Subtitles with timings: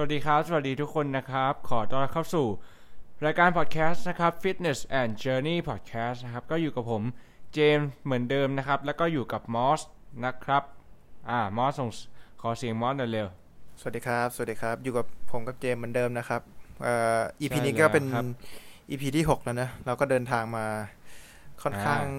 [0.00, 2.46] วัสดีครับ สวัสดีทุกคนนะครับ ขอต้อนรับเข้าสู่
[3.24, 7.02] รายการพอดแคสต์นะครับ Fitness and Journey Podcast นะครับ ก็อยู่กับผม
[7.54, 9.80] เจมส์เหมือนเดิมนะครับ แล้วก็อยู่กับมอส
[10.24, 10.62] นะครับ
[11.30, 11.90] อ่ามอสส่ง
[12.42, 13.28] ขอเสียงมอสหน่อยเร็ว
[13.80, 16.42] สวัสดีครับ สวัสดีครับ อยู่กับผมกับเจมส์เหมือนเดิมนะครับ
[16.82, 18.24] เอ่อ EP ใช่นี้ก็เป็นแล้วครับ
[18.90, 20.66] EP ที่หกแล้วนะ เราก็เดินทางมา
[21.62, 22.10] ค่อนข้างอ่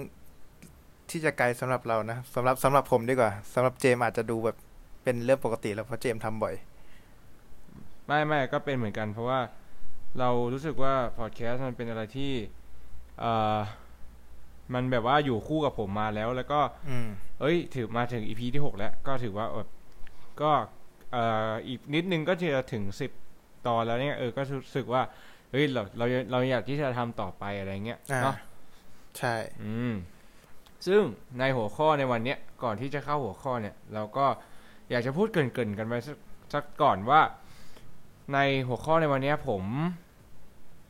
[1.09, 4.57] ที่จะไกลสำหรับเรานะสำหรับสำหรับผมดีกว่าสำหรับเจมส์อาจจะดูแบบ
[5.03, 6.55] เป็นเรื่องปกติแล้วเพราะเจมส์ทำบ่อย
[8.11, 9.39] ไม่ไม่ก็เป็นเหมือนกัน เพราะว่า
[10.19, 12.33] เรารู้สึกว่าพอดแคสต์มันเป็นอะไรที่
[13.19, 13.59] เอ่อ
[14.73, 17.07] มันแบบว่าอยู่คู่กับผมมาแล้ว แล้วก็อืม
[17.41, 19.69] เอ้ย ถือมาถึงอีพีที่หกแล้ว ก็ถือว่าแบบ
[20.41, 20.51] ก็
[21.11, 23.11] เอ่ออีกนิดนึงก็จะถึงสิบ
[23.67, 25.01] ตอนแล้วเนี่ยเออก็รู้สึกว่า
[25.51, 28.35] เฮ้ยเราเราเราอยากที่จะทำต่อไปอะไรเงี้ยอ่าเนาะ
[29.17, 29.93] ใช่ อืม
[30.87, 31.01] ซึ่ง
[31.39, 34.25] ในหัวข้อในวันเนี้ยก่อนที่จะเข้าหัวข้อเนี่ย เราก็
[34.89, 36.17] อยากจะพูดเกรินๆกันไว้สัก
[36.53, 37.21] สักก่อนว่า
[38.33, 38.37] ใน
[38.67, 39.63] หัวข้อในวันเนี้ยผม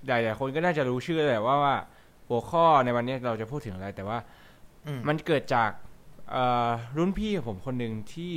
[0.07, 1.75] หลายๆคนก็น่าจะรู้ชื่อแหละว่าว่า
[2.29, 4.17] หัวข้อในวันเนี้ยเราจะพูดถึงอะไร แต่ว่า
[4.87, 5.71] อืมมันเกิดจาก
[6.31, 8.33] เอ่อรุ่นพี่ของผมคนหนึ่งที่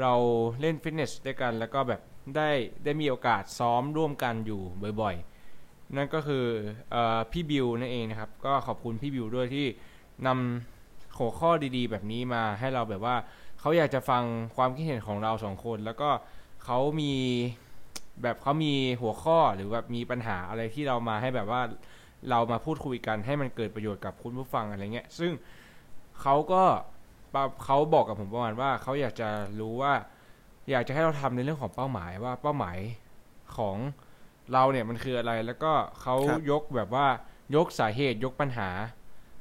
[0.00, 0.12] เรา
[0.60, 2.00] เล่นฟิตเนสด้วยกัน แล้วก็แบบ
[2.36, 2.50] ได้
[2.84, 4.60] ได้มีโอกาสซ้อมร่วมกันอยู่
[5.00, 6.44] บ่อยๆ นั่นก็คือ
[6.90, 9.66] เออพี่บิวนั่นเองนะครับ ก็ขอบคุณพี่บิวด้วยที่
[10.26, 13.16] นำหัวข้อดีๆ แบบนี้มาให้เราแบบว่า
[13.60, 14.22] เขาอยากจะฟัง
[14.56, 16.10] ความคิดเห็นของเราสองคน แล้วก็
[16.64, 17.12] เขามี
[18.22, 21.62] แบบเขามีหัวข้อหรือแบบมีปัญหาอะไรที่เรามาให้แบบว่า
[22.30, 25.32] เรามาพูดคุยกันให้มันเกิดประโยชน์กับคุณผู้ฟังอะไรเงี้ย ซึ่ง
[26.22, 26.62] เขาก็
[27.64, 29.28] เขาบอกกับผมประมาณว่าเขาอยากจะ
[29.60, 29.92] รู้ว่า
[30.70, 32.78] อยากจะให้เราทำในเรื่องของเป้าหมายว่าเป้าหมาย
[33.56, 33.76] ของ
[34.52, 36.16] เราเนี่ยมันคืออะไร แล้วก็เขา
[36.50, 37.06] ยกแบบว่า
[37.56, 38.68] ยกสาเหตุยกปัญหา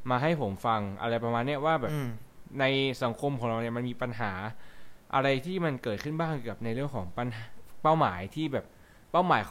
[0.09, 1.91] มาให้ผมฟังอะไรประมาณเนี้ยว่าแบบ
[2.59, 2.65] ใน
[3.03, 4.31] สังคมของเราเนี่ยมันมีปัญหา
[5.13, 7.45] อะไรที่มันเกิดขึ้นบ้างเกี่ยวกับในเรื่องของปัญหา
[7.85, 8.65] เป้าหมายที่แบบ
[9.11, 9.41] เป้าหมาย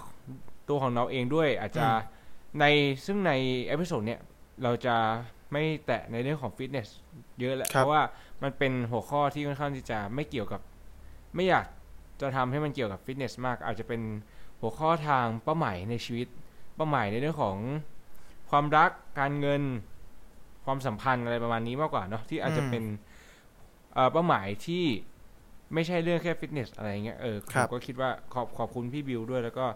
[0.68, 1.96] ตัวของเราเองด้วย อาจจะอืม
[2.60, 2.64] ใน
[3.06, 3.32] ซึ่งใน
[3.66, 4.20] episode เนี่ย
[4.62, 4.96] เราจะ
[5.52, 6.88] ไม่แตะในเรื่องของฟิตเนส
[7.40, 8.02] เยอะแหละครับเพราะว่า
[8.42, 10.60] มันเป็นหัวข้อที่ค่อนข้างที่จะไม่เกี่ยวกับ
[11.34, 11.66] ไม่อยาก
[12.20, 14.00] จะทำให้มันเกี่ยวกับฟิตเนสมาก อาจจะเป็น
[14.60, 16.28] หัวข้อทางเป้าหมายในชีวิต
[16.76, 17.56] เป้าหมายในเรื่องของ
[18.50, 19.62] ความรักการเงิน
[20.64, 22.84] ความสัมพันธ์อะไรประมาณนี้มากกว่าเนาะที่อาจจะอืมเป็น
[23.94, 24.84] เอ่อเป้าหมายที่
[25.74, 29.66] ไม่ใช่เรื่องแค่ฟิตเนสอะไรเงี้ยเออผครัมบก็คิดว่าขอบขอบคุณพี่บิวด้วย แล้วก็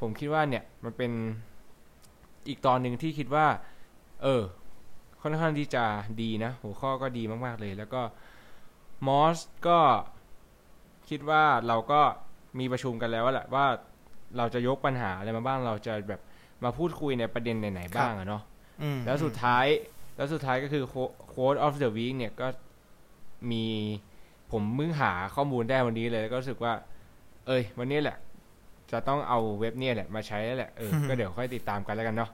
[0.00, 1.12] ผมคิดว่าเนี่ยมันเป็น
[2.48, 3.46] อีกตอนหนึ่งที่คิดว่า
[4.22, 4.42] เออ
[5.22, 5.84] ค่อนข้างที่จะ
[6.22, 8.02] ดีนะ หัวข้อก็ดีมาก ๆ เลย แล้วก็
[9.06, 9.78] มอสก็
[11.08, 12.00] คิดว่าเราก็
[12.58, 13.66] มีประชุมกันแล้วแหละว่า
[14.36, 16.20] เราจะยกปัญหาอะไรมาบ้างเราจะแบบ
[16.64, 18.42] มาพูดคุยในประเด็นไหนๆบ้างอะเนาะ
[18.82, 19.66] อืมแล้วสุดท้าย
[20.16, 20.84] แล้วสุดท้ายก็คือ
[21.32, 22.48] quote of the week เนี่ยก็
[23.52, 23.66] มี
[24.52, 26.72] ผมมึงหาข้อมูลได้วันนี้เลยแล้วก็รู้สึกว่า
[27.46, 28.16] เอ้ย วันนี้แหละ
[28.92, 32.30] จะต้องเอาเว็บเนี่ยแหละมาใช้แล้วแหละเออก็เดี๋ยวค่อยติดตามกันแล้วกันเนาะ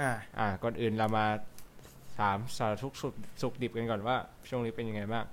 [0.00, 1.26] อ่า อ่า ก่อนอื่นเรามา
[2.18, 4.16] ถามสารทุกข์สุขสุขดิบกันก่อนว่า
[4.48, 5.24] ช่วงนี้เป็นยังไงบ้าง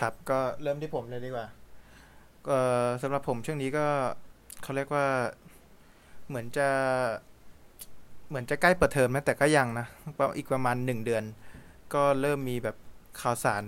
[0.00, 1.46] ครับ ก็เริ่มที่ผมเลยดีกว่า
[2.48, 2.58] ก็
[3.02, 3.86] สำหรับผมช่วงนี้ก็
[4.62, 5.06] เขาเรียกว่า
[6.28, 6.68] เหมือนจะ
[8.28, 9.86] เหมือนจะใกล้เปิดเทอมนะแต่ก็ยังนะ
[10.36, 11.24] อีกประมาณหนึ่งเดือน
[11.94, 12.76] ก็เริ่มมีแบบ
[13.20, 13.62] ข่าวสาร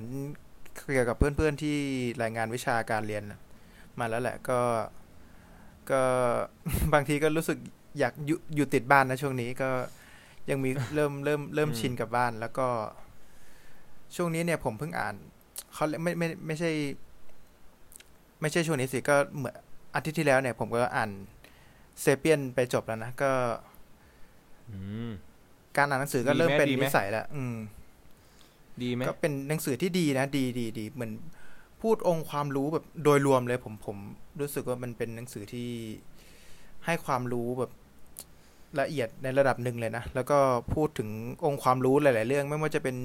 [0.92, 1.76] เกี่ยวกับเพื่อนๆที่
[2.22, 3.22] รายงานวิชาการเรียน
[3.98, 4.60] มาแล้วแหละก็
[5.90, 6.02] ก็
[6.94, 7.58] บางทีก็รู้สึก
[7.98, 9.70] อยากอยู่อยู่ติดบ้านนะช่วงนี้ก็
[10.50, 12.68] ยังมีเริ่มเริ่มเริ่มอืมชินกับบ้านแล้วก็
[14.16, 15.14] ช่วงนี้เนี่ยผมเพิ่งอ่าน
[15.74, 16.70] เขาเรียกไม่ไม่ไม่ใช่
[18.40, 19.54] ไม่ใช่ช่วงนี้สิก็เหมือน
[19.94, 21.10] อาทิตย์ที่แล้วเนี่ย ผมก็อ่าน
[22.00, 23.32] เซเปียนไปจบแล้วนะก็
[24.70, 25.10] อืม
[25.76, 27.56] การอ่านหนังสือก็ดีไหมเริ่มเป็นดีไหมนิสัยแล้วอืม
[28.82, 31.12] ดีไหมก็เป็นหนังสือที่ดีนะ ดีดีดีเหมือน
[31.82, 33.96] พูดองค์ความรู้แบบโดยรวมเลยผมผม
[34.40, 35.68] รู้สึกว่ามันเป็นหนังสือที่
[36.86, 37.72] ให้ความรู้แบบ
[38.80, 40.38] ละเอียดในระดับหนึ่งเลยนะ แล้วก็
[40.74, 41.10] พูดถึง
[41.44, 42.96] องค์ความรู้หลาย ๆ เรื่อง ไม่ว่าจะเป็น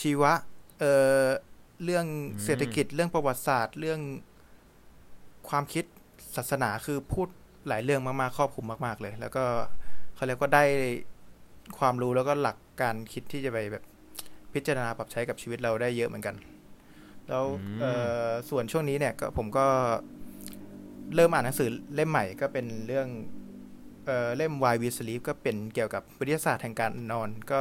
[0.00, 0.32] ชีวะ
[0.78, 0.92] เอ่
[1.22, 1.26] อ
[1.84, 2.06] เรื่อง
[2.44, 4.00] เศรษฐกิจ เรื่องประวัติศาสตร์ เรื่อง
[5.48, 5.84] ความคิด
[6.36, 7.28] ศาสนา คือพูด
[7.68, 9.44] หลายเรื่องมาก ๆ ครอบคลุมมาก ๆ เลย แล้วก็
[10.14, 10.64] เขาเรียกว่าได้
[11.78, 13.84] ความรู้แล้วก็หลักการคิดที่จะไปแบบ
[14.54, 16.36] พิจารณาปรับใช้กับชีวิตเราได้เยอะเหมือนกัน
[17.28, 17.92] แล้วอืมเอ่
[18.26, 19.66] อส่วนช่วงนี้เนี่ยก็ผมก็
[21.14, 23.08] เริ่มอ่านหนังสือเล่มใหม่ก็เป็นเรื่อง
[24.06, 27.60] เอ่อเล่ม Why We Sleep ก็เป็นเกี่ยวกับวิทยาศาสตร์แห่งการนอน ก็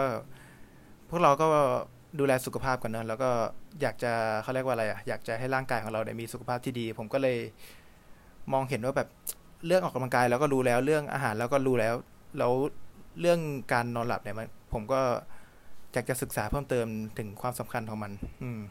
[1.10, 1.48] พวกเราก็
[2.20, 3.30] ดูแลสุขภาพกันเนอะแล้วก็
[3.82, 4.12] อยากจะ
[4.44, 7.38] เขาเรียกว่าอะไรอะอยากจะให้ร่างกายของเราเนี่ยมีสุขภาพที่ดี ผมก็เลย
[8.54, 9.10] มองเห็นว่าแบบ
[9.66, 11.96] เรื่องออกกำลังกายแล้วก็รู้แล้วเรื่องอาหารแล้วก็รู้แล้ว
[12.38, 12.52] แล้ว
[13.20, 13.40] เรื่อง
[13.74, 15.02] การนอนหลับเนี่ยมันผมก็
[15.94, 16.88] อยากจะศึกษาเพิ่มเติม
[17.18, 18.12] ถึงความสำคัญของมัน
[18.44, 18.62] อืม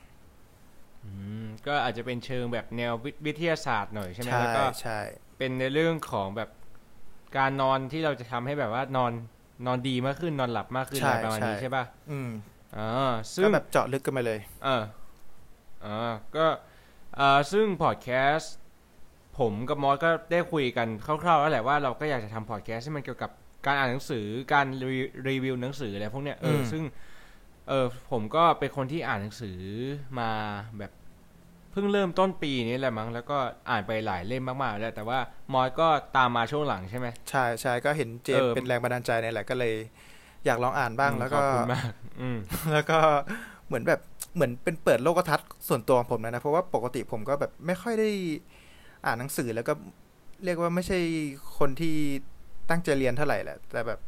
[1.05, 1.11] อื
[1.45, 4.99] มก็อาจจะเป็นเชิงแบบแนววิวิทยาศาสตร์หน่อยใช่ไหมใช่แล้วก็ใช่
[5.39, 6.51] เป็นในเรื่องของแบบ
[7.39, 9.13] การนอนที่เราจะทำให้แบบว่านอน
[9.67, 12.29] นอนดีมากขึ้นนอนหลับมากขึ้นใช่อะไรประมาณนี้ใช่ใช่ป่ะอืม
[12.77, 14.83] อ่าซึ่ก็งแบบเจาะลึกกันมาเลยเออ
[15.85, 16.47] อ่าก็
[17.19, 18.55] อ่าซึ่งพอดแคสต์
[19.39, 23.31] ผมกับมอสก็ได้คุยกันคร่าวๆแล้วแหละว่าเราก็อยากจะทำพอดแคสต์ที่มันเกี่ยวกับ
[23.67, 24.99] การอ่านหนังสือการรี
[25.29, 26.83] รีวิวหนังสืออะไรพวกเนี้ยเอออมซึ่ง
[27.69, 29.59] เออผมก็เป็นคนที่อ่านหนังสือ
[30.19, 30.31] มา
[30.79, 30.93] แบบ
[31.73, 33.39] เพิ่งเริ่มต้นปีนี้แหละมั้งแล้วก็
[33.71, 35.19] อ่านไปหลายเล่มมากๆแล้ว แต่ว่า
[35.53, 39.75] มอสก็ตามมาช่วงหลังใช่ไหมใช่ใช่ก็เห็นเจมเออเป็นแรงบันดาลใจเนี่ยแหละก็เลย
[40.47, 42.39] อยากลองอ่านบ้างอืมแล้วขก็อบคุณมากอืม
[42.73, 42.99] แล้วก็
[43.67, 44.01] เหมือนแบบ
[44.35, 48.11] เหมือนเป็นเปิดโลกทัศน์ส่วนตัวของผมนะนะเพราะว่าปกติผมก็แบบไม่ค่อยได้
[49.07, 49.73] อ่านหนังสือแล้วก็
[50.45, 50.99] เรียกว่าไม่ใช่
[51.59, 51.97] คนที่
[52.71, 54.01] ตั้งใจเรียนเท่าไหร่แหละแต่แบบ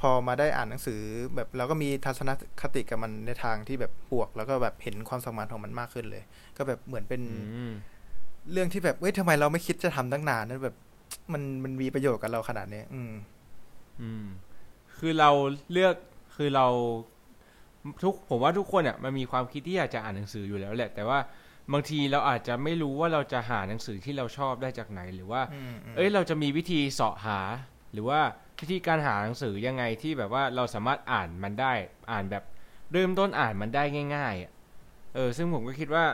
[0.00, 1.00] พอมาได้อ่านหนังสือ
[1.34, 2.30] แบบเราก็มีทัศน
[2.62, 6.24] คติกับมันในทางที่แบบบวก แล้วก็แบบเห็นความสามารถของมันมากขึ้นเลย
[6.56, 7.22] ก็แบบเหมือนเป็น
[7.56, 7.72] อืม
[8.52, 10.76] เรื่องที่แบบเว้ยทำไมเราไม่คิดจะทำตั้งนานนั่นแบบ
[11.32, 13.12] มันมันมีประโยชน์กับเราขนาดนี้อืม
[14.02, 14.24] อืม
[14.98, 15.30] คือเรา
[15.72, 15.94] เลือก
[16.36, 16.66] คือเรา
[18.02, 21.18] ทุกผมว่าทุกคนอะมันมีความคิดที่อยากจะอ่านหนังสืออยู่แล้วแหละ แต่ว่า
[21.72, 27.38] บางทีเราอาจจะไม่รู้ว่าเราจะหาหนังสือที่เราชอบได้จากไหน หรือว่าอืมอืมเอ้ยเราจะมีวิธีเสาะหา
[27.92, 28.20] หรือว่า
[28.60, 31.72] วิธีการหาหนังสือยังไงที่แบบว่าเราสามารถอ่านมันได้
[32.10, 32.44] อ่านแบบ
[32.92, 33.84] เริ่มต้นอ่านมันได้
[34.16, 34.52] ง่ายๆอะ
[35.14, 36.04] เออซึ่งผมก็คิดว่า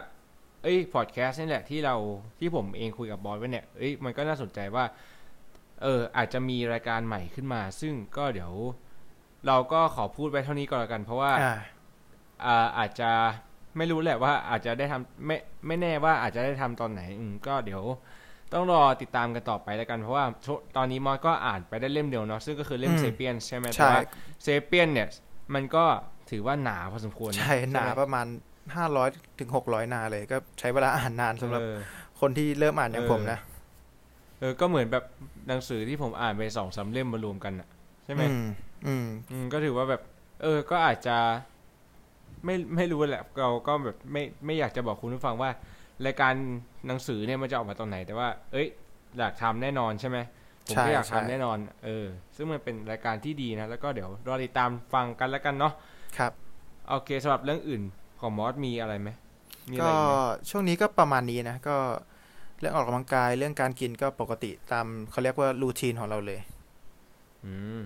[0.62, 1.96] เอ้ยพอดแคสต์นี่แหละที่เรา
[2.38, 4.84] ที่ผมเองคุยกับบอสไว้เนี่ยเอ้ยมันก็น่าสนใจว่า
[5.82, 8.52] เอออาจจะมีรายการใหม่ขึ้นมา ซึ่งก็เดี๋ยว
[9.46, 11.54] เราก็ขอพูดไว้เท่านี้ก่อนแล้วกัน เพราะว่าอ่า
[12.44, 13.10] อ่าอาจจะ
[13.76, 15.36] ไม่รู้แหละว่าอาจจะได้ทำไม่
[15.66, 17.82] ไม่แน่ว่าอาจจะได้ทำตอนไหนอืมก็เดี๋ยว
[18.54, 24.02] ต้องรอติดตามกันต่อไปแล้วกัน เพราะว่าช่วงตอนนี้มอสก็อ่านไปได้เล่มเดียวเนาะซึ่งก็คือเล่มอืมเซเปียนใช่ไหมแต่ใช่ว่า
[24.42, 25.08] เซเปียนเนี่ย
[25.54, 25.84] มันก็
[26.30, 28.26] ถือว่าหนาพอสมควรนะใช่ หนาไหมประมาณ
[28.76, 29.08] ห้าร้อย
[29.38, 31.76] ถึงหกร้อยหนาเลย ก็ใช้เวลาอ่านนานสำหรับเออ
[32.20, 33.38] คนที่เริ่มอ่านอย่างเออผมนะ
[34.38, 35.04] เออ ก็เหมือนแบบ
[35.48, 37.68] หนังสือที่ผมอ่านไปสองสามเล่มมารวมกันอะ
[38.04, 38.46] ใช่ไหมอืม
[38.86, 40.02] อืม อืม ก็ถือว่าแบบ
[40.42, 41.16] เออ ก็อาจจะ
[42.44, 45.50] ไม่ไม่รู้แหละ เราก็แบบไม่ไม่อยากจะบอกคุณผู้ฟังว่า
[46.06, 46.32] รายการ
[46.86, 48.66] หนังสือเนี่ยมันจะออกมาตอนไหน แต่ว่า เอ้ย
[49.18, 50.18] อยากทำแน่นอนใช่ไหม
[50.66, 52.06] ผมใช่ก็อยากใช่ทำแน่นอน เออ
[52.36, 55.72] ซึ่งมันเป็นรายการที่ดีนะ แล้วก็เดี๋ยวรอติดตามฟังกันแล้วกันเนาะ
[56.18, 56.32] ครับ
[56.88, 57.82] โอเคสำหรับเรื่องอื่น
[58.20, 59.08] ของมอสมีอะไรไหม
[59.70, 60.12] มีอะไรก็อีกไหม
[60.50, 61.76] ช่วงนี้ก็ประมาณนี้นะ ก็
[62.58, 66.40] เรื่องออกกำลังกายเรื่องการกินก็ปกติตามเขาเรียกว่ารูทีนของเราเลย
[67.44, 67.82] อืม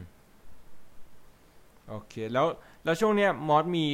[1.89, 2.47] โอเค แล้ว
[2.85, 3.87] แล้วช่วงเนี้ยมอสมี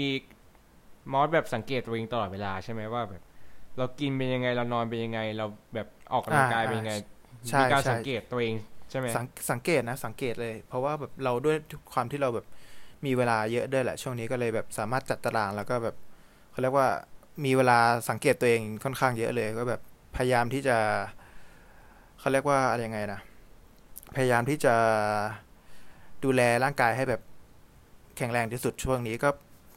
[1.13, 3.23] มอสแบบสังเกตตัวเองตลอดเวลาใช่ไหมว่าแบบ
[3.79, 6.95] เรากินเป็นยังไงเรานอนเป็นยังไง เราแบบออกกำลังกายอ่าเป็นยังไง
[7.49, 8.55] ใช่มีการใช่สังเกตตัวเอง
[8.91, 11.57] ใช่ไหมสังสังเกตนะ สังเกตเลย เพราะว่าแบบเราด้วย
[11.93, 12.47] ความที่เราแบบ
[13.07, 15.97] มีเวลาเยอะด้วยแหละ ช่วงนี้ก็เลยแบบสามารถจัดตารางแล้วก็แบบ
[16.51, 16.89] เขาเรียกว่า
[17.45, 17.79] มีเวลา
[18.11, 19.81] สังเกตตัวเองค่อนข้างเยอะเลย ก็แบบ
[20.17, 20.77] พยายามที่จะ
[22.19, 23.21] เขาเรียกว่าอะไรยังไงนะ
[24.17, 24.75] พยายามที่จะ
[26.25, 27.21] ดูแลร่างกายให้แบบ
[28.17, 29.29] แข็งแรงที่สุดช่วงนี้ก็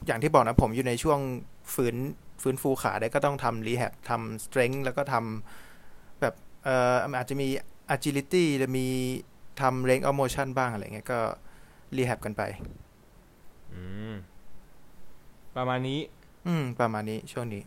[0.06, 1.20] อย่างที่บอกนะผมอยู่ในช่วง
[1.74, 1.94] ฟื้น
[2.42, 6.34] ฟื้นฟูขาได้ก็ต้องทำรีแฮบทำสเตร n ง h แล้วก็ทำแบบ
[6.64, 7.48] เอ่ออาจจะมี
[7.94, 8.86] agility จะมี
[9.60, 11.20] ทำ range of motion บ้างอะไรเงี้ยก็
[11.96, 12.42] รีแฮบกันไป
[13.72, 14.14] อืม
[15.56, 16.00] ประมาณนี้
[16.46, 17.62] อืม ประมาณนี้ช่วงนี้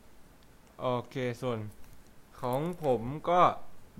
[0.82, 1.60] โอเค ส่วน
[2.42, 3.40] ของผมก็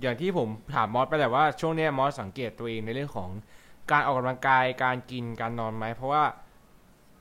[0.00, 3.30] อย่างที่ผมถามมอสไปแหละว่าช่วงเนี้ยมอสสังเกตตัวเองในเรื่องของ
[3.90, 6.24] การออกกำลังกายการกินการนอนไหมเพราะว่า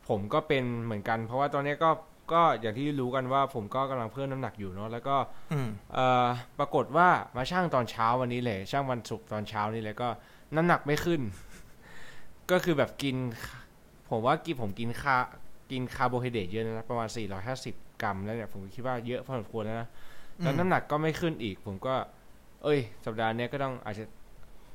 [0.08, 1.90] ผมก็เป็นเหมือนกัน เพราะว่าตอนเนี้ยก็
[2.34, 5.16] ก็อย่างที่รู้กันว่าผมก็กำลังเพิ่มน้ำหนักอยู่เนาะแล้วก็
[5.52, 6.28] อืมเอ่อ
[6.60, 10.10] ปรากฏว่ามาช่างตอนเช้าวันนี้เลย ช่างวันศุกร์ตอนเช้านี่เลยก็
[10.56, 11.22] น้ำหนักไม่ขึ้น
[12.52, 13.16] ก็คือแบบกิน
[14.10, 15.18] ผมว่ากินผมกินคาร์
[15.72, 17.08] กินคาร์โบไฮเดรตเยอะนะประมาณ
[17.56, 19.88] 450 กรัมแล้วเนี่ยผมคิดว่าเยอะพอสมควรแล้วนะ
[20.40, 21.96] แล้วน้ำหนักก็ไม่ขึ้นอีก ผมก็
[22.64, 24.06] เอ้ย สัปดาห์เนี้ยก็ต้องอาจจะ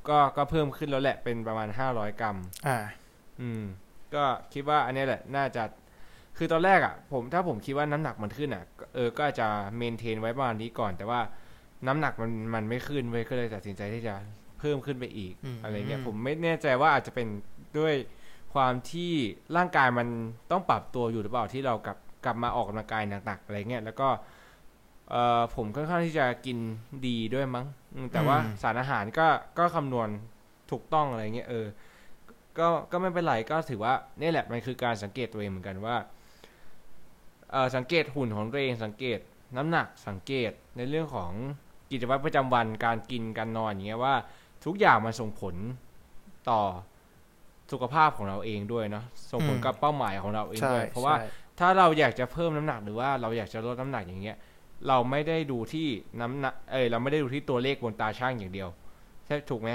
[0.09, 2.77] ก็ก็เพิ่มขึ้นแล้วแหละเป็นประมาณ 500 กรัม อ่า
[3.41, 3.63] อืม
[4.15, 5.63] ก็คิดว่าอันเนี้ยแหละ น่าจะ
[6.37, 11.19] คือตอนแรกอะผมถ้าผมคิดว่าน้ำหนักมันขึ้นอะก็เออก็อาจจะ maintain ไว้ประมาณนี้ก่อน แต่ว่า
[11.87, 14.15] น้ำหนักมันมันไม่ขึ้นเว้ยก็เลยตัดสินใจที่จะ
[14.59, 17.27] เพิ่มขึ้นไปอีกอืมอะไรเงี้ยอืมผมไม่แน่ใจว่าอาจจะเป็น
[17.79, 17.93] ด้วย
[18.53, 19.11] ความที่
[19.57, 20.07] ร่างกายมัน
[20.51, 24.07] ต้องปรับตัวอยู่หรือเปล่าที่เรากลับกลับมาออกกำลังกายหนักๆอะไรเงี้ยแล้วก็
[25.09, 26.57] เอ่อผมค่อนข้างที่จะกิน
[27.07, 27.65] ดีด้วยมั้ง
[27.95, 29.27] อืมแต่ว่าอืมสารอาหารก็
[29.57, 30.09] ก็คำนวณ
[30.71, 31.65] ถูกต้องอะไรเงี้ยเออ
[32.59, 36.13] ก็ก็ไม่เป็นไรก็ถือว่านี่แหละมันคือการสังเกตตัวเองเหมือนกันว่าเอ่อ
[37.75, 39.19] สังเกตหุ่นของตัวเองสังเกต
[39.57, 41.31] น้ำหนักสังเกตในเรื่องของ
[41.91, 44.15] กิจวัตรประจำวันการกินการนอนอย่างเงี้ยว่า
[44.65, 45.55] ทุกอย่างมันส่งผล
[46.49, 46.61] ต่อ
[47.71, 51.15] สุขภาพของเราเองด้วยเนาะส่งผลกับเป้าหมายของเราเองด้วยเพราะว่า
[51.59, 54.37] ถ้าเราอยากจะเพิ่มน้ำหนักหรือว่าเราอยากจะลดน้ำหนักอย่างเงี้ย
[54.87, 55.87] เราไม่ได้ดูที่
[56.21, 58.69] น้ำหนักเอยเราไม่ได้ดูที่ตัวเลขบนตาช่างอย่างเดียว
[59.25, 59.71] ใช่ถูกไหม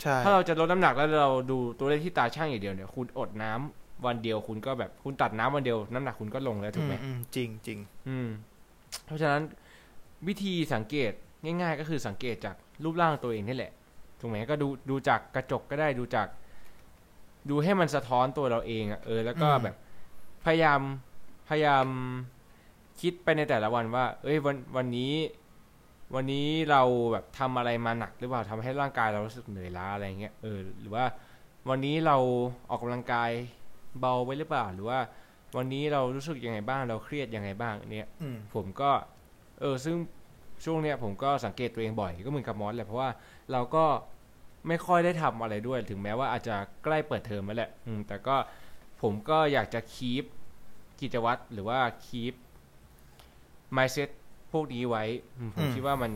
[0.00, 7.78] ใช่ถ้าเราจะลดน้ำหนักแล้วเราดูตัวเลขที่ตาช่างอย่างเดียวเนี่ยคุณอดน้ำ วันเดียวคุณก็แบบคุณตัดน้ำวันเดียวน้ำหนักคุณก็ลงแล้วถูกไหมอือืจริงจริง
[8.08, 8.28] อืม
[9.04, 9.42] เพราะฉะนั้น
[10.28, 11.12] วิธีสังเกต
[11.44, 13.72] ง่าย ๆ ก็คือสังเกตจากรูปร่างตัวเองนี่แหละ
[14.20, 16.28] ถูกไหมก็ดูดูจากกระจกก็ได้ดูจาก
[17.50, 19.76] ดูให้มันสะท้อนตัวเราเองอะเออ แล้วก็แบบ
[20.44, 20.80] พยายาม
[21.48, 21.86] พยายาม
[23.00, 25.14] คิดไปในแต่ละวันว่า เอ้ยวันวันนี้
[26.14, 31.04] วันนี้เราแบบทำอะไรมาหนักหรือเปล่าทำให้ร่างกายเรารู้สึกเหนื่อยล้าอะไรเงี้ยเออ หรือว่า
[31.68, 32.16] วันนี้เรา
[32.68, 33.30] ออกกำลังกาย
[34.00, 35.00] เบาไปหรือเปล่า หรือว่า
[35.56, 38.90] วันนี้เรารู้สึกยังไงบ้างเราเครียดยังไงบ้างเนี่ยอืมผมก็
[39.60, 39.96] เออซึ่ง
[40.64, 43.10] ช่วงเนี้ยผมก็สังเกตตัวเองบ่อยก็เหมือนกับมอสแหละเพราะว่า
[43.52, 43.84] เราก็
[44.68, 48.36] ไม่ค่อยได้ทำอะไรด้วย ถึงแม้ว่าอาจจะใกล้เปิดเทอมแล้วแหละอืมแต่ก็
[49.02, 50.24] ผมก็อยากจะคีป
[51.00, 52.34] กิจวัตรหรือว่าคีป
[53.76, 54.08] mindset
[54.52, 55.04] พวกนี้ไว้
[55.38, 56.12] อืมผมอืมคิดว่ามัน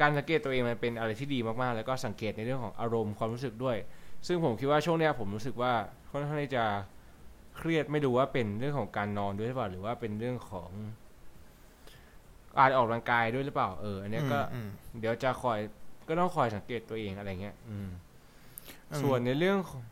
[0.00, 3.76] การสังเกตตัวเองมันเป็นอะไรที่ดีมากๆ แล้วก็สังเกตในเรื่องของอารมณ์ความรู้สึกด้วย
[4.26, 5.72] ซึ่งผมคิดว่าช่วงเนี้ยผมรู้สึกว่า
[6.16, 6.64] ค่อนข้างที่จะ
[7.56, 10.70] เครียดไม่รู้ว่าเป็นเรื่องของการนอนด้วยหรือเปล่า หรือว่าเป็นเรื่องของ
[12.58, 14.68] การออกกำลังกายด้วยหรือเปล่าเอออันเนี้ยก็อืม
[15.00, 15.58] เดี๋ยวจะคอย
[16.08, 17.88] ก็ต้องคอยสังเกตตัวเองอะไรเงี้ย อืม
[18.90, 19.82] อืมส่วนในเรื่องของ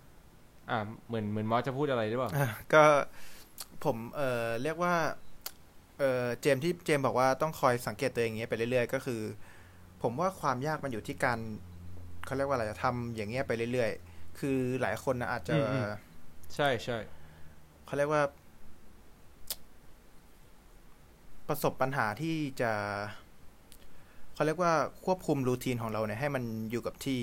[0.71, 2.85] อ่าเหมือนเหมือนมอสจะพูดอะไรหรือเปล่าอะก็
[3.85, 4.95] ผมเอ่อเรียกว่า
[5.99, 9.21] เอ่อเจมส์ที่เจมส์บอกว่าต้องคอยสังเกตตัวเองอย่างเงี้ยไปเรื่อยๆก็คือ
[10.03, 11.39] ผมว่าความยากมันอยู่ที่การ
[12.27, 15.85] เขาเรียกว่าอะไรทำอย่างเงี้ยไปเรื่อยๆ คือหลายคนนะอาจจะอืมอืม
[16.57, 16.99] ใช่ใช่
[17.87, 18.23] เขาเรียกว่า
[21.49, 22.73] ประสบปัญหาที่จะ
[24.35, 24.73] เขาเรียกว่า
[25.05, 27.19] ควบคุมรูทีนของเราเนี่ยให้มันอยู่กับที่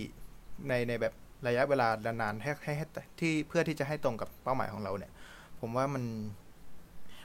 [0.67, 1.13] ในในแบบ
[1.47, 2.85] ระยะเวลานานๆให้ให้ให้
[3.19, 5.11] ที่เพื่อที่จะให้ตรงกับเป้าหมายของเราเนี่ย
[5.59, 6.03] ผมว่ามัน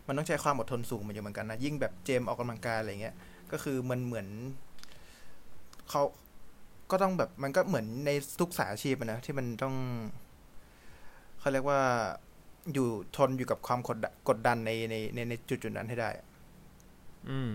[0.06, 3.14] มันต้องใช้ความอดทนสูงเหมือนอยู่เหมือนกันนะยิ่งแบบเจมออกกำลังกายอะไรเงี้ย
[3.52, 4.26] ก็คือมันเหมือน
[5.90, 6.02] เขา
[6.90, 8.10] ก็ต้องแบบมันก็เหมือนใน
[8.40, 9.74] ทุกสายอาชีพนะที่มันต้อง
[11.46, 11.82] เขาเรียกว่า
[12.72, 16.26] อยู่ทนอยู่กับความกดดันกดดันในในในในจุดจุดนั้นให้ได้อะ
[17.28, 17.52] อืม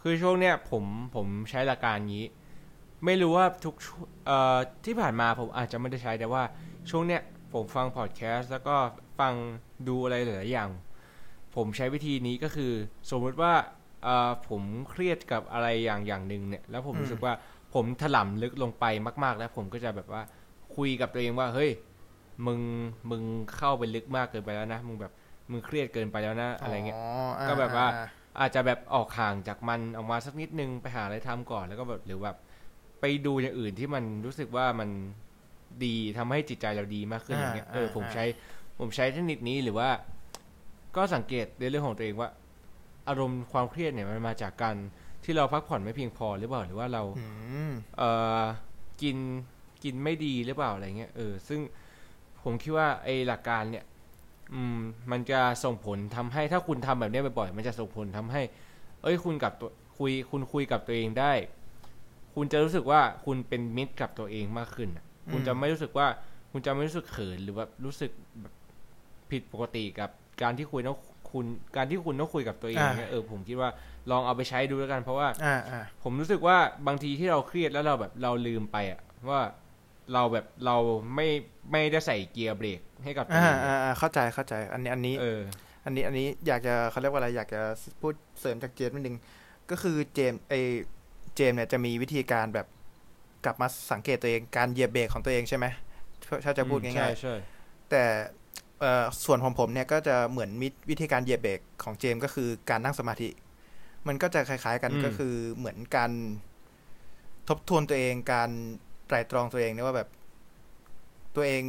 [0.00, 0.84] คือช่วงเนี้ยผม
[1.14, 2.24] ผมใช้หลักการนี้
[3.04, 6.42] ไม่รู้ว่าทุกช่วงเอ่อที่ผ่านมาผมอาจจะไม่ได้ใช้แต่ว่า
[6.90, 7.22] ช่วงเนี้ย
[7.52, 8.76] ผมฟังพอดแคสต์แล้วก็
[9.18, 9.34] ฟัง
[9.88, 10.70] ดูอะไรหลายอย่าง
[11.56, 12.72] ผมใช้วิธีนี้ก็คือ
[13.10, 13.52] สมมติว่า
[14.04, 17.32] เอ่อผมเครียดกับอะไรอย่างอย่างหนึ่งเนี่ย แล้วผมรู้สึกว่า
[17.74, 18.84] ผมถล่ำลึกลงไป
[19.24, 20.22] มาก ๆ แล้วผมก็จะแบบว่า
[20.76, 21.70] คุยกับตัวเองว่าเฮ้ย
[22.46, 22.60] มึง
[23.10, 23.22] มึง
[23.56, 25.12] เข้าไปลึกมากเกินไปแล้วนะมึงแบบ
[25.50, 28.02] มึงเครียดเกินไปแล้วนะอะไรเงี้ยอ่าก็แบบว่าอ่
[28.40, 32.36] อาจจะแบบออกห่างจากมันออกมาสักนิดนึงไปหาอะไรทำก่อนแล้วก็แบบหรือแบบ
[33.00, 34.90] ไปดูอย่างอื่นที่มันรู้สึกว่ามัน
[35.84, 38.24] ดีทำให้จิตใจเราดีมากขึ้นอย่างเงี้ยเออผมใช้
[38.78, 39.88] ผมใช้เทคนิคนี้หรือว่า
[40.96, 42.30] ก็สังเกตในเรื่องของตัวเองว่า
[43.08, 44.76] อารมณ์ความเครียดเนี่ยมันมาจากการ
[45.24, 47.26] ที่เราพักผ่อนไม่เพียงพอหรือเปล่าหรือว่าเราอื
[47.70, 48.10] มเอ่
[48.40, 48.42] อ
[49.02, 49.16] กิน
[49.84, 51.60] กินไม่ดีหรือเปล่าอะไรเงี้ยเออซึ่ง
[52.44, 53.84] ผมคิดว่าไอ้หลักการเนี่ย
[54.54, 54.78] อืม
[55.10, 58.42] มันจะส่งผลทำให้ถ้าคุณทำแบบเนี้ยบ่อยๆมันจะส่งผลทำให้
[59.02, 61.32] เอ้ยคุณกับตัวคุยคุณคุยกับตัวเองได้
[62.34, 66.06] คุณจะรู้สึกว่าคุณเป็นมิตรกับตัวเองมากขึ้นอะคุณจะไม่รู้สึกว่า
[66.52, 68.54] คุณจะไม่รู้สึกเขินหรือแบบรู้สึกแบบ
[69.30, 70.10] ผิดปกติกับ
[70.42, 70.98] การที่คุยต้อง
[71.32, 71.44] คุณ
[71.76, 73.70] การที่คุณต้องคุยกับตัวเองเนี่ยเออผมคิดว่า
[74.10, 76.56] ลองเอาไปใช้ดูแล้วกัน เพราะว่าอ่าอ่าผมรู้สึกว่า
[76.86, 79.40] บางทีที่เราเครียดแล้วเราแบบเราลืมไปอะว่า
[80.12, 80.76] เราแบบเรา
[81.14, 81.28] ไม่
[81.72, 85.40] ไม่ได้ใส่เกียร์เบรกให้กับตัวอ่าเองอ่าอ่าเข้าใจเข้าใจ อันนี้อันนี้เออ
[85.84, 87.60] อันนี้อันนี้อยากจะเขาเรียกว่าอะไรอยากจะ
[88.00, 89.16] พูดเสริมจากเจมส์นิดนึง
[89.70, 90.54] ก็คือเจมส์ไอ
[91.36, 92.66] เจมส์เนี่ยจะมีวิธีการแบบ
[93.44, 95.66] กลับมาสังเกตตัวเองการเหยียบเบรกของตัวเองใช่ไหม
[96.44, 98.04] ถ้าจะพูดอืมง่ายใช่ใช่ๆแต่
[98.80, 103.28] เอ่อส่วนของผมเนี่ยก็จะเหมือนมิวิธีการเหยียบเบรกของเจมส์ก็คือการนั่งสมาธิ
[104.06, 106.10] มันก็จะคล้าย ๆ กันก็คือเหมือนการ
[107.48, 108.50] ทบทวนตัวเองการ
[108.91, 110.08] ไตร่ตรองตัวเองเนี่ยว่าแบบ
[111.36, 111.64] ตัวเอง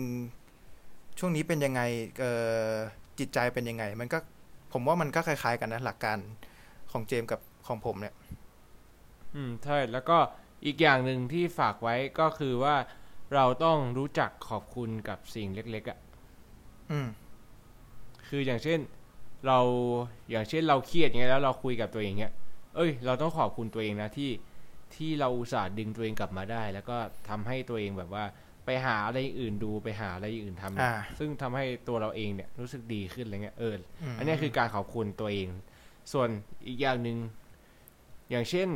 [1.20, 1.82] ช่วงนี้เป็นยังไง
[2.20, 2.32] เอ่
[2.70, 2.74] อ
[3.20, 4.18] จิตใจเป็นยังไง มันก็
[4.74, 6.18] ผมว่ามันก็คล้ายๆกันนะหลักการ
[6.92, 8.14] ของเจมส์กับของผมเนี่ย
[9.36, 10.18] อืมใช่แล้วก็
[10.66, 12.76] อีกอย่างหนึ่งที่ฝากไว้ก็คือว่า
[13.34, 16.00] เราต้องรู้จักขอบคุณกับสิ่งเล็ก ๆอะ่ะ
[16.92, 17.08] อืม
[18.28, 18.80] คืออย่างเช่น
[19.48, 19.60] เรา
[20.32, 22.34] อย่างเช่นเราเครียดอย่างเงี้ยแล้วเราคุยกับตัวเองเงี้ย
[22.76, 24.30] เอ้ย เราต้องขอบคุณตัวเองนะที่
[24.96, 26.98] ที่เราอุตส่าห์ดึงตัวเองกลับมาได้ แล้วก็
[27.30, 28.24] ทำให้ตัวเองแบบว่า
[28.66, 33.76] ไปหาอะไรอื่นดูไปหาอะไรอื่นทำอ่าซึ่งทำให้ตัวเราเองเนี่ยรู้สึกดีขึ้นอะไรเงี้ยเออ
[34.14, 35.48] มอันเนี้ยคือการขอบคุณตัวเอง
[36.14, 36.30] ส่วน
[36.68, 37.18] อีกอย่างหนึ่ง
[38.30, 38.70] อย่างเช่น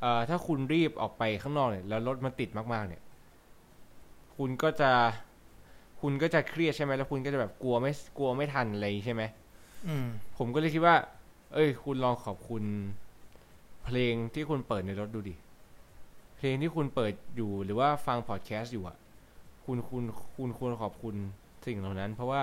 [0.00, 3.02] เอ่อถ้าคุณรีบออกไปข้างนอกเนี่ยแล้วรถมันติดมาก ๆ เนี่ย
[4.36, 4.90] คุณก็จะ
[6.00, 9.22] คุณก็จะเครียดใช่ไหมแล้วคุณก็จะแบบกลัวไม่กลัวไม่ทันอะไรใช่ไหม
[9.88, 10.06] อืม
[10.38, 10.96] ผมก็เลยคิดว่า
[11.54, 12.62] เอ้ย คุณลองขอบคุณ
[13.84, 15.34] เพลงที่คุณเปิดในรถดูดิ
[16.36, 18.96] เพลงที่คุณเปิดอยู่หรือว่าฟังพอดแคสต์อยู่อะ
[19.64, 20.04] คุณคุณ
[20.36, 21.14] คุณควรขอบคุณ
[21.66, 22.42] สิ่งเหล่านั้น เพราะว่า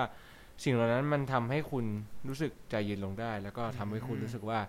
[0.64, 1.84] สิ่งเหล่านั้นมันทำให้คุณ
[2.28, 4.60] รู้สึกใจเย็นลงได้ แล้วก็ทำให้คุณรู้สึกว่า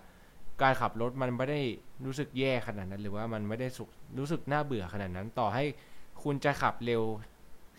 [0.62, 1.60] การขับรถมันไม่ได้
[2.04, 5.64] รู้สึกแย่ขนาดนั้น หรือว่ามันไม่ได้สุขรู้สึกน่าเบื่อขนาดนั้น ต่อให้
[6.22, 7.02] คุณจะขับเร็ว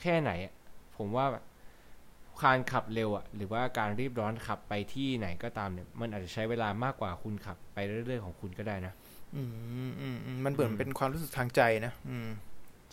[0.02, 0.32] แค่ไหน
[0.98, 1.26] ผมว่า
[2.44, 8.94] การขับเร็วอะหรือว่าการรีบร้อนขับไปที่ไหนก็ตามเนี่ย มันอาจจะใช้เวลามากกว่าคุณขับไปเรื่อยๆของคุณก็ได้นะ
[9.36, 9.50] อืม
[10.00, 12.30] อืมอืมมันเหมือนอืมเป็นความรู้สึกทางใจนะอืม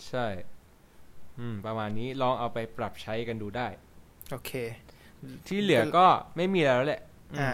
[0.08, 0.26] ใช่
[1.38, 3.66] อืม ประมาณนี้ลองเอาไปปรับใช้กันดูได้
[4.30, 4.52] โอเค
[5.46, 7.02] ที่เหลือก็ไม่มีแล้วแหละ
[7.40, 7.50] อ่า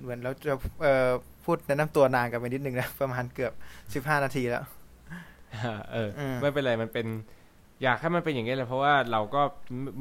[0.00, 1.10] เหมือนเราจะเอ่อ
[1.44, 3.52] พูดแนะนำตัวนานกันไปนิดนึงนะประมาณเกือบ
[3.94, 4.64] สิบห้านาทีแล้ว
[5.54, 7.06] อ่าเอออมไม่เป็นไรมันเป็น
[7.82, 9.42] อยากให้มันเป็นอย่างนี้เลยเพราะว่าเราก็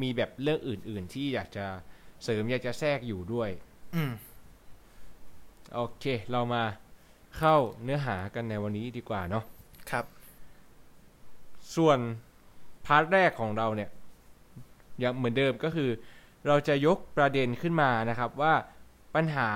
[0.02, 1.66] มีแบบเรื่องอื่น ๆ ที่อยากจะ
[2.24, 3.50] เสริมอยากจะแทรกอยู่ด้วย
[3.96, 4.12] อืม
[5.74, 6.64] โอเค เรามา
[7.38, 9.44] เข้าเนื้อหากันในวันนี้ดีกว่าเนาะ
[9.92, 10.06] ครับ
[11.76, 12.00] ส่วน
[12.86, 13.90] part แรกของเราเนี่ย
[15.04, 15.90] ยังเหมือนเดิมก็คือ
[16.48, 18.54] เราจะยกประเด็นขึ้นมานะครับว่า
[19.16, 19.50] ปัญหา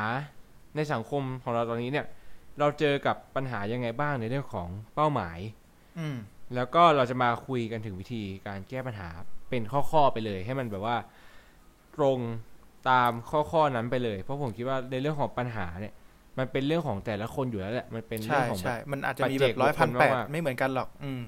[0.75, 2.05] ในสังคมของเราตอนนี้เนี่ย
[2.59, 5.39] เราเจอกับปัญหายังไงบ้างในเรื่องของเป้าหมาย
[5.99, 6.17] อืม
[6.55, 9.09] แล้วก็เราจะมาคุยกันถึงวิธีการแก้ปัญหา
[9.49, 10.97] เป็นข้อๆไปเลย ให้มันแบบว่า
[11.95, 12.19] ตรง
[12.89, 15.93] ตามข้อๆนั้นไปเลย เพราะผมคิดว่าในเรื่องของปัญหาเนี่ย
[16.37, 21.21] มันเป็นเรื่องของแต่ละคนอยู่แล้วแหละ มันเป็นใช่เรื่องของแบใช่บมันอาจจะมีปัจเจแบกบร้อยพันแปดบุคคลมากๆไม่เหมือนกันหรอก อืม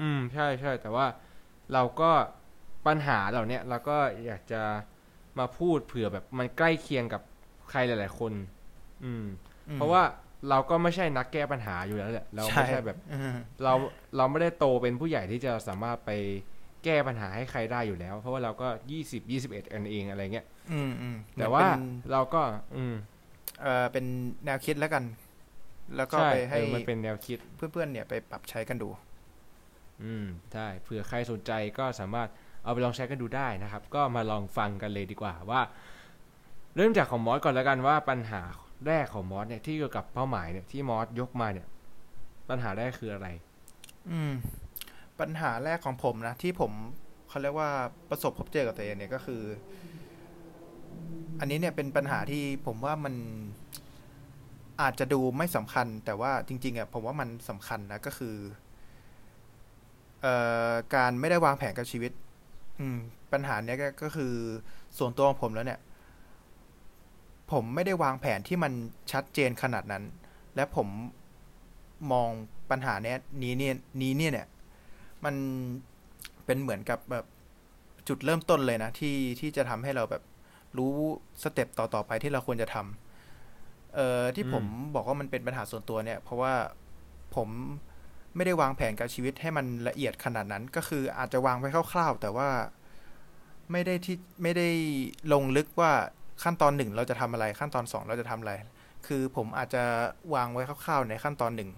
[0.00, 1.06] อืม ใช่ใช่แต่ว่า
[1.72, 2.10] เราก็
[2.86, 4.62] ปัญหาเหล่าเนี้ยเราก็อยากจะ
[5.38, 7.22] มาพูดเผื่อแบบมันใกล้เคียงกับ
[7.70, 8.32] ใครหลาย ๆ คน
[9.02, 9.24] อืม
[9.68, 10.02] อืมเพราะว่า
[10.48, 13.72] เราก็ไม่ใช่นักแก้ปัญหาอยู่แล้วแหละเราไม่ใช่แบบอืมเรา
[14.16, 16.10] เราไม่ได้โตเป็นผู้ใหญ่ที่จะสามารถไป
[16.84, 22.42] แก้ปัญหาให้ใครได้อยู่แล้ว เพราะว่าเราก็ยี่สิบยี่สิบเอ็ดกันเองอะไรเงี้ยอืมอืมแต่ว่าเหมือนเป็นเราก็
[22.76, 22.94] อืม
[23.62, 24.04] เอ่อเป็น
[24.44, 25.04] แนวคิดแล้วกัน
[25.96, 28.88] แล้วก็ใช่ไปให้เออมันเป็นแนวคิดเพื่อนๆเนี่ยไปปรับใช้กันดู
[30.02, 32.28] อืมได้เผื่อใครสนใจก็สามารถ
[32.64, 35.60] เอาไปลองใช้กันดูได้นะครับ ก็มาลองฟังกันเลยดีกว่าว่า
[36.76, 38.42] เริ่มจากของมอสก่อนแล้วกันว่าปัญหา
[38.86, 41.66] แรกของมอสเนี่ยที่เกี่ยวกับเป้าหมายเนี่ยที่มอสยกมาเนี่ย
[42.48, 43.28] ปัญหาแรกคืออะไร
[44.10, 44.32] อืม
[45.20, 46.72] ปัญหาแรกของผมนะที่ผม
[47.28, 47.70] เขาเรียกว่า
[48.10, 49.42] ประสบพบเจอกับตัวเองเนี่ยก็คือ
[51.40, 53.14] อันนี้เนี่ยเป็นปัญหาที่ผมว่ามัน
[54.80, 58.36] อาจจะดูไม่สำคัญ แต่ว่าจริง ๆอะผมว่ามันสำคัญนะก็คือ
[60.22, 60.34] เอ่
[60.70, 62.12] อการไม่ได้วางแผนกับชีวิต
[62.80, 62.98] อืม
[63.32, 64.34] ปัญหาเนี้ยก็ก็คือ
[64.98, 65.80] ส่วนตัวของผมแล้วเนี่ย
[67.52, 68.72] ผมไม่ได้วางแผนที่มัน
[69.12, 70.04] ชัดเจนขนาดนั้น
[70.56, 70.88] และผม
[72.12, 72.30] มอง
[72.70, 74.46] ปัญหาเนี้ยนี้เนี่ยนี้เนี่ยเนี่ย
[75.24, 75.34] มัน
[76.46, 77.24] เป็นเหมือนกับแบบ
[78.08, 80.22] จุดเริ่มต้นเลยนะ ที่ที่จะทำให้เราแบบ
[80.78, 80.92] รู้
[81.42, 86.54] สเต็ปต่อๆไปที่เราควรจะทำเอ่อที่ผมบอกว่ามันเป็นปัญหาส่วนตัวเนี่ย เพราะว่า
[87.36, 87.48] ผม
[88.36, 92.48] ไม่ได้วางแผนกับชีวิตให้มันละเอียดขนาดนั้น ก็คืออาจจะวางไว้คร่าวๆ แต่ว่า
[93.72, 94.68] ไม่ได้ที่ไม่ได้
[95.32, 95.92] ลงลึกว่า
[96.42, 98.52] ขั้นตอนหนึ่งเราจะทำอะไรขั้นตอนสองเราจะทำอะไร
[99.06, 99.82] คือผมอาจจะ
[100.34, 101.70] วางไว้คร่าวๆในขั้นตอนหนึ่ง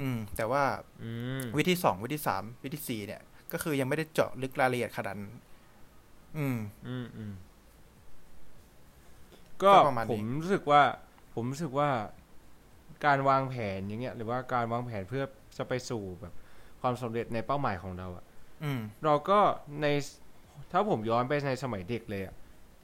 [0.00, 0.62] อืม แต่ว่า
[1.02, 1.10] อื
[1.42, 5.32] มวิธีสองวิธีสามวิธีสี่เนี่ย ก็คือยังไม่ได้เจาะลึกรายละเอียดขนาดนั้น
[6.38, 7.32] อืม อืมอืม
[9.62, 10.82] ก็ก็ประมาณนี้ผมรู้สึกว่า
[11.34, 11.88] ผมรู้สึกว่า
[13.06, 15.24] การวางแผนอย่างเงี้ย หรือว่าการวางแผนเพื่อ
[15.58, 16.34] จะไปสู่แบบ
[16.80, 18.24] ความสำเร็จในเป้าหมายของเราอะ
[18.62, 19.38] อืมเราก็
[19.82, 19.86] ใน
[20.72, 22.34] ถ้าผมย้อนไปในสมัยเด็กเลยอะ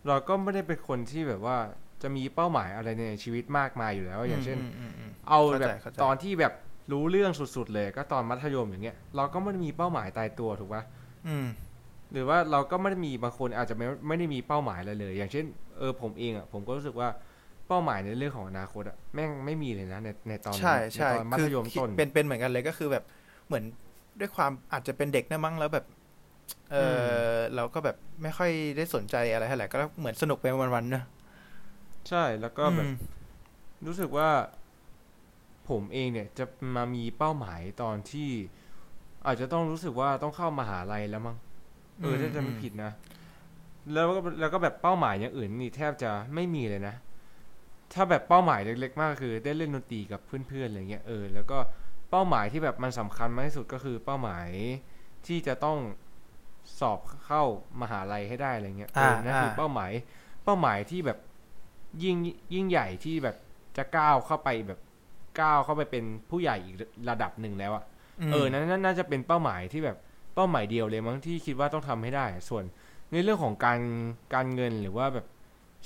[0.09, 1.57] เราก็ไม่ได้เป็นคนที่แบบว่า
[2.03, 6.53] จะมีเป้าหมายอะไรในชีวิตมากมายอยู่แล้ว อย่างเช่นมอืมอืมเอาเข้าแบใจบเข้าใจตอนที่แบบ
[6.93, 10.83] รู้เรื่องสุดๆเลย ก็ตอนมัธยมอย่างเงี้ยเราก็ไม่ได้มีเป้าหมายตายตัวถูกปะ
[11.29, 11.47] อืม
[12.13, 15.45] หรือว่าเราก็ไม่ได้มีบางคนอาจจะไม่ไม่ได้มีเป้าหมายอะไรเลย อย่างเช่น
[15.79, 17.09] เออผมเองอะผมก็รู้สึกว่า
[17.69, 23.05] เป้าหมายในเรื่องของอนาคตอะแม่งไม่มีเลยนะในในตอนนั้นใช่ใช่นตอนมัคืธยมคิดต้นเป็นเป็นเหมือนกันเลยก็คือแบบ
[23.47, 23.65] เหมือน
[24.21, 25.85] ด้วยความอาจจะเป็นเด็กนะมั้งแล้วแบบ
[26.73, 26.77] เอ
[27.33, 31.05] อเราก็แบบไม่ค่อยได้สนใจอะไรเท่าไหร่ก็เหมือนสนุกไปวันๆเนอะ
[32.09, 32.93] ใช่แล้วก็แบบอืม
[33.87, 34.29] รู้สึกว่า
[35.69, 36.45] ผมเองเนี่ยจะ
[36.77, 38.31] มามีเป้าหมายตอนที่
[39.27, 41.37] อาจจะต้องรู้สึกว่าต้องเข้ามหาลัยแล้วมั้ง
[42.01, 42.93] เออถ้าจะไม่ผิดนะ
[43.93, 46.95] แล้วก็แล้วก็แบบเป้าหมายอย่างอื่นนี่แทบจะไม่มีเลยนะ
[47.95, 51.59] ถ้าแบบเป้าหมายเล็ก ๆ มากคือ ได้เล่นดนตรีกับเพื่อนๆอะไรเงี้ยเออแล้วก็
[52.11, 54.49] เป้าหมายที่แบบมันสำคัญมากที่สุดก็คือเป้าหมาย
[55.27, 55.79] ที่จะต้อง
[56.81, 57.43] สอบเข้า
[57.83, 59.93] มหาลัยให้ได้อะไรเงี้ยเออนั่นคือเป้าหมาย
[60.45, 61.19] เป้าหมายที่แบบ
[62.03, 62.17] ยิ่ง
[62.55, 63.37] ยิ่งใหญ่ที่แบบ
[63.77, 64.81] จะก้าวเข้าไปแบบ
[65.41, 66.77] ก้าวเข้าไปเป็นผู้ใหญ่อีก
[67.11, 67.85] ระดับหนึ่งแล้วอะ
[68.29, 69.97] มเออนั่นนั่นน่าจะเป็นเป้าหมายที่แบบ
[70.35, 72.65] เป้าหมายเดียวเลยมั้งที่คิดว่าต้องทำให้ได้ ส่วน
[73.13, 73.81] ในเรื่องของการ
[74.35, 75.27] การเงินหรือว่าแบบ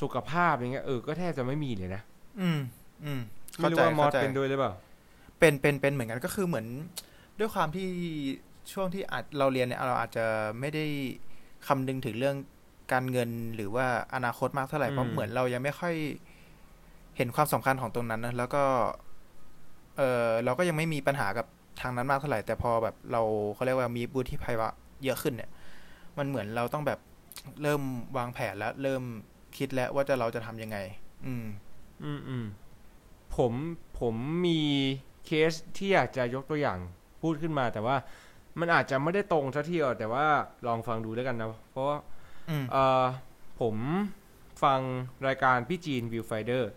[0.03, 2.03] สุขภาพอย่างเงี้ยเออก็แทบจะไม่มีเลยนะ
[2.41, 2.61] อืม
[3.05, 3.21] อืม
[3.59, 4.73] ไม่รู้ว่ามอสเป็นด้วยหรือเปล่า
[5.39, 6.67] เป็นเป็นเป็นเหมือนกันก็คือเหมือน
[7.39, 7.89] ด้วยความที่
[8.73, 10.27] ช่วงที่อาจเราเรียนเนี่ยเราอาจจะ
[10.61, 10.85] ไม่ได้
[11.67, 12.37] คำนึงถึงเรื่อง
[12.93, 15.95] การเงินหรือว่าอนาคตมากเท่าไหร่เพราะเหมือนเรายังไม่ค่อย
[17.17, 18.65] เห็นความสำคัญของตรงนั้นนะแล้วก็
[19.97, 21.47] เออเราก็ยังไม่มีปัญหากับ
[21.81, 23.23] ทางนั้นมากเท่าไหร่ แต่พอแบบเรา
[23.55, 24.71] เขาเรียกว่ามีบุที่ภัยวะ
[25.05, 25.51] เยอะขึ้นเนี่ย
[26.19, 26.99] มันเหมือนเราต้องแบบ
[27.63, 27.83] เริ่ม
[28.17, 29.03] วางแผนแล้ว เริ่ม
[29.57, 30.79] คิดแล้วว่าจะเราจะทำยังไง
[31.27, 31.47] อืม
[32.05, 32.45] อืมอืม
[33.37, 33.53] ผม
[34.01, 34.15] ผม
[34.47, 34.61] มี
[35.27, 36.79] เคสที่อยากจะยกตัวอย่าง
[37.23, 37.97] พูดขึ้นมา แต่ว่า
[38.61, 40.27] มันอาจจะไม่ได้ตรงซะทีเดียวแต่ว่า
[40.67, 41.99] ลองฟังดูแล้วกันนะ เพราะว่า
[42.51, 43.05] อืมเอ่อ
[43.61, 43.77] ผม
[44.63, 44.81] ฟัง
[45.27, 46.71] รายการพี่จีน View Finder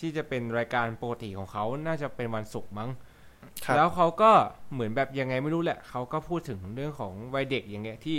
[0.00, 2.90] ที่จะเป็นรายการปกติของเขาน่าจะเป็นวันศุกร์มั้ง
[3.64, 4.30] ครับแล้วเขาก็
[4.72, 8.18] เหมือนแบบยังไงไม่รู้แหละ เขาก็พูดถึงเรื่องของวัยเด็กอย่างเงี้ยที่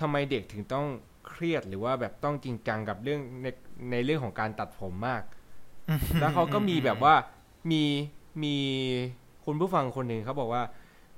[0.00, 0.86] ทำไมเด็กถึงต้อง
[1.28, 3.46] เครียดหรือว่าแบบต้องจริงจังกับเรื่องใน
[3.90, 5.22] ในเรื่องของการตัดผมมาก
[6.20, 7.14] แล้วเขาก็มีแบบว่า
[7.70, 7.82] มี
[8.42, 8.54] มี
[9.44, 10.62] คุณผู้ฟังคนหนึ่งเขาบอกว่า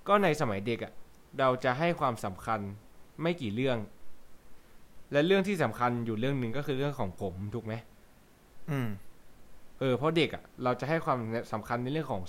[0.08, 0.92] ก็ในสมัยเด็กอะ่ะ
[1.38, 2.60] เราจะให้ความสำคัญ
[3.22, 3.78] ไม่กี่เรื่อง
[5.12, 7.74] และเรื่องที่สำคัญอยู่เรื่องหนึ่งก็คือเรื่องของผมถูกไหม
[8.70, 8.88] อืม
[9.78, 11.18] เออเพราะเด็กอะ่ะ เราจะให้ความ
[11.52, 12.22] สำคัญในเรื่องของ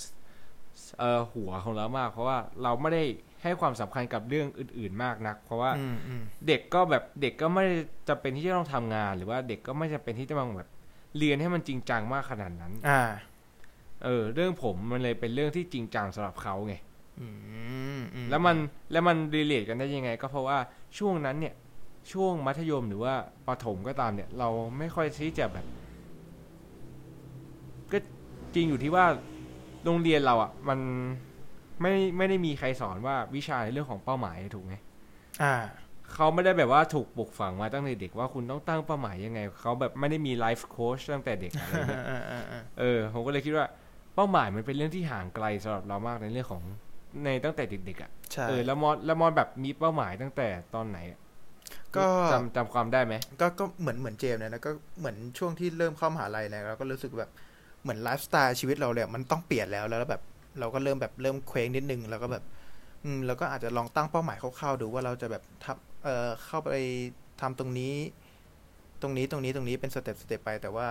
[1.00, 3.04] เอ่อหัวของเรามาก เพราะว่าเราไม่ได้
[3.44, 10.70] ให้ความสำคัญกับเรื่องอื่น ๆ มากนัก เพราะว่าอืมอืมเด็กก็แบบเด็กก็ไม่ได้จะเป็นที่จะต้องทำงาน หรือว่าเด็กก็ไม่จะเป็นที่จะต้องแบบ
[11.18, 13.02] เรียนให้มันจริงจังมากขนาดนั้น อ่า
[14.04, 16.91] เออ เรื่องผมมันเลยเป็นเรื่องที่จริงจังสำหรับเขาไงอืมอืม
[18.30, 18.56] แล้วมัน
[18.92, 20.58] แล้วมัน relate กันได้ยังไง ก็เพราะว่า
[20.98, 21.54] ช่วงนั้นเนี่ย
[22.12, 23.14] ช่วงมัธยมหรือว่า
[23.48, 25.66] ประถมก็ตามเนี่ย เราไม่ค่อยที่จะแบบ
[27.92, 27.98] ก็
[28.56, 29.06] จริงอยู่ที่ว่า
[29.86, 30.80] โรงเรียนเราอะ่ะ มัน
[31.82, 34.74] ไม่ไม่ได้มีใครสอนว่าวิชาในเรื่องของเป้าหมายถูกไหม
[35.44, 35.56] อ่า
[36.14, 43.66] เขาไม่ได้แบบว่าถูกปลูกฝังมาตั้งแต่เด็กว่าคุณต้องตั้งเป้าหมายยังไง เขาแบบไม่ได้มี life coach ตั้งแต่เด็กอะไรเงี้ยอ่าอ่าอ่าเออผมก็เลยคิดว่า
[44.16, 46.64] เป้าหมายมันเป็นเรื่องที่ห่างไกลสำหรับเรามากในเรื่องของ
[47.24, 51.20] ในตั้งแต่เด็กๆอะ่ะใช่เออแล้วมอสแล้วมอสแบบมีเป้าหมายตั้งแต่ตอนไหนอะ
[51.96, 57.32] ก็จำจำความได้ไหมก็ก็เหมือนเหมือนเจมส์เนี่ยนะก็เหมือนช่วงที่เริ่มเข้ามหาลัยเนี่ยเราก็รู้สึกแบบ
[57.82, 60.22] เหมือนไลฟ์สไตล์ชีวิตเราเนี่ยมันต้องเปลี่ยนแล้วแล้วแบบ
[60.60, 62.44] เราก็เริ่มแบบเริ่มเคว้งนิดนึงแล้วก็แบบ
[63.04, 66.72] อืมเราก็อาจจะลองตั้งเป้าหมายคร่าวๆดูว่าเราจะแบบทำเอ่อเข้าไป
[67.42, 67.96] ทำตรงนี้
[69.02, 70.90] ตรงนี้ตรงนี้ตรงนี้เป็น step step ไป แต่ว่า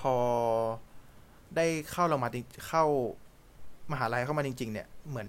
[0.00, 0.14] พอ
[1.56, 2.84] ได้เข้าเรามาจริงเข้า
[3.92, 5.28] มหาลัยเข้ามาจริง ๆ เนี่ยเหมือน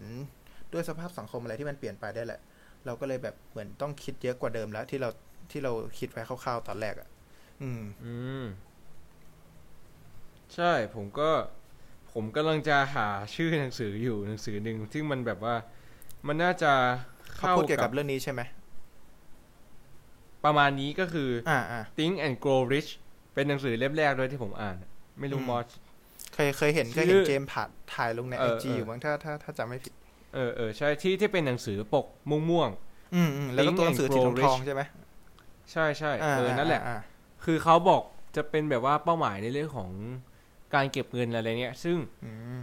[0.74, 2.42] ด้วยสภาพสังคมอะไรที่มันเปลี่ยนไปได้แหละ
[2.86, 5.10] เราก็เลยแบบเหมือนต้องคิดเยอะกว่าเดิมแล้ว ที่เรา
[5.52, 7.10] ที่เราคิดไว้คร่าวๆตอนแรกอะ่ะ
[7.62, 8.46] อืม อืม
[10.56, 11.30] ใช่ผมก็
[12.14, 15.56] ผมกำลังจะหาชื่อหนังสืออยู่หนังสือหนึ่งซึ่งมันแบบว่า
[16.28, 16.72] มันน่าจะ
[17.36, 18.42] เขาเข้าพูดเกี่ยวกักับบเรื่องนี้ใช่ไหม
[20.46, 22.92] ประมาณนี้ก็คืออ่าอ่า Think and Grow Rich
[23.34, 24.76] เป็นหนังสือเล่มแรกด้วยที่ผมอ่าน
[25.20, 25.70] ไม่รู้อืมมอส
[26.40, 29.94] เคยเคยเห็นชื่อเคยเห็นเจมส์ผ่านถ่ายลงในเอไออจีเอออยู่มั้งถ้าถ้าถ้าจำไม่ผิด
[30.36, 32.70] เออเออใช่ที่ที่เป็นหนังสือปกม่วง
[33.16, 37.00] อืมอืมแล้วก็ Think ตัวหนังสือ and สี Grow ทองๆใช่ไหมๆใช่ใช่าเออนั่นแหละอ่า
[37.44, 38.02] คือเขาบอก
[38.36, 39.90] จะเป็นแบบว่าเป้าหมายในเรื่องของ
[40.74, 42.60] การเก็บเงินอะไรเงี้ย ซึ่งอืม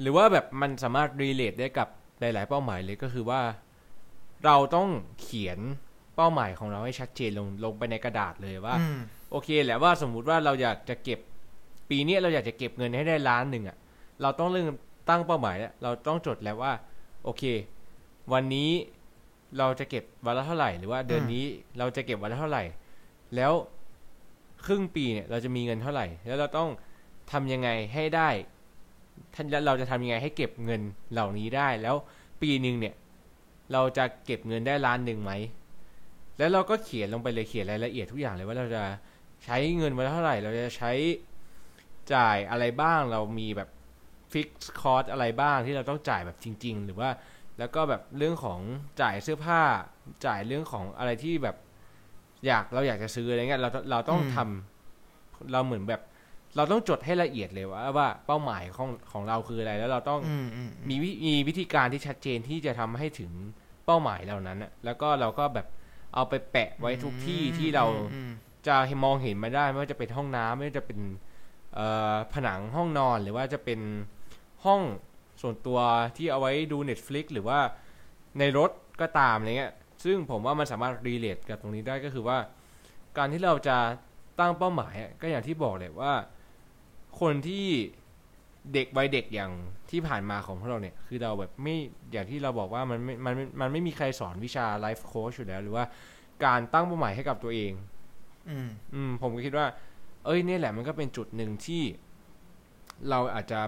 [0.00, 1.88] หรือว่าแบบมันสามารถรีเลทได้กับ
[2.20, 3.40] หลาย ๆ เป้าหมายเลยก็คือว่า
[4.44, 4.88] เราต้อง
[5.20, 5.58] เขียน
[6.16, 8.98] เป้าหมายของเราให้ชัดเจนลงลงไปในกระดาษเลยว่าอืม
[9.30, 11.20] โอเคแหละว่าสมมุติว่าเราอยากจะเก็บ
[11.90, 13.76] ปีนี้เราอยากจะเก็บเงินให้ได้ล้านหนึ่งอะ่ะ
[14.22, 14.66] เราต้องเริ่ม
[15.08, 16.72] ตั้งเป้าหมายแล้วเราต้องจดแล้วว่า
[17.24, 17.42] โอเค
[18.32, 18.70] วันนี้
[19.58, 21.44] เราจะเก็บวันละเท่าไหร่ หรือว่าเดือนนี้
[21.78, 22.62] เราจะเก็บวันละเท่าไหร่
[23.36, 23.52] แล้ว
[24.66, 26.68] ครึ่งปีเนี่ย เราจะมีเงินเท่าไหร่ แล้วเราต้อง
[27.32, 28.28] ทำยังไงให้ได้
[29.34, 30.80] ท่านเราจะทำยังไงให้เก็บเงิน
[31.12, 31.96] เหล่านี้ได้ แล้ว
[32.42, 32.94] ปีหนึ่งเนี่ย
[33.72, 35.32] เราจะเก็บเงินได้ล้านหนึ่งไหม
[36.38, 38.82] แล้วเราก็เขียนลงไปเลยเขียนรายละเอียดทุกอย่างเลยว่าเราจะ
[39.44, 40.92] ใช้เงินวันละเท่าไหร่ เราจะใช้
[42.14, 43.68] จ่ายอะไรบ้างเรามีแบบ
[44.32, 47.10] ฟิกซ์คอร์สอะไรบ้างที่เราต้องจ่ายแบบจริง ๆ หรือว่า
[47.58, 48.60] แล้วก็แบบเรื่องของ
[49.00, 49.60] จ่ายเสื้อผ้า
[50.26, 51.56] จ่ายเรื่องของอะไรที่แบบ
[52.46, 56.02] อยากเราอยากจะซื้ออะไรเงี้ยเราเราต้องทำเราเหมือนแบบ
[56.56, 63.30] เราต้องจดให้ละเอียดเลยว่าว่าเป้าหมายของของเราคืออะไร แล้วเราต้องอืมอืมมีวิมีวิธีการที่ชัดเจนที่จะทำให้ถึง
[63.86, 65.66] เป้าหมายเหล่านั้นอะแล้วก็เราก็แบบ
[66.14, 68.32] เอาไปแปะไว้ทุกที่ที่เราอืม
[68.66, 71.33] จะมองเห็นมาได้ไม่ว่าจะเป็นห้องน้ำไม่ว่าจะเป็นเอ่อ
[72.32, 73.80] ผนังห้องนอนหรือว่าจะเป็น
[74.64, 74.80] ห้อง
[75.42, 75.78] ส่วนตัว
[76.16, 77.58] ที่เอาไว้ดู Netflix หรือว่า
[78.38, 79.72] ในรถก็ตามอะไรเงี้ย
[80.04, 82.38] ซึ่งผมว่ามันสามารถรีเลทกับตรงนี้ได้ก็คือว่า
[83.18, 83.76] การที่เราจะ
[84.40, 86.12] ตั้งเป้าหมายก็อย่างที่บอกเลยว่า
[87.20, 87.66] คนที่
[88.72, 89.52] เด็กวัยเด็กอย่าง
[89.90, 91.76] ที่ผ่านมาของพวกเราเนี่ย คือเราแบบไม่
[92.12, 95.84] อย่างที่เราบอกว่ามันไม่มันมันไม่มีใครสอนวิชาไลฟ์โค้ชอยู่แล้ว หรือว่า
[96.44, 97.72] การตั้งเป้าหมายให้กับตัวเอง
[98.48, 99.66] อืม อืม ผมก็คิดว่า
[100.24, 101.82] เอ้ยเนี่ยแหละมันก็เป็นจุดหนึ่งที่
[103.10, 103.60] เราอาจจะ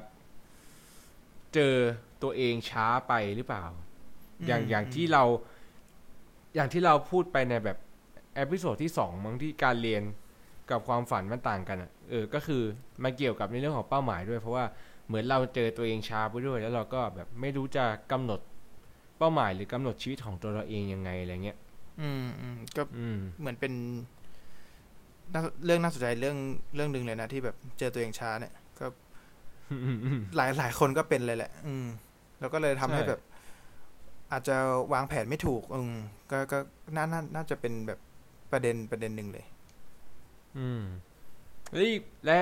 [1.54, 1.74] เจอ
[2.22, 3.64] ตัวเองช้าไปหรือเปล่า
[4.46, 5.24] อย่างอย่างที่เรา
[6.54, 7.78] อย่างที่เราพูดไปในแบบ
[8.36, 10.02] episode ที่สองมั้งที่การเรียน
[10.70, 12.62] กับความฝันมันต่างกันอะเออ ก็คือ
[13.02, 14.64] มันเกี่ยวกับในเรื่องของเป้าหมายด้วย เพราะว่า
[15.06, 18.40] เหมือนเราเจอตัวเองช้าไปด้วย แล้วเราก็แบบไม่รู้จะกำหนด
[19.18, 21.58] เป้าหมายหรือกำหนดชีวิตของตัวเราเองยังไงอะไรเงี้ย
[22.00, 24.15] อืมอืมก็อืมเหมือนเป็นน่า
[25.64, 26.36] เรื่องน่าสนใจเรื่อง
[26.74, 28.86] เรื่องหนึ่งเลยนะที่แบบเจอตัวเองช้าเนี่ย ก็
[30.36, 31.86] หลายหลายคนก็เป็นเลยแหละ อืม
[32.40, 33.20] แล้วก็เลยทำให้ใช่แบบ
[34.32, 34.56] อาจจะ
[34.92, 35.96] วางแผนไม่ถูก อืม
[36.30, 36.58] ก็ก็
[36.96, 37.98] น่าน่าน่าจะเป็นแบบ
[38.52, 39.46] ประเด็นประเด็นหนึ่งเลย
[40.58, 40.82] อืม
[41.72, 42.38] และอีกและ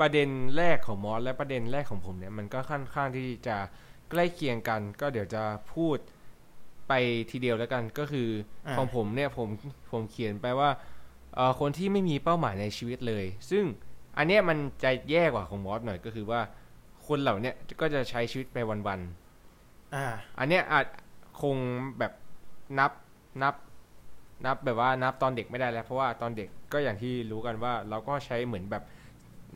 [0.00, 3.56] ประเด็นแรกของมอสและประเด็นแรกของผมเนี่ยมันก็ค่อนข้างที่จะ
[4.10, 5.42] ใกล้เคียงกัน ก็เดี๋ยวจะ
[5.74, 5.98] พูด
[6.88, 6.92] ไป
[7.30, 8.28] ทีเดียวแล้วกัน ก็คือ
[8.66, 9.48] อาของผมเนี่ยผม
[9.90, 10.97] ผมเขียนไปว่าเอ่อ
[11.60, 13.64] คนที่ไม่มีเป้าหมายในชีวิตเลย ซึ่ง
[14.18, 16.40] อันเนี้ยมันจะแย่กว่าของมอสหน่อยก็คือว่า
[17.06, 20.06] คนเหล่าเนี้ยก็จะใช้ชีวิตไปวันๆอ่า
[20.38, 20.86] อันเนี้ยอาจ
[21.42, 21.56] คง
[21.98, 22.12] แบบ
[22.78, 22.92] นับ
[23.42, 23.54] นับ
[24.46, 28.82] นับแบบว่านับตอนเด็กไม่ได้แล้ว เพราะว่าตอนเด็กก็อย่างที่รู้กันว่า เราก็ใช้เหมือนแบบ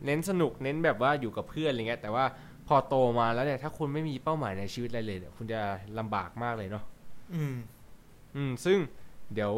[0.05, 2.25] เน้นสนุกเน้นแบบว่าอยู่กับเพื่อนอะไรเงี้ยแต่ว่า
[2.67, 5.61] พอโตมาแล้วเนี่ยถ้าคุณไม่มีเป้าหมายในชีวิตอะไรเลยเนี่ยคุณจะ
[5.99, 6.83] ลำบากมากเลยเนาะ
[7.35, 7.55] อืม
[8.35, 8.77] อืม ซึ่ง
[9.33, 9.53] เดี๋ยว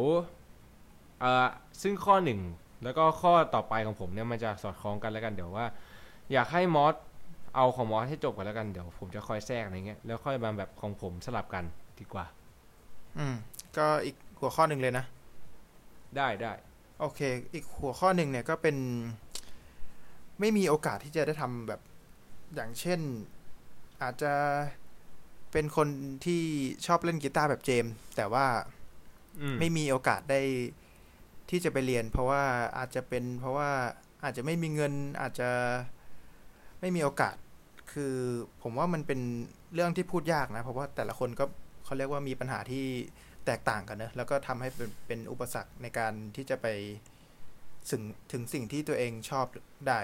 [1.20, 1.46] เอ่อ
[1.82, 2.40] ซึ่งข้อหนึ่ง
[2.84, 5.66] แล้วก็ข้อต่อไปของผมเนี่ยมันจะสอดคล้องกันแล้วกันเดี๋ยวว่า
[6.32, 6.94] อยากให้มอส
[7.56, 11.64] เอาของมอสให้จบก่อนแล้วกันเดี๋ยวผมจะคอยแทรกอะไรเงี้ยแล้วค่อยมาแบบของผมสลับกัน
[12.00, 12.26] ดีกว่า
[13.18, 13.34] อืม
[13.76, 15.04] ก็อีกหัวข้อหนึ่งเลยนะ
[16.16, 16.52] ได้ได้
[17.00, 17.20] โอเค
[17.54, 18.76] อีกหัวข้อหนึ่งเนี่ยก็เป็น
[20.40, 21.80] ไม่มีโอกาสที่จะได้ทำแบบ
[22.54, 23.00] อย่างเช่น
[24.02, 24.32] อาจจะ
[25.52, 25.88] เป็นคน
[26.24, 26.42] ที่
[26.86, 28.46] ชอบเล่นกีตาร์แบบเจมส์แต่ว่า
[29.40, 30.42] อืมไม่มีโอกาสได้
[31.50, 32.42] ที่จะไปเรียน เพราะว่า
[32.78, 33.70] อาจจะเป็นเพราะว่า
[34.24, 35.50] อาจจะไม่มีเงินอาจจะ
[36.80, 37.36] ไม่มีโอกาส
[37.92, 38.14] คือ
[38.62, 39.20] ผมว่ามันเป็น
[39.74, 41.44] เรื่องที่พูดยากนะ เพราะว่าแต่ละคนก็
[41.84, 42.84] เขาเรียกว่ามีปัญหาที่
[43.46, 46.66] แตกต่างกันเนอะแล้วก็ทำให้เป็นเป็นอุปสรรคในการที่จะไป
[47.90, 49.46] ถึงถึงสิ่งที่ตัวเองชอบ
[49.88, 49.98] ได้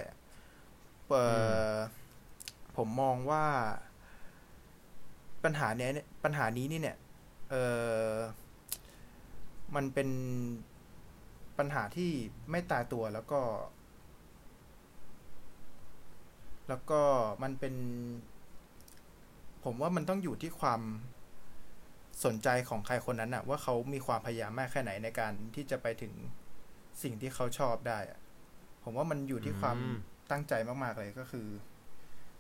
[2.77, 3.45] ผมมองว่า
[5.45, 6.97] ปัญหาเนี้ยเนี่ยปัญหานี้นี่เนี่ย
[7.51, 7.55] เอ
[8.07, 8.11] อ
[9.75, 10.09] มันเป็น
[11.63, 12.11] ปัญหาที่
[12.51, 13.41] ไม่ตายตัวแล้วก็
[16.69, 17.03] แล้วก็
[17.43, 17.75] มันเป็น
[19.65, 20.81] ผมว่ามันต้องอยู่ที่ความ
[22.25, 26.13] สนใจของใครคนนั้นอะว่าเขามีความพยายามมากแค่ไหนในการที่จะไปถึง
[27.03, 28.19] สิ่งที่เขาชอบได้อะ
[28.83, 29.97] ผมว่ามันอยู่ที่ความอืม
[30.31, 30.53] ตั้งใจ
[30.85, 31.47] มากๆเลยก็คือ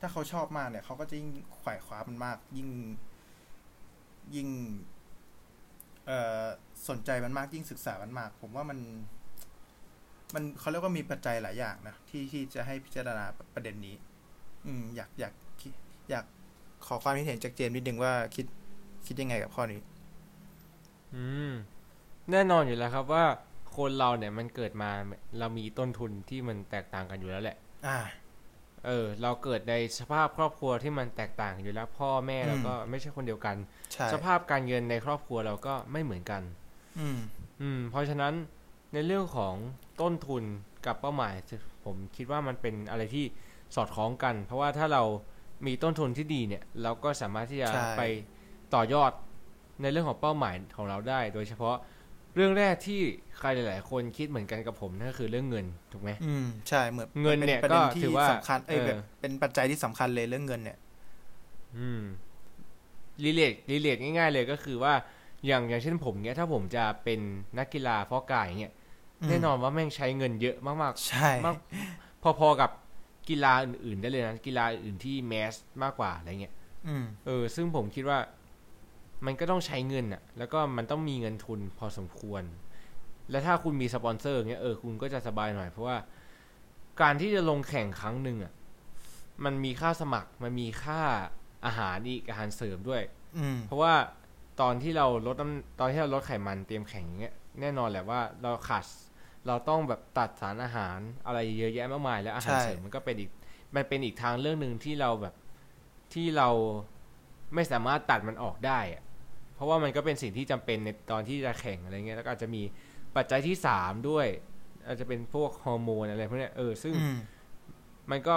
[0.00, 1.30] ถ้าเขาชอบมากเนี่ย เขาก็จะยิ่ง
[1.60, 2.68] ขวายคว้ามันมาก ยิ่ง
[4.34, 4.91] ยิ่งเอ่อ
[6.88, 8.78] สนใจมันมากยิ่งศึกษามันมาก ผมว่ามัน
[10.34, 13.96] มันเขาเรียกว่ามีปัจจัยหลายอย่างนะที่ที่จะให้พิจารณาประเด็นนี้
[14.66, 15.72] อืม อยากอยากคิด
[16.10, 16.24] อยาก
[16.86, 18.46] ขอความคิดเห็นจากเจมส์นิดนึงว่าคิด
[19.06, 19.80] คิดยังไงกับข้อนี้
[21.14, 21.52] อืม
[22.30, 23.24] แน่นอนอยู่แล้วครับว่า
[23.76, 24.90] คนเราเนี่ยมันเกิดมา
[25.38, 27.98] เรามีต้นทุนที่มันแตกต่างกันอยู่แล้วแหละ อ่า
[28.86, 33.56] เออเราเกิดในสภาพครอบครัวที่มันแตกต่างกันอยู่แล้ว พ่อแม่เราก็ไม่ใช่คนเดียวกัน
[33.92, 36.42] ใช่สภาพการเงินในครอบครัวเราก็ไม่เหมือนกัน
[36.98, 37.18] อืม
[37.60, 38.34] อืม เพราะฉะนั้น
[38.92, 39.54] ในเรื่องของ
[40.00, 40.42] ต้นทุน
[40.86, 41.34] กับเป้าหมาย
[41.84, 43.24] ผมคิดว่ามันเป็นอะไรที่
[43.74, 45.02] สอดคล้องกัน เพราะว่าถ้าเรา
[45.66, 48.02] มีต้นทุนที่ดีเนี่ย เราก็สามารถที่จะใช่ไป
[48.74, 49.12] ต่อยอด
[49.82, 51.76] ในเรื่องของเป้าหมายของเราได้ โดยเฉพาะ
[52.34, 53.00] เรื่องแรกที่
[53.38, 60.78] ใครหลาย ๆ คนคิดเหมือนกันกับผมนั่นก็คือเรื่องเงินถูกไหมอืมใช่เหมือนเงินเนี่ยป็ประเด็นก็ที่ถือว่าสำคัญเอ้ยเออแบบเป็นปัจจัยที่สำคัญเลยเรื่องเงินเนี่ย
[61.78, 62.02] อืม
[63.24, 64.94] รีเลทรีเลทง่าย ๆ เลยก็คือว่า
[65.46, 67.20] อย่างอย่างเช่นผมเนี้ยถ้าผมจะเป็น
[67.58, 68.74] นักกีฬาเพาะกายเนี้ย
[69.22, 71.56] อืมแน่นอนว่าแม่งใช้เงินเยอะมากใช่ๆมาก
[72.22, 72.70] พอๆกับ
[73.28, 76.54] กีฬาอื่น ๆ ได้เลยนะกีฬาอื่นที่แมสมากกว่าอะไรเงี้ย
[76.86, 78.18] อืมเออ ซึ่งผมคิดว่า
[79.26, 82.42] มันก็ต้องใช้เงินอะแล้วก็มันต้องมีเงินทุนพอสมควร
[83.30, 85.96] และถ้าคุณมีสปอนเซอร์เงี้ยเออคุณก็จะสบายหน่อย เพราะว่า
[87.00, 88.52] การที่จะลงแข่งครั้งหนึ่งอะ
[89.44, 91.00] มันมีค่าสมัครมันมีค่า
[91.66, 93.02] อาหารอีกอาหารเสริมด้วย
[93.38, 93.94] อืมเพราะว่า
[94.60, 98.84] ตอนที่เราลดน้ำตอนที่เราลดไขมันเตรียมแข่งอย่างเงี้ยแน่นอนแหละว่าเราขาด
[99.46, 103.30] เราต้องแบบตัดสารอาหารอะไรเยอะแยะมากมาย แล้วอาหารใช่เสริมมันก็เป็นอีก
[103.74, 105.34] มันเป็นอีกทางเรื่องหนึ่งที่เราแบบ
[106.14, 106.48] ที่เรา
[107.54, 109.02] ไม่สามารถตัดมันออกได้อะ
[109.54, 112.62] เพราะว่ามันก็เป็นสิ่งที่จำเป็นในตอนที่จะแข่งอะไรเงี้ยแล้วก็อาจจะมี
[113.16, 114.26] ปัจจัยที่สามด้วย
[114.86, 117.18] อาจจะเป็นพวกฮอร์โมนอะไรพวกเนี้ยเออซึ่งอืม
[118.10, 118.36] มันก็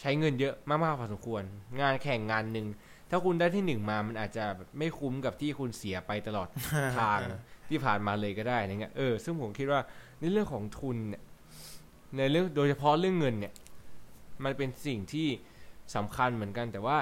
[0.00, 1.42] ใช้เงินเยอะมากๆพอสมควร
[1.80, 2.66] งานแข่งงานหนึ่ง
[3.10, 6.48] ถ้าคุณได้ที่หนึ่งมามันอาจจะแบบไม่คุ้มกับที่คุณเสียไปตลอด
[6.98, 7.18] ทาง
[7.68, 9.80] ที่ผ่านมาเลยก็ได้อะไรเงี้ยเออซึ่งผมคิดว่า
[10.20, 11.22] ในเรื่องของทุนเนี่ย
[12.16, 13.52] ในเรื่องโดยเฉพาะเรื่องเงินเนี่ย
[14.36, 15.28] ผมันเป็นสิ่งที่
[15.94, 16.98] สำคัญเหมือนกันแต่ว่า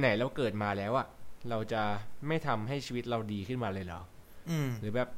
[0.00, 1.06] ไหนๆเราเกิดมาแล้วอะ
[1.50, 1.82] เราจะ
[2.28, 4.00] ไม่ทำให้ชีวิตเราดีขึ้นมาเลยเหรอ
[4.50, 5.08] อืมหรือแบบ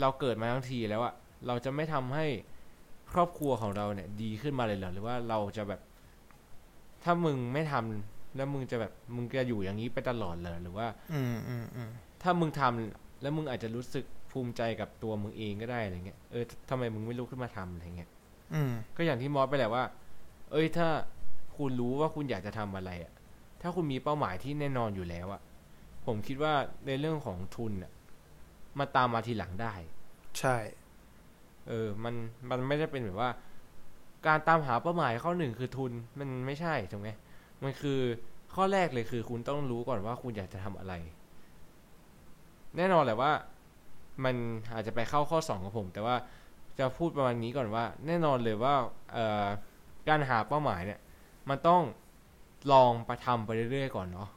[0.00, 1.14] เราเกิดมาทั้งทีแล้วอะ
[1.46, 2.26] เราจะไม่ทำให้
[3.12, 5.80] ครอบครัวของเราเนี่ย ดีขึ้นมาเลยเหรอหรือว่าเราจะแบบ
[7.04, 11.90] ถ้ามึงไม่ทำแล้วมึงจะแบบมึงจะอยู่อย่างนี้ไปตลอดเลยหรือว่า อืมอืมอืม
[12.22, 18.10] ถ้ามึงทำแล้วมึงอาจจะรู้สึกภูมิใจกับตัวมึงเองก็ได้อะไรเงี้ยเออทำไมมึงไม่ลุกขึ้นมาทำอะไรเงี้ย
[18.54, 19.84] อืมก็อย่างที่มอสไปแหละว่า
[20.52, 20.88] เอ้ยถ้า
[21.56, 23.12] คุณรู้ว่าคุณอยากจะทำอะไรอะ
[23.62, 25.40] ถ้าคุณมีเป้าหมายที่แน่นอนอยู่แล้วอะ
[26.06, 26.54] ผมคิดว่า
[26.86, 27.92] ในเรื่องของทุนอะ
[28.78, 29.74] มาตามมาทีหลังได้
[30.38, 30.56] ใช่
[31.68, 32.14] เออ มัน
[32.50, 33.30] มันไม่ได้เป็นแบบว่า
[34.26, 37.08] การตามหาเป้าหมายข้อหนึ่งคือทุนมันไม่ใช่ถูกไหม
[37.62, 38.00] มันคือ
[38.54, 40.94] ข้อแรกเลยคือคุณต้องรู้ก่อนว่าคุณอยากจะทำอะไร
[42.76, 43.32] แน่นอนแหละว่า
[44.24, 44.34] มัน
[44.74, 46.16] อาจจะไปเข้าข้อสองของผม แต่ว่า
[46.78, 48.74] จะพูดประมาณนี้ก่อนว่า แน่นอนเลยว่า
[49.12, 49.46] เอ่อ
[50.08, 51.00] การหาเป้าหมายเนี่ย
[51.48, 51.82] มันต้อง
[52.72, 54.28] ลองไปทำไปเรื่อยๆก่อนเนาะ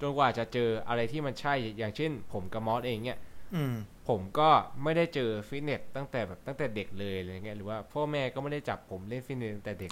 [0.00, 3.18] จนกว่าจะเจออะไรที่มันใช่อย่างเช่น ผมกับมอสเองเนี่ย
[3.54, 3.74] อืม
[4.08, 4.48] ผมก็
[4.82, 9.90] ไม่ได้เจอฟิตเนสตั้งแต่แบบตั้งแต่เด็กเลยอะไรเงี้ยหรือว่าพ่อแม่ก็ไม่ได้จับผมเล่นฟิตเนสตั้งแต่เด็ก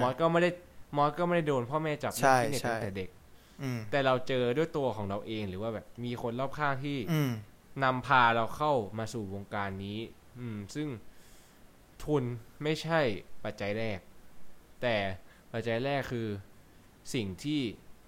[0.00, 0.50] มอสก็ไม่ได้
[0.96, 3.10] มอสก็ไม่ได้โดนพ่อแม่จับเล่นใช่ฟิตเนสใช่ตั้งแต่เด็ก
[3.62, 7.32] อืมแต่เราเจอด้วยตัวของเราเองหรือว่าแบบมีคนรอบข้างที่อืม
[7.84, 9.98] นำพาเราเข้ามาสู่วงการนี้
[10.40, 10.88] อืม ซึ่ง
[12.04, 12.24] ทุน
[12.62, 13.00] ไม่ใช่
[13.44, 13.98] ปัจจัยแรก
[14.82, 14.96] แต่
[15.52, 16.26] ปัจจัยแรกคือ
[17.14, 17.60] สิ่งที่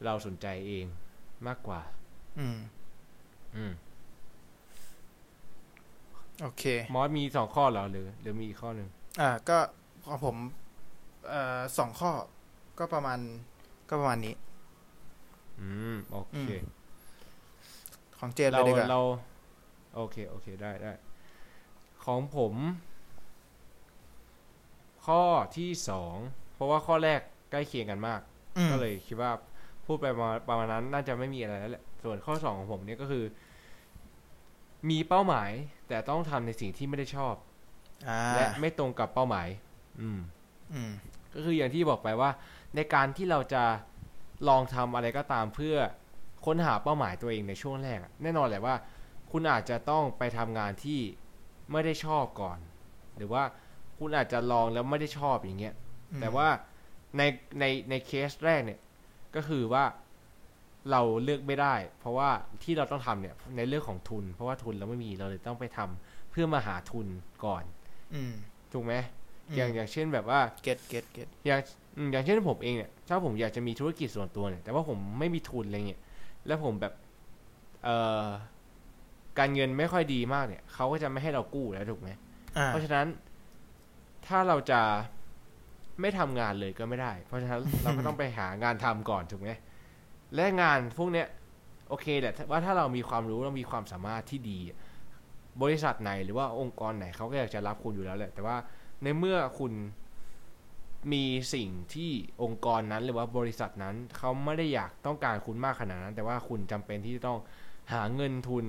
[0.05, 0.87] เราสนใจเอง
[1.47, 1.81] มากกว่า
[2.39, 2.59] อืม
[3.57, 3.73] อืม
[6.43, 8.89] โอเค มอสมีสองข้อเหรอหรือหรือมีอีกข้อหนึ่ง
[9.21, 9.59] อ่า ก็
[10.05, 10.37] ของผม
[11.29, 12.11] เอ่อสองข้อ
[12.79, 13.19] ก็ประมาณ
[13.89, 14.35] ก็ประมาณนี้
[15.61, 16.49] อืม โอเคอืม
[18.19, 19.01] ของเจนเลเรายดีกว่าเรา
[19.95, 20.93] โอเค โอเค ได้ได้
[22.05, 22.55] ของผม
[25.07, 25.23] ข้อ
[25.57, 26.15] ที่สอง
[26.55, 28.32] เพราะว่าข้อแรกใกล้เคียงกันมากอืม
[28.71, 29.31] ก็เลยคิดว่า
[29.87, 33.25] พูดไปประมาณประมาณนั้นน่าจะไม่มีอะไรแล้วแหละส่วนข้อสองของผมเนี่ยก็คือ
[34.91, 35.51] มีเป้าหมาย
[35.89, 37.35] แต่ต้องทำในสิ่งที่ไม่ได้ชอบ
[38.09, 39.49] อ่าและไม่ตรงกับเป้าหมาย
[40.01, 40.21] อืม
[40.73, 40.93] อืม
[41.35, 42.31] ก็คืออย่างที่บอกไปว่า
[42.77, 43.65] ในการที่เราจะ
[44.49, 45.77] ลองทำอะไรก็ตามเพื่อ
[46.45, 48.75] ค้นหาเป้าหมายตัวเองในช่วงแรกอะแน่นอนแหละว่า
[49.31, 51.01] คุณอาจจะต้องไปทำงานที่
[51.73, 52.59] ไม่ได้ชอบก่อน
[53.17, 53.43] หรือว่า
[53.99, 55.75] คุณอาจจะลองแล้วไม่ได้ชอบอย่างเงี้ย
[56.13, 56.49] อืมแต่ว่า
[57.17, 57.23] ใน
[57.61, 58.81] ในในเคสแรกเนี่ย
[59.35, 59.85] ก็คือว่า
[60.91, 62.31] เราเลือกไม่ได้ เพราะว่า
[62.63, 67.07] ที่เราต้องทำเนี่ย ในเรื่องของทุน เพราะว่าทุนเราไม่มีเราเลยต้องไปทำเพื่อมาหาทุน
[67.45, 67.65] ก่อน
[68.15, 68.33] อืม
[68.73, 68.95] ถูกไหม
[69.57, 71.61] อย่างอย่างเช่นแบบว่า get get get อย่าง
[71.97, 76.01] อืมอย่างเช่นผมเองเนี่ยถ้าผมอยากจะมีธุรกิจส่วนตัวเนี่ย แต่ว่าผมไม่มีทุนอะไรเงี้ย
[76.47, 76.93] แล้วผมแบบ
[77.85, 78.27] เอ่อ
[79.39, 82.11] การเงินไม่ค่อยดีมากเนี่ยเขาก็จะไม่ให้เรากู้แล้วถูกไหม
[82.57, 83.07] อ่าเพราะฉะนั้น
[84.27, 84.81] ถ้าเราจะ
[86.01, 89.51] ไม่ทำงานเลยก็ไม่ได้ เพราะฉะนั้นเราก็ต้องไปหางานทำก่อนถูกไหม
[90.35, 91.27] และงานพวกเนี้ย
[91.89, 94.59] โอเคแหละว่าถ้าเรามีความรู้เรามีความสามารถที่ดี
[95.63, 98.57] บริษัทไหนหรือว่าองค์กรไหนเขาก็อยากจะรับคุณอยู่แล้วแหละ แต่ว่า
[99.03, 99.73] ในเมื่อคุณ
[101.13, 101.25] มี
[101.55, 102.11] สิ่งที่
[102.43, 107.39] องค์กรนั้นหรือว่าบริษัทนั้นเขาไม่ได้อยากต้องการคุณมากขนาดนั้น แต่ว่าคุณจำเป็นที่จะต้อง
[107.93, 108.65] หาเงินทุน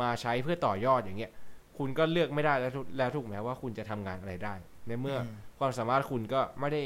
[0.00, 1.32] มาใช้เพื่อต่อยอดอย่างเงี้ย
[1.78, 4.54] คุณก็เลือกไม่ได้แล้วทุแล้วถูกไหมว่าคุณจะทำงานอะไรได้
[4.86, 5.26] ในเมื่ออม
[5.58, 6.82] ความสามารถคุณก็ไม่ได้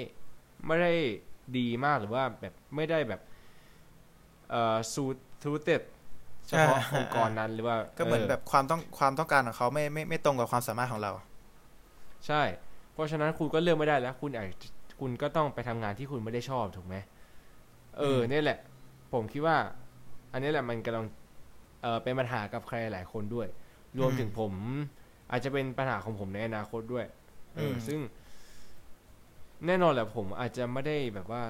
[0.66, 0.92] ไม่ได้
[1.58, 3.20] ดีมากหรือว่าแบบไม่ได้แบบ
[4.50, 5.82] เอ่อสูตทูเต็ด
[6.48, 11.12] เฉพาะองค์กรนั้นหรือว่า ก็เหมือนแบบความต้องความต้องการของเขาไม่ไม่ไม่ตรงกับความสามารถของเรา
[12.26, 12.42] ใช่
[12.92, 14.46] เพราะฉะนั้นคุณก็เลือกไม่ได้แล้ว คุณอาจ
[15.00, 16.96] คุณก็ต้องไปทำงานที่คุณไม่ได้ชอบถูกไหม
[17.98, 18.58] เอออืมเนี่ยแหละ
[19.12, 19.56] ผมคิดว่า
[20.32, 21.04] อันนี้แหละมันกำลัง
[21.82, 23.48] เออเป็นปัญหากับใครหลายคนด้วย
[23.98, 24.52] รวมถึงผม
[25.30, 27.06] อาจจะเป็นปัญหาของผมในอนาคตด้วย
[27.56, 28.00] เอออมซึ่ง
[29.66, 31.42] แน่นอนแหละผมอาจจะไม่ได้แบบว่า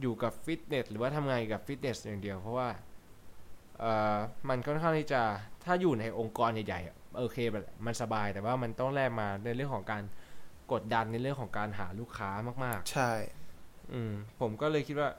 [0.00, 2.68] อยู่กับฟิตเนสหรือว่าทำงานกับฟิตเนสอย่างเดียว เพราะว่า
[3.78, 4.16] เออ
[4.48, 5.22] มันค่อนข้างที่จะ
[5.64, 10.02] ถ้าอยู่ในองค์กรใหญ่ๆอะโอเคแบบมันสบายแต่ว่ามันต้องแลกมาในเรื่องของการ
[10.72, 12.30] กดดันในเรื่องของการหาลูกค้า
[12.64, 15.10] มากใช่ๆอืม ผมก็เลยคิดว่า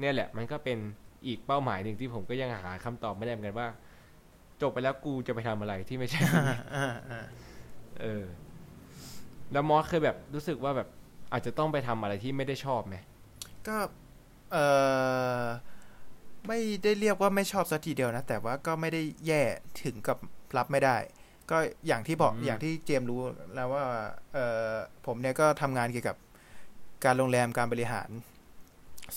[0.00, 0.78] เนี่ยแหละ มันก็เป็น
[1.26, 3.68] อีกเป้าหมายหนึ่งที่ผมก็ยังหาคำตอบไม่ได้เหมือนกันว่า
[4.62, 6.20] จบไปแล้วกูจะไปทำอะไรที่ไม่ใช่
[6.76, 7.20] อ่าอ่า
[8.00, 8.24] เออ
[9.52, 10.88] แล้วมอสเคยแบบรู้สึกว่าแบบ
[11.32, 12.96] อาจจะต้องไปทำอะไรที่ไม่ได้ชอบไหม
[13.68, 13.76] ก็
[14.52, 14.56] เอ
[15.42, 15.44] อ
[16.46, 19.42] ไม่ได้เรียกว่าไม่ชอบสัทีเดียวนะ แต่ว่าก็ไม่ได้แย่
[19.84, 20.18] ถึงกับ
[20.56, 20.96] รับไม่ได้
[21.50, 23.20] ก็อย่างที่บอกอย่างที่เจมส์รู้
[23.54, 23.84] แล้วว่า
[24.34, 24.38] เอ
[24.68, 24.72] อ
[25.06, 26.16] ผมเนี่ยก็ทำงานเกี่ยวกับ
[27.04, 28.08] การโรงแรมการบริหาร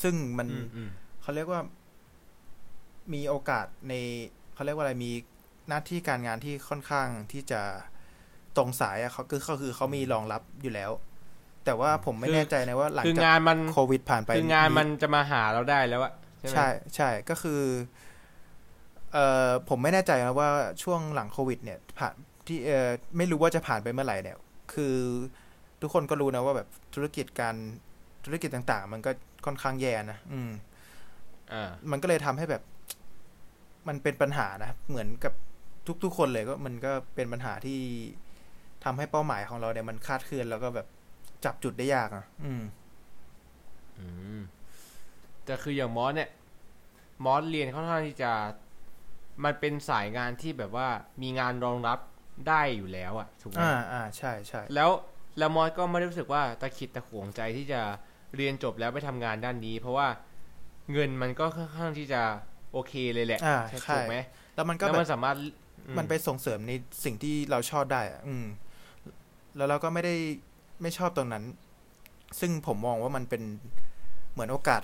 [0.01, 0.89] ซึ่งมันอืมอืม
[1.21, 1.61] เขาเรียกว่า
[3.13, 3.93] มีโอกาสใน
[4.53, 5.11] เขาเรียกว่าอะไรมี
[5.67, 7.61] หน้าที่การงานที่ค่อนข้างที่จะ
[8.57, 10.91] ตรงสายอะเขาคือเขาคือเขามีรองรับอยู่แล้ว
[11.65, 17.61] แต่ว่าผมไม่แน่ใจนะว่าหลังคือจากงานมันโควิดผ่านไปคืองานมันจะมาหาเราได้แล้วอะใช่ไหมใช่ใช่ก็คือ
[19.13, 20.49] เอ่อผมไม่แน่ใจนะว่า
[20.83, 22.13] ช่วงหลังโควิด เนี่ย ผ่าน
[22.47, 24.37] ที่เอ่อไม่รู้ว่าจะผ่านไปเมื่อไหร่เนี่ย
[24.73, 24.95] คือ
[25.81, 27.55] ทุกคนก็รู้นะว่าแบบธุรกิจการ
[28.25, 29.11] ธุรกิจต่างๆ มันก็
[29.45, 30.51] ค่อนข้างแย่นะอืม
[31.53, 32.63] อ่ามันก็เลยทำให้แบบ
[33.87, 35.33] มันเป็นปัญหานะ เหมือนกับ
[36.03, 37.79] ทุกๆคนเลยก็มันก็เป็นปัญหาที่
[38.83, 40.87] ทำให้เป้าหมายของเราเนี่ยมันคลาดเคลื่อนแล้วก็แบบ
[41.45, 42.63] จับจุดได้ยากอะ อืม
[43.99, 44.07] อื
[44.37, 44.41] ม
[45.45, 46.29] แต่คืออย่างมอสเนี่ย
[47.25, 48.31] มอสเรียนค่อนข้างที่จะ
[49.43, 50.87] มันเป็นสายงานที่แบบว่า
[51.21, 51.99] มีงานรองรับ
[52.47, 54.89] ได้อยู่แล้วอะถูกไหมอ่าอ่าใช่ใช่แล้ว
[55.37, 57.81] แล้วมอสก็ไม่ได้รู้สึกว่าตะขิดตะขวงใจที่จะ
[58.35, 60.07] เรียนจบแล้วไปทำงานด้านนี้ เพราะว่า
[60.91, 62.21] เงินมันก็ค่อนข้างที่จะ
[62.71, 64.15] โอเคเลยแหละอ่าใช่ใช่ถูกไหม
[64.55, 65.35] แล้วมันก็แล้วแบมันบสามารถ
[65.87, 66.73] อืมันไปส่งเสริมใน
[67.03, 68.45] สิ่งที่เราชอบได้อะอืม
[69.57, 70.15] แล้วเราก็ไม่ได้
[70.81, 71.43] ไม่ชอบตรงนั้น
[72.39, 73.43] ซึ่งผมมองว่ามันเป็น
[74.31, 74.81] เหมือนโอกาส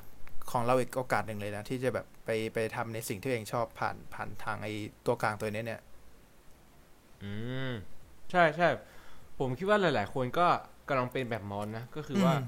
[0.51, 4.73] ของเราอีกโอกาสหนึ่งเลยนะ ที่จะแบบไปไปทำในสิ่งที่ตัวเองชอบผ่านผ่านทางไอ้
[5.05, 5.81] ตัวกลางตัวนี้เนี่ย
[7.23, 7.33] อื
[7.69, 7.71] ม
[8.31, 8.69] ใช่ใช่
[9.39, 10.47] ผมคิดว่าหลาย ๆ คนก็
[10.87, 12.43] กำลังเป็นแบบมอสนะ ก็คือว่าอืม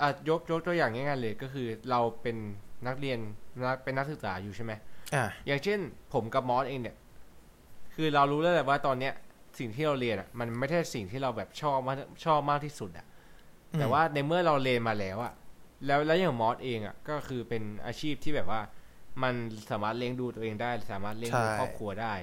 [0.00, 2.36] อะยกยกตัวอย่างง่ายๆเลยก็คือเราเป็น
[2.86, 3.18] นักเรียน
[3.66, 4.72] นักเป็นนักศึกษาอยู่ใช่ไหม
[5.14, 5.78] อ่าอย่างเช่น
[6.12, 6.96] ผมกับมอสเองเนี่ย
[7.94, 9.14] คือเรารู้แล้วแหละว่าตอนเนี้ย
[9.58, 13.06] สิ่งที่เราเรียนอะ มันไม่ใช่สิ่งที่เราแบบชอบมากชอบมากที่สุดอะ
[13.78, 15.32] แต่ว่าในเมื่อเราเรียนมาแล้วอะ
[15.86, 18.60] แล้วแล้วอย่างมอสเองอะ ก็คือเป็นอาชีพที่แบบว่า
[19.22, 19.34] มัน
[19.70, 22.14] สามารถเลี้ยงดูตัวเองได้ สามารถเลี้ยงดูใช่ครอบครัวได้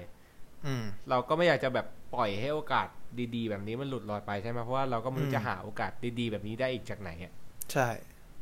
[0.65, 2.87] อืมเราก็ไม่อยากจะแบบปล่อยให้โอกาส
[3.35, 7.33] ดี ๆ แบบนี้มันหลุดลอยไปใช่ไหมเพราะว่าเราก็ไม่อืรู้มจะหาโอกาสดีๆ แบบนี้ได้อีกจากไหนอะ
[7.71, 7.89] ใช่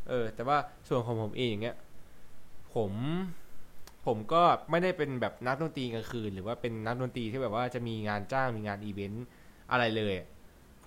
[0.10, 1.78] เออ แต่ว่าส่วนของผมเองอย่างเงี้ย
[2.76, 2.92] ผม
[4.06, 9.26] ผมก็ไม่ได้เป็นแบบนักดนตรีกลางคืน หรือว่าเป็นนักดนตรีที่แบบว่าจะมีงานจ้างมีงานอีเวนต์
[9.72, 10.14] อะไรเลย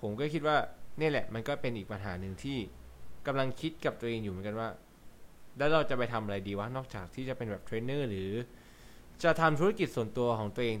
[0.01, 0.57] ผมก็คิดว่า
[0.97, 2.57] เนี่ยแหละ มันก็เป็นอีกปัญหาหนึ่งที่
[3.27, 4.69] กำลังคิดกับตัวเองอยู่เหมือนกันว่า
[5.57, 8.31] แล้วเราจะไปทำอะไรดีวะนอกจากที่จะเป็นแบบเทรนเนอร์หรือ
[9.23, 10.77] จะทำธุรกิจส่วนตัวของตัวเอง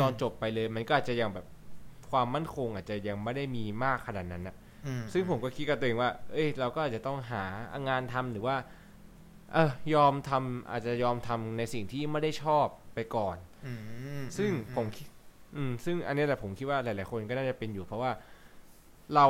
[0.00, 1.46] ตอนจบไปเลย มันก็อาจจะยังแบบ
[2.10, 4.56] ความมั่นคง อาจจะยังไม่ได้มีมากขนาดนั้นนะ
[5.12, 7.44] ซึ่งผมก็คิดกับตัวเองว่า เอ้ย เราก็อาจจะต้องหา
[7.88, 8.56] งานทำหรือว่า
[9.52, 13.36] เออยอมทำอาจจะยอมทำในสิ่งที่ไม่ได้ชอบไปก่อน
[13.66, 13.72] อื
[14.20, 15.06] มซึ่งอืผมคิด
[15.56, 18.10] อืม ซึ่งอันนี้แหละผมคิดว่าหลาย ๆ คนก็น่าจะเป็นอยู่ เพราะว่า
[19.14, 19.26] เรา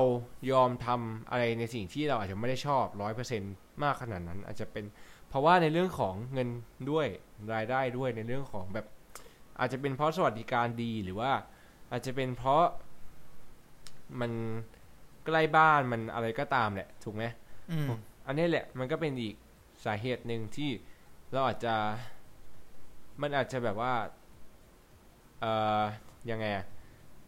[0.53, 3.43] ยอมทำอะไรในสิ่งที่เราอาจจะไม่ได้ชอบร้อยเปอร์เซ็น
[3.83, 4.85] มากขนาดนั้น อาจจะเป็น
[5.29, 6.49] เพราะว่าในเรื่องของเงิน
[6.91, 7.07] ด้วย
[7.55, 8.87] รายได้ด้วยในเรื่องของแบบ
[9.59, 11.33] อาจจะเป็นเพราะสวัสดิการดีหรือว่า
[11.91, 12.65] อาจจะเป็นเพราะ
[14.21, 14.33] มัน
[15.27, 17.25] ใกล้บ้านมันอะไรก็ตามแหละ ถูกไหม
[17.71, 17.87] อืม
[18.27, 19.35] อันนี้แหละ มันก็เป็นอีก
[19.85, 20.71] สาเหตุหนึ่งที่
[21.33, 21.75] เราอาจจะ
[23.21, 23.95] มันอาจจะแบบว่า
[25.41, 25.83] เอ่อ
[26.31, 26.67] ยังไงอะ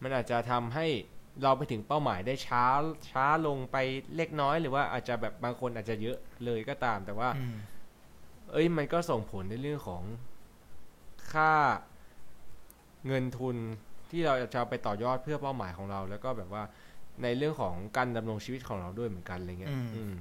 [0.02, 0.86] มันอาจจะทำให้
[1.42, 2.64] เราไปถึงเป้าหมายได้ช้า
[3.10, 3.76] ช้าลงไป
[4.16, 7.56] เล็กน้อย หรือว่าอาจจะแบบบางคนอาจจะเยอะเลยก็ตาม แต่ว่าอืม
[8.52, 10.02] เอ้ยมันก็ส่งผลในเรื่องของ
[11.32, 11.52] ค่า
[13.06, 13.56] เงินทุน
[14.10, 16.62] ที่เราจะเอาไปต่อยอดเพื่อเป้าหมายของเรา แล้วก็แบบว่า
[17.22, 20.14] ในเรื่องของการดำรงชีวิตของเราด้วยเหมือนกันอะไรเงี้ยอืมอืม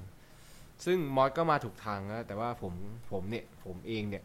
[0.85, 2.73] ซึ่งมอสก็มาถูกทางแล้วแต่ว่าผม
[3.11, 4.23] ผมเนี่ยผมเองเนี่ย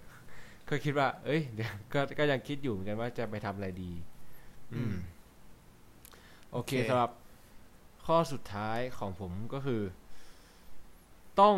[0.69, 3.93] ก็คิดว่า เอ้ยเดี๋ยวก็ก็ยังคิดอยู่เหมือนกันว่าจะไปทำอะไรดี
[4.75, 4.95] อืม
[6.53, 7.13] โอเคโอเคสำหรับ
[8.07, 9.83] ข้อสุดท้ายของผมก็คือ
[11.41, 11.57] ต้อง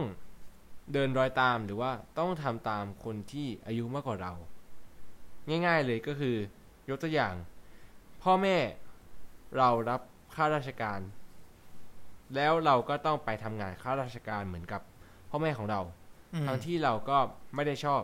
[0.92, 4.32] เดินรอยตามหรือว่าต้องทำตามคนที่อายุมากกว่าเรา
[5.66, 6.36] ง่ายๆเลยก็คือ
[6.88, 7.34] ยกตัวอย่าง
[8.22, 8.56] พ่อแม่
[9.56, 10.00] เรารับ
[10.34, 11.00] ข้าราชการ
[12.34, 14.82] แล้วเราก็ต้องไปทำงานข้าราชการเหมือนกับ
[15.30, 15.80] พ่อแม่ของเรา
[16.34, 17.18] อืมทั้งที่เราก็
[17.54, 18.02] ไม่ได้ชอบ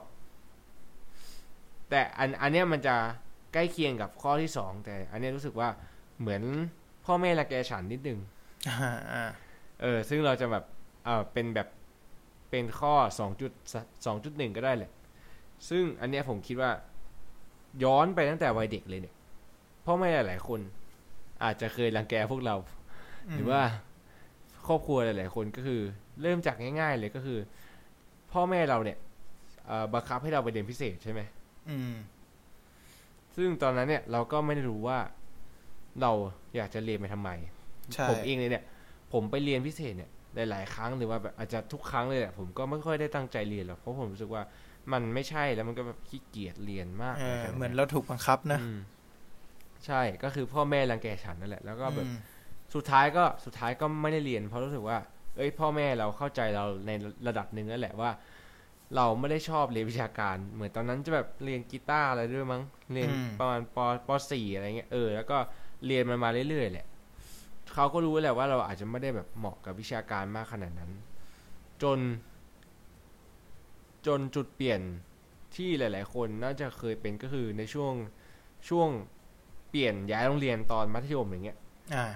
[1.90, 2.96] แต่อันอันเนี้ยมันจะ
[3.52, 5.68] ใกล้เคียงกับข้อที่สองแต่ อันเนี้ยรู้สึกว่า
[6.20, 6.42] เหมือน
[7.04, 8.18] พ่อแม่ละแกฉันนิดนึง
[8.68, 8.76] อ่า
[9.12, 9.24] อ่า
[9.82, 10.64] เออ ซึ่งเราจะแบบ
[11.04, 11.68] เออเป็นแบบ
[12.50, 13.52] เป็นข้อสองจุด
[14.06, 14.90] สองจุดหนึ่งก็ได้แหละ
[15.68, 16.70] ซึ่งอันเนี้ยผมคิดว่า
[17.84, 19.14] ย้อนไปตั้งแต่วัยเด็กเลยเนี่ย
[19.86, 20.60] พ่อแม่หลาย ๆ คน
[21.44, 22.56] อาจจะเคยรังแกพวกเรา
[23.32, 23.62] หรือว่า
[24.66, 25.80] ครอบครัวหลายๆคนก็คือ
[26.22, 27.38] เริ่มจากง่าย ๆ เลยก็คือ
[28.32, 28.98] พ่อแม่เราเนี่ย
[29.66, 31.20] เอ่อบังคับให้เราไปเรียนพิเศษใช่ไหม
[31.70, 31.94] อืม
[33.36, 34.98] ซึ่งตอนนั้นเนี่ย เราก็ไม่ได้รู้ว่า
[36.00, 36.12] เรา
[36.56, 37.30] อยากจะเรียนไปทำไม
[37.94, 38.64] ใช่ผมเองเลยเนี่ย
[39.12, 40.10] ผมไปเรียนพิเศษเนี่ย
[40.50, 44.42] หลายๆครั้งหรือว่าแบบอาจจะทุกครั้งเลยแหละผมก็ไม่ค่อยได้ตั้งใจเรียนหรอกเพราะผมรู้สึกว่า
[44.92, 48.78] มันไม่ใช่แล้วมันก็แบบขี้เกียจเรียนมากเออขดเหมือนเราถูกบังคับนะอืม
[49.86, 52.18] ใช่ก็คือพ่อแม่รังแกฉันนั่นแหละ แล้วก็แบบอืม
[52.74, 54.98] สุดท้ายก็สุดท้ายก็ไม่ได้เรียน เพราะรู้สึกว่า
[55.36, 56.90] เอ้ย พ่อแม่เราเข้าใจเราใน
[57.28, 58.10] ระดับหนึ่งแล้วแหละว่า
[58.96, 62.62] เราไม่ได้ชอบเรียนวิชาการ เหมือนตอนนั้นจะแบบเรียนกีตาร์อะไรด้วยมั้ง
[62.92, 65.38] เรียนอืมประมาณปปสี่อะไรเงี้ยเออแล้วก็
[65.86, 66.86] เรียนมันมาเรื่อยๆแหละ
[67.74, 70.90] เขาก็รู้แหละว่าเราอาจจะไม่ได้แบบเหมาะกับวิชาการมากขนาดนั้น
[71.82, 71.98] จน
[74.06, 74.80] จนจุดเปลี่ยน
[75.56, 77.92] ที่หลาย ๆ คนน่าจะเคยเป็นก็คือในช่วง
[78.68, 78.88] ช่วง
[79.70, 81.63] เปลี่ยนย้ายโรงเรียนตอนมัธยมอย่างเงี้ยอ่า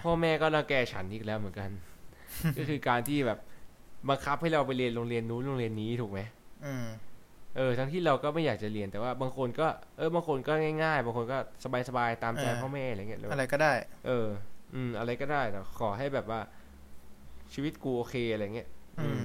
[0.05, 1.71] พ่อแม่ก็รังแกฉันอีกแล้วเหมือนกัน
[2.59, 3.39] ก็คือการที่แบบ
[4.09, 6.21] บังคับให้เราไปเรียนโรงเรียนนู้นโรงเรียนนี้ถูกไหม
[6.67, 6.87] อืม
[7.57, 9.67] เออ ทั้งที่เราก็ไม่อยากจะเรียนแต่ว่าบางคนก็
[9.99, 10.53] เออบางคนก็
[10.83, 11.39] ง่ายๆ บางคนก็
[11.89, 13.73] สบายๆตามใจเออพ่อแม่อะไรเงี้ยแล้วอะไรก็ได้
[14.07, 14.27] เออ
[14.75, 16.41] อืม อะไรก็ได้แต่ขอให้แบบว่า
[17.53, 18.69] ชีวิตกูโอเคอะไรเงี้ย
[19.01, 19.21] อืม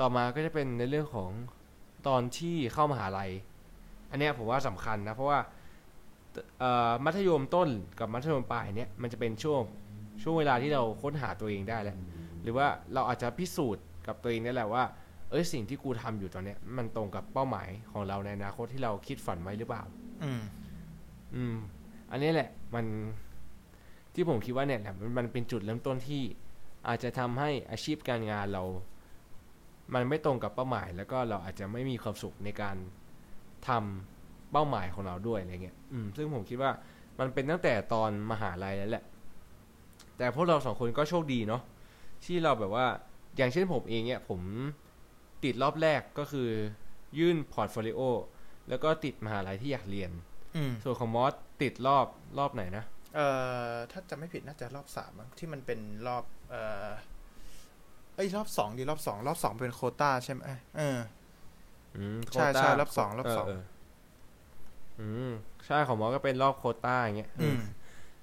[0.00, 1.30] ต่อมาก็จะเป็นในเรื่องของ
[2.08, 3.30] ตอนที่เข้ามหาลัย
[4.10, 5.52] อันเนี้ยผมว่าสำคัญนะ เพราะว่าเอ่อ
[7.04, 7.68] มัธยมต้น
[8.00, 9.62] กับมัธยมปลายเนี่ยมันจะเป็นช่วง
[10.22, 11.96] ช่วงเวลาที่เราค้นหาตัวเองได้แหละ
[12.42, 14.84] หรือว่าเราอาจจะพิสูจน์กับตัวเองได้แหละว่า
[15.30, 19.82] เอ้ยสิ่งที่กูทำอยู่ตอนเนี้ย มันตรงกับเป้าหมายของเราในอนาคตที่เราคิดฝันไว้หรือเปล่า
[20.24, 20.42] อืม
[21.34, 21.56] อืม
[22.10, 22.86] อันนี้แหละ มัน
[24.14, 26.22] ที่ผมคิดว่าเนี่ยแหละมันมันเป็นจุดเริ่มต้นที่
[26.88, 28.62] อาจจะทำให้อาชีพการงานเรา
[29.94, 32.76] มันไม่ตรงกับเป้าหมาย แล้วก็เราอาจจะไม่มีความสุขในการ
[33.68, 34.13] ทำ
[34.54, 36.70] เป้าหมายของเราด้วยอะไรเงี้ยอืมซึ่งผมคิดว่า
[37.18, 39.04] มันเป็นตั้งแต่ตอนมหาลัยแล้วแหละ
[40.18, 41.62] แต่พวกเราสองคนก็โชคดีเนาะ
[42.24, 42.86] ที่เราแบบว่า
[43.36, 44.40] อย่างเช่นผมเองเนี่ยผม
[45.44, 46.48] ติดรอบแรกก็คือ
[47.18, 48.00] ยื่น portfolio
[48.68, 50.10] แล้วก็ติดมหาลัยที่อยากเรียน
[50.56, 51.32] อืมส่วนของมอส
[51.62, 52.06] ติดรอบ
[52.38, 52.84] รอบไหนนะ
[53.14, 53.26] เอ่
[53.68, 56.88] อถ้าจะไม่ผิดน่าจะรอบสามมั้งที่มันเป็นรอบ เอ่อ
[58.14, 60.40] เอ้ยรอบสองดีรอบสองรอบสองเป็นโควต้าใช่ไหม
[60.76, 60.98] เออ
[61.96, 65.32] อืมใช่โควต้าใช่รอบสองรอบสองเเอืม
[65.66, 67.60] ใช่ของมอสก็เป็นรอบโควต้าอย่างเงี้ยอืม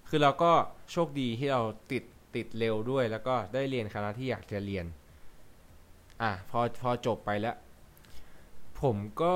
[0.10, 0.52] คือเราก็
[0.92, 1.62] โชคดีที่เรา
[1.92, 2.04] ติด
[2.36, 4.86] ติดเร็วด้วย แล้วก็ได้เรียนคณะที่อยากจะเรียน
[6.22, 7.56] อะพอพอจบไปแล้ว
[8.82, 9.36] ผมก็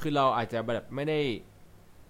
[0.00, 1.20] คือเราอาจจะแบบไม่ได้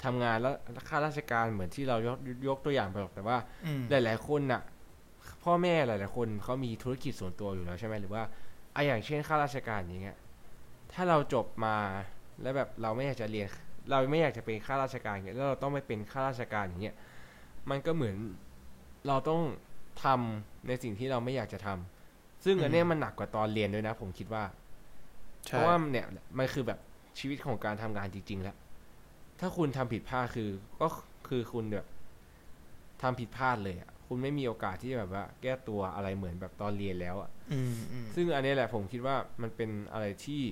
[0.04, 0.54] ทำงานแล้ว
[0.88, 3.36] ข้าราชการเหมือนที่เรายกยกตัวอย่างไปหรอกแต่ว่า
[3.66, 4.62] อืมหลาย ๆ คนน่ะ
[5.44, 8.22] พ่อแม่หลาย ๆ คนเขามีธุรกิจส่วนตัวอยู่แล้วใช่ไหมหรือว่า
[8.74, 10.18] อะอย่างเช่นข้าราชการอย่างเงี้ย
[10.92, 11.76] ถ้าเราจบมา
[12.42, 13.48] แล้วแบบเราไม่อยากจะเรียน
[13.90, 16.96] เราไม่อยากจะเป็นข้าราชการอย่างเงี้ยแล้วเราต้องไปเป็นข้าราชการอย่างเงี้ย
[17.70, 18.16] มันก็เหมือน
[19.08, 19.42] เราต้อง
[20.04, 24.44] ทำในสิ่งที่เราไม่อยากจะทำซึ่งอันเนี้ยมันหนักกว่าตอนเรียนด้วยนะ ผมคิดว่า
[25.48, 26.06] เพใช่ราะว่าเนี่ย
[26.38, 26.78] มันคือแบบ
[27.18, 28.56] ชีวิตของการทำงานจริง ๆ แล้ว
[29.40, 30.88] ถ้าคุณทำผิดพลาดคือ ก็
[31.28, 31.86] คือคุณแบบ
[33.02, 40.42] ทำผิดพลาดเลยอะคุณไม่มีโอกาสที่แบบว่า แก้ตัวอะไรเหมือนแบบตอนเรียนแล้วอะอืมอืมซึ่งอันนี้แหละผมคิดว่ามันเป็นอะไรที่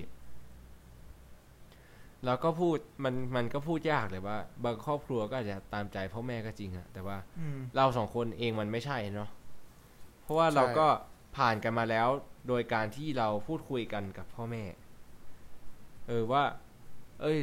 [2.25, 9.29] เราก็พูดมันมันก็พูดยากเลยว่า บางครอบครัวก็อาจจะตามใจพ่อแม่ก็จริงอะแต่ว่าอืมเราสองคนเองมันไม่ใช่เนาะ
[10.23, 10.87] เพราะว่าใช่เราก็
[11.37, 12.07] ผ่านกันมาแล้ว
[12.47, 14.63] โดยการที่เราพูดคุยกันกับพ่อแม่
[16.07, 16.43] เออว่า
[17.21, 17.39] เอ้ย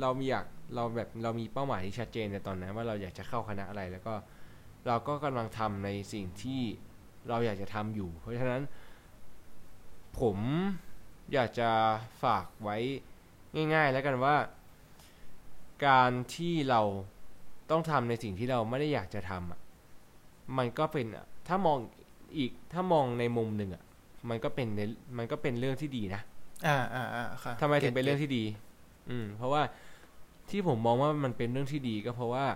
[0.00, 4.14] เรามีอยากเราแบบเรามีเป้าหมายที่ชัดเจนในตอนนั้นว่าเราอยากจะเข้าคณะอะไรแล้วก็
[4.86, 6.60] เราก็กำลังทำในสิ่งที่
[7.28, 8.62] เราอยากจะทำอยู่ เพราะฉะนั้น
[10.20, 10.38] ผม
[11.32, 11.70] อยากจะ
[12.22, 12.78] ฝากไว้
[13.54, 14.36] ง่าย ๆ แล้วกันว่า
[15.86, 16.80] การที่เรา
[17.70, 19.60] ต้องทำในสิ่งที่เราไม่ได้อยากจะทำอะ
[20.58, 21.78] มันก็เป็นอะถ้ามอง
[22.36, 23.82] อีกถ้ามองในมุมหนึ่งอะ
[24.28, 24.80] มันก็เป็นใน
[25.18, 26.22] มันก็เป็นเรื่องที่ดีนะ
[26.66, 28.44] อ่าอ่าอ่าค่ะทำไมถึงเป็นเรื่องก็ตที่ดี
[29.10, 29.62] อืม เพราะว่า
[30.50, 32.46] ที่ผมมองว่ามันเป็นเรื่องที่ดีก็เพราะว่า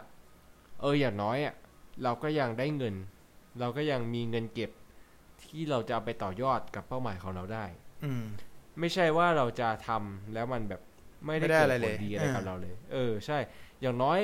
[0.81, 1.55] เอออย่างน้อยอะ
[2.03, 2.95] เราก็ยังได้เงิน
[3.61, 4.71] เราก็ยังมีเงินเก็บ
[5.43, 7.65] ที่เราจะเอาไปต่อยอดกับเป้าหมายของเราได้
[8.05, 8.25] อืม
[8.81, 10.83] ไม่ใช่ว่าเราจะทำแล้วมันแบบ
[11.27, 13.39] ไม่ได้ไม่ได้เกิดอะไรผเลลยดีอะไรกับเออเราเลย เออ ใช่
[13.81, 14.21] อย่างน้อย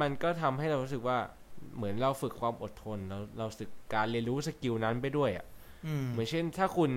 [0.00, 1.18] มันก็ทำให้เรารู้สึกว่า
[1.76, 5.46] เหมือนเราฝึกความอดทนเราเราสึกการเรียนรู้สกิลนั้นไปด้วยอะ
[5.86, 6.90] อืมเหมือนเช่น ถ้าคุณ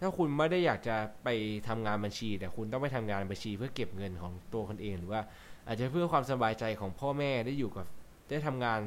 [0.00, 1.28] ถ้าคุณไม่ได้อยากจะไป
[1.68, 5.20] ทำงานบัญชี แต่คุณต้องไปทำงานบัญชี เพื่อเก็บเงินของตัวคนเองหรือว่า
[5.66, 7.86] อาจจะเพื่อความสบายใจของพ่อแม่ได้อยู่กับ
[8.28, 8.80] ได้ทำงาน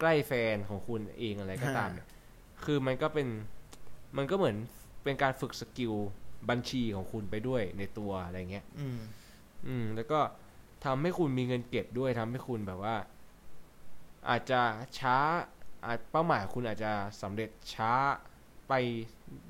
[0.00, 2.08] ใกล้แฟนของคุณเองอะไรก็ตามเนี่ย
[2.64, 3.28] คือมันก็เป็น
[4.16, 4.56] มันก็เหมือน
[5.04, 5.94] เป็นการฝึก skill
[6.50, 8.98] บัญชีของคุณไปด้วยในตัวอะไรเงี้ย อืม
[9.66, 10.20] อืม แล้วก็
[10.84, 12.96] ทำให้คุณมีเงินเก็บด้วยทำให้คุณแบบว่า
[14.28, 14.60] อาจจะ
[14.98, 15.16] ช้า
[15.86, 16.92] อาจเป้าหมายคุณอาจจะ
[17.22, 17.92] สำเร็จช้า
[18.68, 18.72] ไป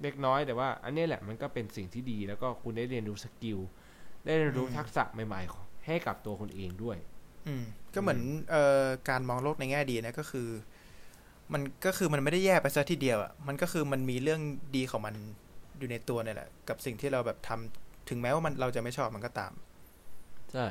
[0.02, 3.58] เล็กน้อยแต่ว่า อันนี้แหละมันก็เป็นสิ่งที่ดีแล้วก็คุณได้เรียนรู้ skill
[4.24, 6.96] ได้เรียนรู้อืมทักษะใหม่ๆของให้กับตัวคุณเองด้วย
[7.46, 7.64] อืม
[7.94, 8.20] ก็เหมือน
[8.50, 10.48] เอ่อการมองโลกในแง่ดีนะก็คือ
[11.52, 14.40] มันก็คือมันไม่ได้แย่ไปซะทีเดียวอะมันก็คือมันมีเรื่อง
[14.76, 15.14] ดีของมัน
[15.78, 19.52] อยู่ในตัวเนี่ยแหละ กับสิ่งที่เราแบบทำถึงแม้ว่ามันเราจะไม่ชอบมันก็ตาม
[20.52, 20.66] ใช่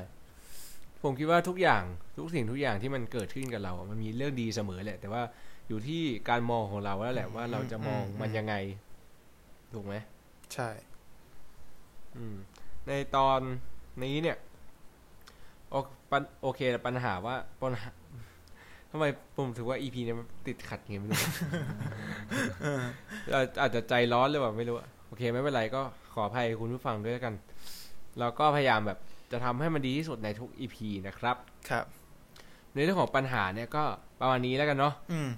[1.04, 1.84] ผมคิดว่าทุกอย่าง
[2.18, 5.22] ทุกสิ่งทุกอย่างที่มันเกิดขึ้นกับเราอะมันมีเรื่องดีเสมอแหละ แต่ว่า
[5.68, 8.56] อยู่ที่การมองของเราแล้วแหละว่าเราจะมองอืมมันยังไง
[9.74, 9.96] ถูกไหม
[10.54, 10.70] ใช่
[12.16, 12.36] อืม
[12.88, 13.40] ในตอน
[14.04, 14.38] นี้เนี่ย
[15.70, 15.76] โอ
[16.12, 17.90] ปัญโอเคแต่ปัญหาว่าปัญหา
[18.96, 21.20] ทำไมผมถือว่า EP เนี่ยมันติดขัดไงไม่รู้
[23.30, 25.82] เราอาจจะใจร้อนเลยแบบไม่รู้อะโอเคไม่เป็นไรก็
[26.14, 27.36] ขออภัยคุณผู้ฟังด้วยแล้วกัน
[28.20, 28.98] แล้วก็พยายามแบบ
[29.32, 30.78] จะทำให้มันดีที่สุดในทุก EP
[31.08, 31.38] นะครับ
[31.70, 31.86] ครับ
[32.74, 33.84] ในเรื่องของปัญหาเนี่ยก็
[34.20, 35.30] ประมาณนี้แล้วกันเนาะอืม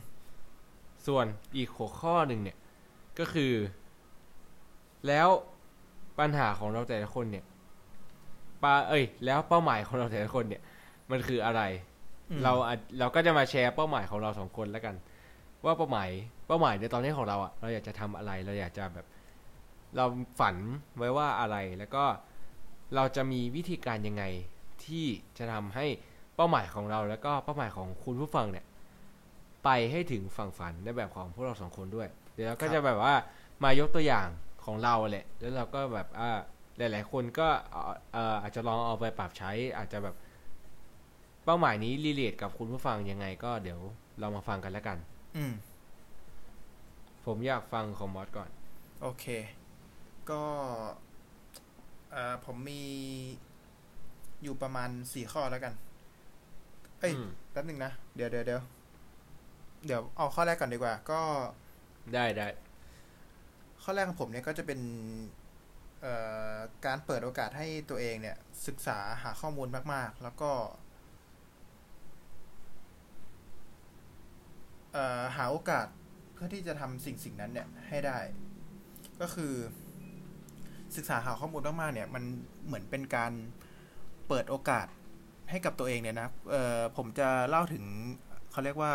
[1.08, 1.26] ส่วน
[1.56, 2.58] อีกหัวข้อหนึ่งเนี่ย
[3.20, 3.54] ก็คือ
[5.08, 5.28] แล้ว
[6.20, 7.46] ปัญหาของเราแต่ละคนเนี่ย
[8.64, 10.62] ปาเอ้ย แล้วเป้าหมายของเราแต่ละคนเนี่ย
[11.12, 11.95] มันคืออะไรอืม
[12.44, 14.96] เราอาจเราก็จะมาแชร์เป้าหมายของเราสองคนแล้วกัน
[15.66, 16.10] ว่าเป้าหมาย
[16.48, 19.06] เป้าหมายในตอนนี้ของเราอะเราอยากจะทำอะไรเราอยากจะแบบ
[19.96, 20.06] เรา
[20.40, 20.56] ฝัน
[20.98, 22.04] ไว้ว่าอะไรแล้วก็
[22.96, 24.24] เราจะมีวิธีการยังไง
[24.86, 25.06] ที่
[25.38, 25.86] จะทำให้
[26.36, 28.66] เป้าหมายของเราแล้วก็เป้าหมายของคุณผู้ฟังเนี่ย
[29.64, 33.16] ไปให้ถึงฝั่งฝันในแบบของพวกเราสองคนด้วย เดี๋ยวเราก็จะแบบว่า
[33.64, 34.28] มายกตัวอย่าง
[34.66, 36.30] ของเราแหละ แล้วเราก็แบบอ่า
[36.78, 37.48] หลาย ๆ คนก็
[38.44, 40.16] อาจจะลองเอาไปปรับใช้อาจจะแบบ
[41.46, 43.80] เป้าหมายนี้รีเลทกับคุณผู้ฟังยังไงก็เดี๋ยว
[44.20, 44.98] เรามาฟังกันแล้วกัน
[45.38, 45.54] อืม
[47.26, 48.50] ผมอยากฟังของมอสก่อน
[49.02, 49.26] โอเค
[50.30, 50.42] ก็
[52.12, 52.84] เอ่อผมมี
[54.44, 55.74] อยู่ประมาณสี่ข้อแล้วกัน
[57.00, 58.62] เอ้ย อืม แป๊บหนึ่งนะ เดี๋ยวเดี๋ยวเดี๋ยว
[59.86, 61.22] เดี๋ยวเอาข้อแรกก่อนดีกว่า ก็
[62.14, 62.48] ได้ได้
[63.84, 64.80] ข้อแรกของผมเนี่ยก็จะเป็น
[66.02, 66.14] เอ่
[66.54, 68.38] อการเปิดโอกาสให้ตัวเองเนี่ย
[68.68, 70.52] ศึกษาหาข้อมูลมาก ๆ แล้วก็
[74.85, 74.85] เอ่อ
[75.36, 75.88] หาโอกาส
[76.34, 78.18] เพื่อที่จะทำสิ่งสิ่งนั้นเนี่ยให้ได้
[79.22, 79.54] ก็คือ
[80.96, 82.24] ศึกษาหาข้อมูลมากๆเนี่ยมัน
[82.66, 83.32] เหมือนเป็นการ
[84.28, 84.88] เปิดโอกาส
[85.50, 87.86] ให้กับตัวเองเนี่ยนะเอ่อผมจะเล่าถึง
[88.52, 88.94] เขาเรียกว่า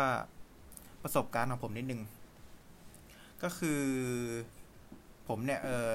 [1.03, 2.01] ประสบการณ์ของผมนิดนึง
[3.43, 3.81] ก็คือ
[5.27, 5.93] ผมเนี่ยเออ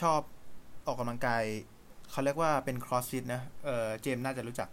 [0.00, 0.20] ชอบ
[0.86, 1.44] ออกกำลังกาย
[2.10, 4.68] เขาเรียกว่าเป็น crossfit นะเออเจมส์น่าจะรู้จัก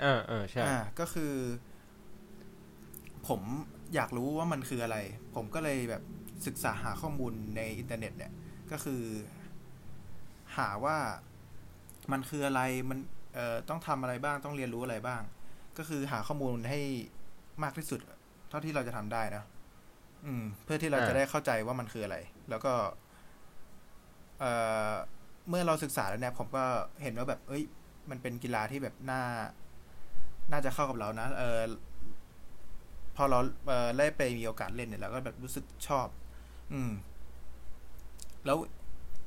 [0.00, 1.32] เออเออใช่ อ่า ก็คือ
[3.28, 3.40] ผม
[3.94, 4.96] อยากรู้ว่ามันคืออะไร
[5.34, 6.02] ผมก็เลยแบบ
[6.46, 8.32] ศึกษาหาข้อมูลในอินเทอร์เน็ตเนี่ย
[8.70, 9.02] ก็คือ
[10.56, 10.96] หาว่า
[12.12, 12.60] มันคืออะไร
[12.90, 12.98] มัน
[13.34, 15.22] เอ่อต้องทำอะไรบ้าง ต้องเรียนรู้อะไรบ้าง
[15.78, 16.80] ก็คือหาข้อมูลให้
[17.62, 18.00] มากที่สุด
[18.48, 19.44] เท่าที่เราจะทำได้นะ
[20.26, 22.16] อืม เพื่อที่เราจะได้เข้าใจว่ามันคืออะไร
[22.50, 22.72] แล้วก็
[24.40, 24.52] เอ่
[24.90, 24.92] อ
[25.48, 26.64] เมื่อเราศึกษาแล้วเนี่ย ผมก็
[27.02, 27.64] เห็นว่าแบบ เอ้ย
[28.10, 29.22] มันเป็นกีฬาที่แบบน่า
[30.52, 31.60] น่าจะเข้ากับเรานะ เออ
[33.16, 36.08] พอเราเออได้ไปมีโอกาสเล่นเนี่ยเราก็แบบรู้สึกชอบ
[36.72, 36.92] อืม
[38.46, 38.58] แล้ว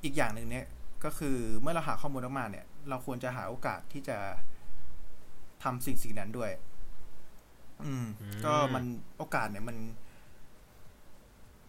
[0.04, 0.66] อีกอย่างหนึ่งเนี่ย
[1.04, 4.18] ก็คือเมื่อเราหาข้อมูลมากๆเนี่ย เราควรจะหาโอกาสที่จะ
[5.64, 6.52] ทำสิ่งสิ่งนั้นด้วย
[7.86, 8.84] อืมอืม ก็มัน
[9.18, 9.78] โอกาสเนี่ยมัน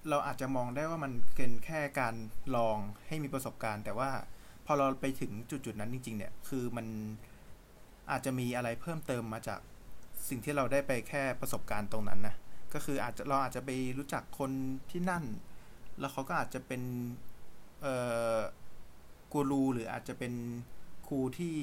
[0.09, 2.15] เราอาจจะมองได้ว่ามันเป็นแค่การ
[2.57, 4.11] ลองให้มีประสบการณ์ แต่ว่า
[4.67, 6.87] พอเราไปถึงจุดๆนั้นจริง ๆ เนี่ย คือมัน
[8.11, 9.61] อาจจะมีอะไรเพิ่มเติมมาจาก
[10.29, 12.35] สิ่งที่เราได้ไปแค่ประสบการณ์ตรงนั้นนะ
[12.75, 14.51] ก็คืออาจจะเราอาจจะไปรู้จักคน
[14.91, 15.25] ที่นั่น
[15.99, 16.83] แล้วเขาก็อาจจะเป็น
[17.83, 17.95] เอ่
[18.37, 18.39] อ
[19.33, 20.33] กูรูหรืออาจจะเป็น
[21.07, 21.55] ครูที่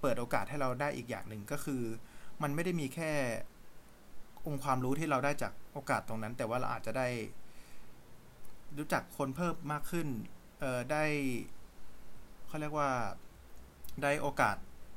[0.00, 1.82] เปิดโอกาสให้เราได้อีกอย่างหนึ่งก็คือ
[2.42, 3.12] มันไม่ได้มีแค่
[4.46, 7.08] องค์ความรู้ที่เราได้จากโอกาสตรงนั้น แต่ว่าเราอาจจะได้
[8.78, 10.08] รู้จักคนเพิ่มมากขึ้น
[10.60, 11.04] เอ่อได้
[12.46, 12.90] เขาเรียกว่า
[14.02, 14.56] ได้โอกาส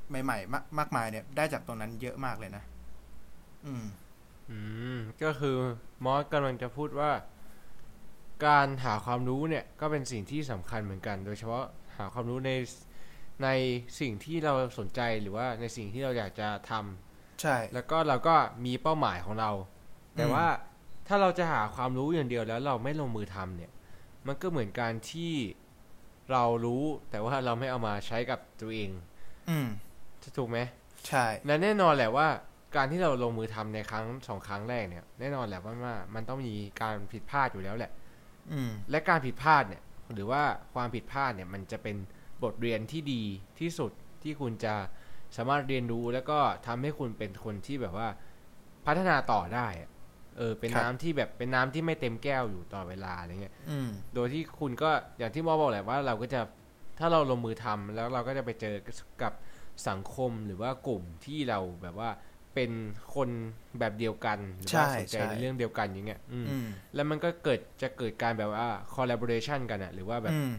[0.10, 2.64] ใหม่ ๆ มากมากมายเนี่ยได้จากตรงนั้นเยอะมากเลยนะ
[3.68, 3.86] อืม
[4.50, 4.58] อื
[4.98, 5.58] ม ก็คือ
[6.06, 7.12] มอสกำลังจะพูดว่า
[8.46, 11.66] การหาความรู้เนี่ย ก็เป็นสิ่งที่สำคัญเหมือนกัน โดยเฉพาะ
[11.98, 12.52] หาความรู้ใน
[13.44, 13.50] ใน
[14.00, 19.52] สิ่งที่เราสนใจหรือว่าในสิ่งที่เราอยากจะทำใช่ แล้วก็เราก็มีเป้าหมายของเรา
[20.16, 20.46] แต่อืมว่า
[21.08, 23.72] ถ้าเราจะหาความรู้อย่างเดียวแล้วเราไม่ลงมือทำเนี่ย
[24.28, 25.34] มันก็เหมือนการที่
[26.32, 28.90] เรารู้แต่ว่าเราไม่เอามาใช้กับตัวเอง
[29.50, 29.68] อืม
[30.38, 30.58] ถูกไหม
[31.08, 32.28] ใช่และแน่นอนแหละว่า
[32.78, 37.92] การที่เราลงมือทำในครั้งสองครั้งแรกเนี่ยแน่นอนแหละว่าว่ามันต้องมีการผิดพลาดอยู่แล้วแหละ
[38.52, 39.82] อืมและการผิดพลาดเนี่ย
[40.14, 40.42] หรือว่า
[40.74, 41.96] ความผิดพลาดเนี่ย มันจะเป็น
[42.44, 43.24] บทเรียนที่ดี
[43.60, 43.92] ที่สุด
[44.24, 44.74] ที่คุณจะ
[45.38, 48.08] สามารถเรียนรู้แล้วก็ทำให้คุณเป็นคนที่แบบว่า
[48.86, 49.90] พัฒนาต่อได้อะ
[50.38, 56.42] เออเป็นครับน้ำที่แบบเป็นน้ำที่ไม่เต็มแก้วอยู่ต่อเวลาอะไรเงี้ยอืมโดยที่คุณก็อย่างที่หมอบอกแหละว่าเราก็จะ
[57.00, 58.76] ถ้าเราลงมือทำแล้วเราก็จะไปเจอ
[59.22, 59.34] กับ
[59.88, 62.10] สังคมหรือว่ากลุ่มที่เราแบบว่า
[62.58, 62.72] เป็น
[63.16, 63.30] คน
[63.80, 70.52] แบบเดียวกันหรือว่าใช่สนใจใช่ในเรื่องเดียวกันอย่างเงี้ยอืมอืมแล้วมันก็เกิดจะเกิดการแบบว่า collaboration กันอะหรือว่าแบบอืม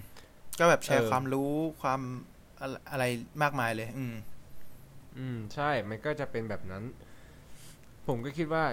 [0.59, 2.01] ก็แบบแชร์เออความรู้ความ
[2.61, 3.05] อะไรอะไร
[3.43, 4.15] มากมายเลย อืม
[5.19, 6.85] อืม ใช่ มันก็จะเป็นแบบนั้น
[8.07, 8.65] ผมก็คิดว่า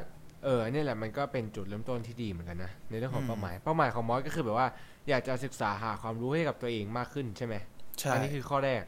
[0.44, 4.68] เออเนี่ยแหละมันก็เป็นจุดเริ่มต้นที่ดีเหมือนกันนะ ในเรื่องของอืมเป้าหมาย เป้าหมายของมอสก็คือแบบว่า
[5.10, 7.56] อยากจะศึกษาหาความรู้ให้กับตัวเองมากขึ้นใช่ไหม
[8.00, 8.84] ใช่อันี้คือข้อแรก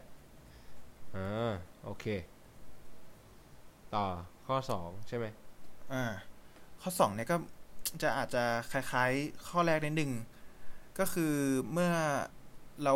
[1.15, 1.53] อ่า
[1.85, 2.05] โอเค
[3.95, 4.05] ต่อ
[4.47, 5.25] ข้อสองใช่ไหม
[5.93, 6.03] อ่า
[6.81, 7.35] ข้อสองเนี่ยก็
[8.01, 10.11] จะอาจจะคล้ายๆ ข้อแรกนิดนึง
[10.99, 11.33] ก็คือ
[11.73, 11.91] เมื่อ
[12.83, 12.95] เรา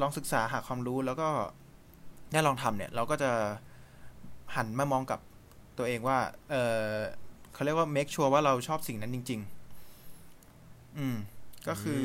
[0.00, 1.28] ลองศึกษาหาความรู้แล้วก็
[2.32, 3.30] ได้ลองทำเนี่ย เราก็จะ
[4.56, 5.20] หันมามองกับ
[5.78, 6.18] ตัวเองว่า
[6.50, 6.54] เอ
[6.86, 6.92] อ
[7.52, 9.40] เขาเรียกว่า make sure ว่าเราชอบสิ่งนั้นจริง
[10.18, 11.16] ๆ อืม
[11.68, 12.04] ก็คือ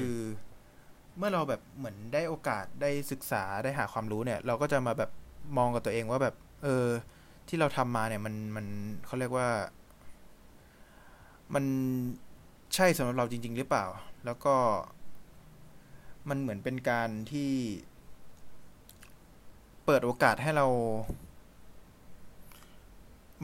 [1.18, 5.12] เมื่อเราแบบเหมือนได้โอกาสได้ศึกษาได้หาความรู้เนี่ย เราก็จะมาแบบ
[5.58, 6.88] มองกับตัวเองว่าแบบ เออ
[7.48, 8.66] ที่เราทำมาเนี่ยมันมัน
[9.06, 9.50] เขาเรียกว่า
[11.54, 11.66] มัน
[12.76, 13.86] ใช่สำหรับเราจริง ๆ หรือเปล่า
[14.26, 14.56] แล้วก็
[16.30, 17.52] มันเหมือนเป็นการที่
[19.86, 20.68] เปิดโอกาสให้เรา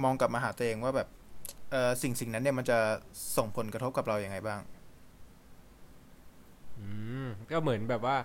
[0.03, 1.07] มองกลับมาหาตัวเองว่าแบบ
[1.71, 2.77] เออสิ่งสิ่งนั้นเนี่ยมันจะ
[3.37, 4.61] ส่งผลกระทบกับเราอย่างไงบ้าง
[6.77, 6.87] อื
[7.23, 8.17] ม ก็เหมือนแบบว่า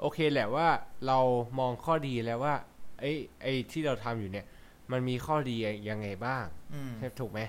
[0.00, 0.68] โอเคแหละว่า
[1.06, 1.18] เรา
[1.58, 2.54] มองข้อดีแล้วว่า
[3.00, 3.12] ไอ้
[3.42, 4.46] ไอ้ที่เราทำอยู่เนี่ย
[4.92, 5.56] มันมีข้อดี
[5.90, 7.40] ยังไงบ้างอืมใช่ถูกไหม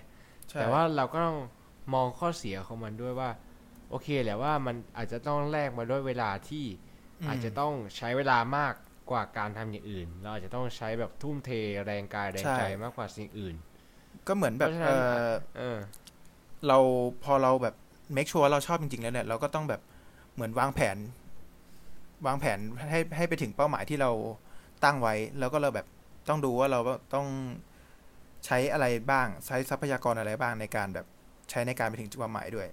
[0.50, 1.38] ใช่แต่ว่าเราก็ต้อง
[1.94, 3.30] มองข้อเสียของมันด้วยว่า
[3.90, 6.66] โอเคแหละว่ามันอาจจะต้องแลกมาด้วยเวลาที่
[7.28, 8.74] อาจจะต้องใช้เวลามาก
[9.12, 11.50] กว่าการทำอย่างอื่น เราอาจจะต้องใช้แบบทุ่มเท
[11.86, 13.56] แรงกายแรงใจมากกว่าสิ่งอื่น
[14.28, 15.78] ก็เหมือนแบบเพราะฉะนั้เอนอเออ
[16.68, 16.78] เรา
[17.24, 17.76] พอเราแบบ
[18.16, 19.82] make sure ว่าเราชอบจริงๆแล้วเนี่ยเราก็ต้องแบบ
[20.34, 20.98] เหมือนวางแผน
[22.26, 22.60] วางแผน
[22.90, 24.12] ให้ให้ไปถึงเป้าหมายที่เรา
[24.84, 25.88] ตั้งไว้ แล้วก็เราแบบ
[26.28, 26.80] ต้องดูว่าเรา
[27.14, 27.28] ต้อง
[28.46, 31.06] ใช้อะไรบ้าง ใช้ทรัพยากรอะไรบ้างในการแบบ
[31.50, 32.68] ใช้ในการไปถึงจุดเป้าหมายด้วย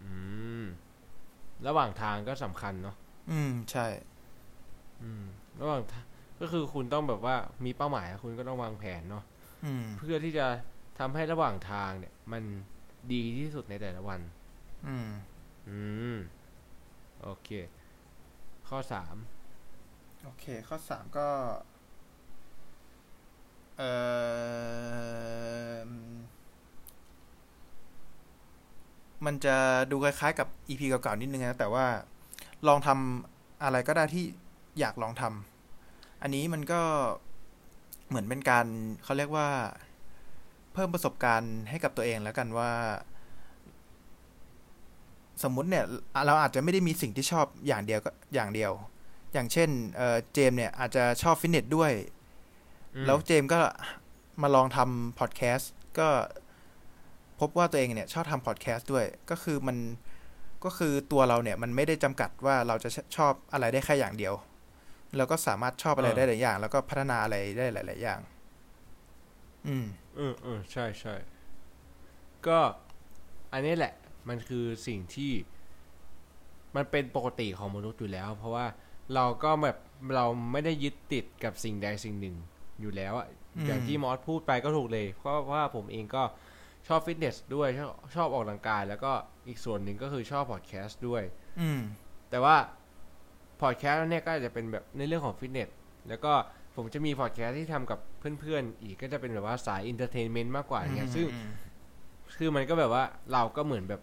[0.00, 0.10] อื
[0.62, 0.64] ม
[1.66, 2.96] ระหว่างทางก็สำคัญเนาะ
[3.30, 3.86] อืม ใช่
[5.02, 5.24] อืม
[5.60, 6.04] ระหว่างทาง
[6.40, 9.24] ก็คือคุณต้องแบบว่ามีเป้าหมาย คุณก็ต้องวางแผนเนาะ
[9.64, 10.46] อืมเพื่อที่จะ
[10.98, 12.42] ทำให้ระหว่างทางเนี่ย มัน
[13.12, 14.20] ดีที่สุดในแต่ละวัน
[14.86, 15.08] อืม
[15.68, 15.78] อื
[16.14, 16.16] ม
[17.22, 17.48] โอเค
[18.68, 19.16] ข้อสาม
[20.24, 21.26] โอเค ข้อสามก็
[21.62, 21.73] เออ
[29.24, 29.56] มันจะ
[29.90, 31.86] ดูคล้ายๆกับ EP เก่าๆนิดนึงนะ แต่ว่า
[32.68, 34.24] ลองทำอะไรก็ได้ที่
[34.80, 36.80] อยากลองทำอันนี้มันก็
[38.08, 38.66] เหมือนเป็นการ
[39.04, 39.48] เขาเรียกว่า
[40.72, 42.70] เพิ่มประสบการณ์ให้กับตัวเองแล้วกันว่า
[45.42, 45.84] สมมุติเนี่ย
[46.26, 48.72] เราอาจจะไม่ได้มีสิ่งที่ชอบอย่างเดียวก็อย่างเดียว
[49.32, 49.70] อย่างเช่น
[50.32, 51.92] เจมเนี่ยอาจจะชอบฟิตเนสด้วย
[53.06, 53.60] แล้วเจมส์ก็
[54.42, 56.08] มาลองทำพอดแคสต์ก็
[57.40, 59.76] พบว่าตัวเองเนี่ย ชอบทำพอดแคสต์ด้วย ก็คือมัน
[60.64, 64.34] ก็คือตัวเราเนี่ย มันไม่ได้จำกัดว่าเราจะชอบอะไรได้แค่อย่างเดียว
[65.16, 68.20] เราก็สามารถชอบอะไรได้หลายอย่าง แล้วก็พัฒนาอะไรได้หลาย ๆ อย่าง
[69.66, 69.86] อืม
[70.16, 71.14] เออเออใช่ใช่
[72.46, 72.58] ก็
[73.52, 73.94] อันนี้แหละ
[74.28, 75.32] มันคือสิ่งที่
[76.76, 78.66] มันเป็นปกติของมนุษย์อยู่แล้ว เพราะว่า
[79.14, 79.78] เราก็แบบ
[80.14, 82.36] เราไม่ได้ยึดติดกับสิ่งใดสิ่งหนึ่ง
[82.80, 86.22] อยู่แล้วอะอืมอย่างที่มอสพูดไปก็ถูกเลย เพราะว่าผมเองก็
[86.88, 89.12] ชอบฟิตเนสด้วยชอบชอบออกกำลังกาย แล้วก็
[89.48, 91.22] อีกส่วนหนึ่งก็คือชอบพอดแคสต์ด้วย
[91.60, 91.80] อืม
[92.30, 92.56] แต่ว่า
[93.62, 95.68] พอดแคสต์เนี่ยก็อาจจะเป็นแบบในเรื่องของฟิตเนส
[96.08, 96.32] แล้วก็
[96.76, 97.98] ผมจะมีพอดแคสต์ที่ทำกับ
[98.40, 101.26] เพื่อนๆ อีกก็จะเป็นแบบว่าสาย entertainment มากกว่าอย่างเงี้ยซึ่ง
[102.36, 104.02] คือมันก็แบบว่าเราก็เหมือนแบบ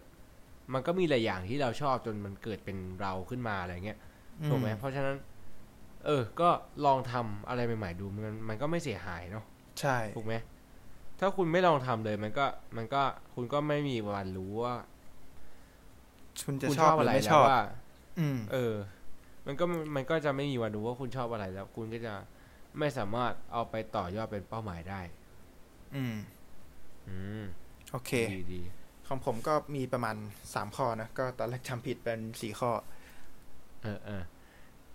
[0.74, 3.98] มันก็มีหลายอย่างที่เราชอบจนมันเกิดเป็นเราขึ้นมาอะไรเงี้ย
[4.46, 5.16] ถูกไหมเพราะฉะนั้น
[6.06, 6.50] เออ ก็
[6.86, 9.44] ลองทำอะไรใหม่ๆดูมันมันก็ไม่เสียหายเนาะ
[9.80, 10.34] ใช่ถูกไหม
[11.20, 12.46] ถ้าคุณไม่ลองทำเลยมันก็
[12.76, 13.02] มันก็
[13.34, 14.74] คุณก็ไม่มีวันรู้ว่า
[16.44, 17.60] คุณจะคุณชชออบบหรืออะไรไม่แล้ชอวบว่า
[18.18, 18.74] อืมเออ
[19.46, 19.64] มันก็
[19.96, 22.14] มันก็จะไม่มีวันรู้ว่าคุณชอบอะไรแล้ว คุณก็จะ
[22.78, 25.00] ไม่สามารถเอาไปต่อยอดเป็นเป้าหมายได้
[25.96, 26.16] อืม
[27.08, 27.44] อืม
[27.92, 28.62] โอเคดีดี
[29.08, 30.16] ของผมก็มีประมาณ
[30.54, 32.70] สามข้อนะ ก็ตอนแรกจำผิดเป็นสี่ข้อ
[33.82, 34.22] เออเออ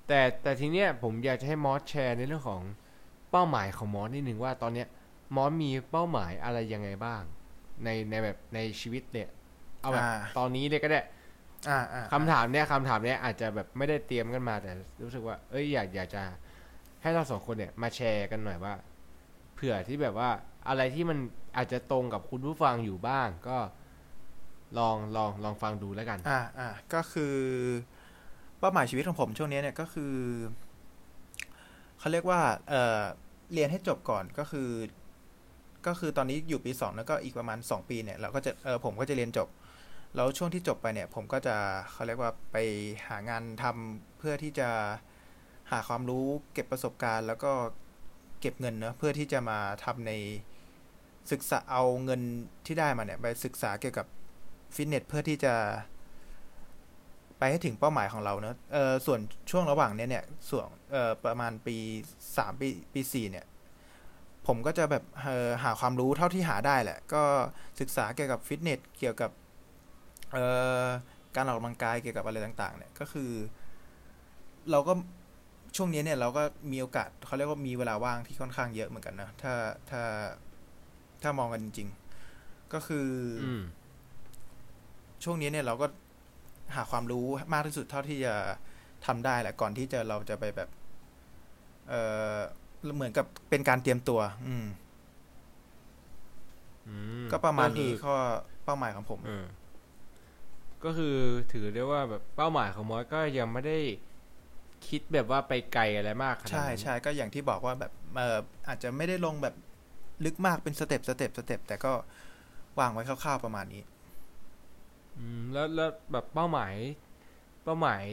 [0.08, 2.62] แต่แต่ทีเนี้ยผมอยากจะให้มอสแชร์ในเรื่องของ
[3.32, 4.88] เป้าหมายของมอสนิดหนึ่งว่าตอนเนี้ย
[5.36, 7.22] มอสมีเป้าหมายอะไรยังไงบ้าง
[7.84, 9.30] ในในแบบในชีวิตเนี่ย
[9.82, 11.02] เอาแบบอ่าตอนนี้เลยก็ได้
[11.70, 14.72] อ่าอ่าคำถามเนี้ยคำถามเนี้ยอาจจะแบบไม่ได้เตรียมกันมาแต่
[15.04, 16.24] รู้สึกว่า เอ้ยอยากอยากจะ
[17.02, 18.74] ให้เราสองคนเนี่ยมาแชร์กันหน่อยว่า
[19.54, 20.30] เผื่อที่แบบว่า
[20.68, 21.18] อะไรที่มัน
[21.58, 23.58] อาจจะตรงกับคุณผู้ฟังอยู่บ้าง ก็
[24.78, 27.36] ลองลองลองฟังดูแล้วกัน อ่าอ่าก็คือ
[28.60, 30.14] เป้าหมายชีวิตของผมช่วงนี้เนี่ยก็คือ
[32.00, 33.02] เขาเรียกว่าเออ
[33.54, 34.70] เรียนให้จบก่อนก็คือ
[35.88, 39.48] ก็คือตอนนี้อยู่ปีสองแล้วก็อีกประมาณสองปีเนี่ยเราก็จะเออผมก็จะเรียนจบ
[40.16, 41.56] แล้วช่วงที่จบไปเนี่ย ผมก็จะ
[41.92, 42.58] เขาเรียกว่าไป
[43.08, 44.70] หางานทำเพื่อที่จะ
[45.72, 47.52] หาความรู้เก็บประสบการณ์ แล้วก็
[48.42, 50.12] เก็บเงินเนะเพื่อที่จะมาทำใน
[51.32, 52.22] ศึกษาเอาเงิน
[52.66, 54.08] ที่ได้มาเนี่ยไปศึกษาเกี่ยวกับ
[54.76, 55.54] ฟิตเนสเพื่อที่จะ
[57.40, 59.20] ไปให้ถึงเป้าหมายของเราเนอะเออส่วน
[59.52, 61.78] ช่วงระหว่างเนี้ยเนี่ย ส่วนเออประมาณปี
[62.38, 63.46] สามปีปีสี่เนี่ย
[64.46, 67.24] ผผมก็จะแบบเอ่อหาความรู้เท่าที่หาได้แหละ ก็
[67.80, 69.32] ศึกษาเกี่ยวกับฟิตเนส เกี่ยวกับ
[70.32, 70.44] เอ่
[70.84, 70.86] อ
[71.36, 73.32] การออกกำลังกายเกี่ยวกับอะไรต่าง ๆ เนี่ย ก็คือ
[74.72, 74.94] เราก็
[75.76, 79.54] ช่วงนี้เนี่ยเราก็มีโอกาสเขาเรียกว่ามีเวลาว่างที่ค่อนข้างเยอะเหมือนกันนะถ้า
[79.90, 80.02] ถ้า
[81.22, 81.90] ถ้ามองกันจริง
[82.32, 83.08] ๆ ก็คือ
[83.44, 83.62] ออืม
[85.24, 85.88] ช่วงนี้เนี่ยเราก็
[86.76, 88.34] หาความรู้มากที่สุดเท่าที่จะ
[89.06, 90.70] ทำได้แหละก่อนที่จะเราจะไปแบบ
[91.90, 91.94] เอ
[92.34, 92.36] อ
[92.96, 94.66] เหมือนกับเป็นการเตรียมตัว อืม
[96.88, 98.16] อืมก็ประมาณนี้ก็คือข้อ
[98.66, 99.46] เป้าหมายของผมเออ
[100.84, 101.16] ก็คือ
[101.52, 103.80] ถือได้ว่าแบบเป้าหมายของมอสก็ยังไม่ได้
[104.88, 108.38] คิดแบบว่าไปไกลอะไรมากขนาดใช่นั้นใช่ก็อย่างที่บอกว่าแบบเออ
[108.68, 109.56] อาจจะไม่ได้ลงแบบ
[110.26, 111.92] ลึกมากเป็น step step step แต่ก็
[112.80, 113.82] วางไว้คร่าวๆประมาณนี้
[115.18, 116.76] อืมแล้วแล้วแบบเป้าหมาย
[117.64, 118.04] เป้าหมาย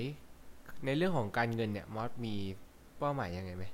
[0.85, 2.35] ในเรื่องของการเงินเนี่ยมอสมี
[2.99, 3.65] เป้าหมายยังไงไหม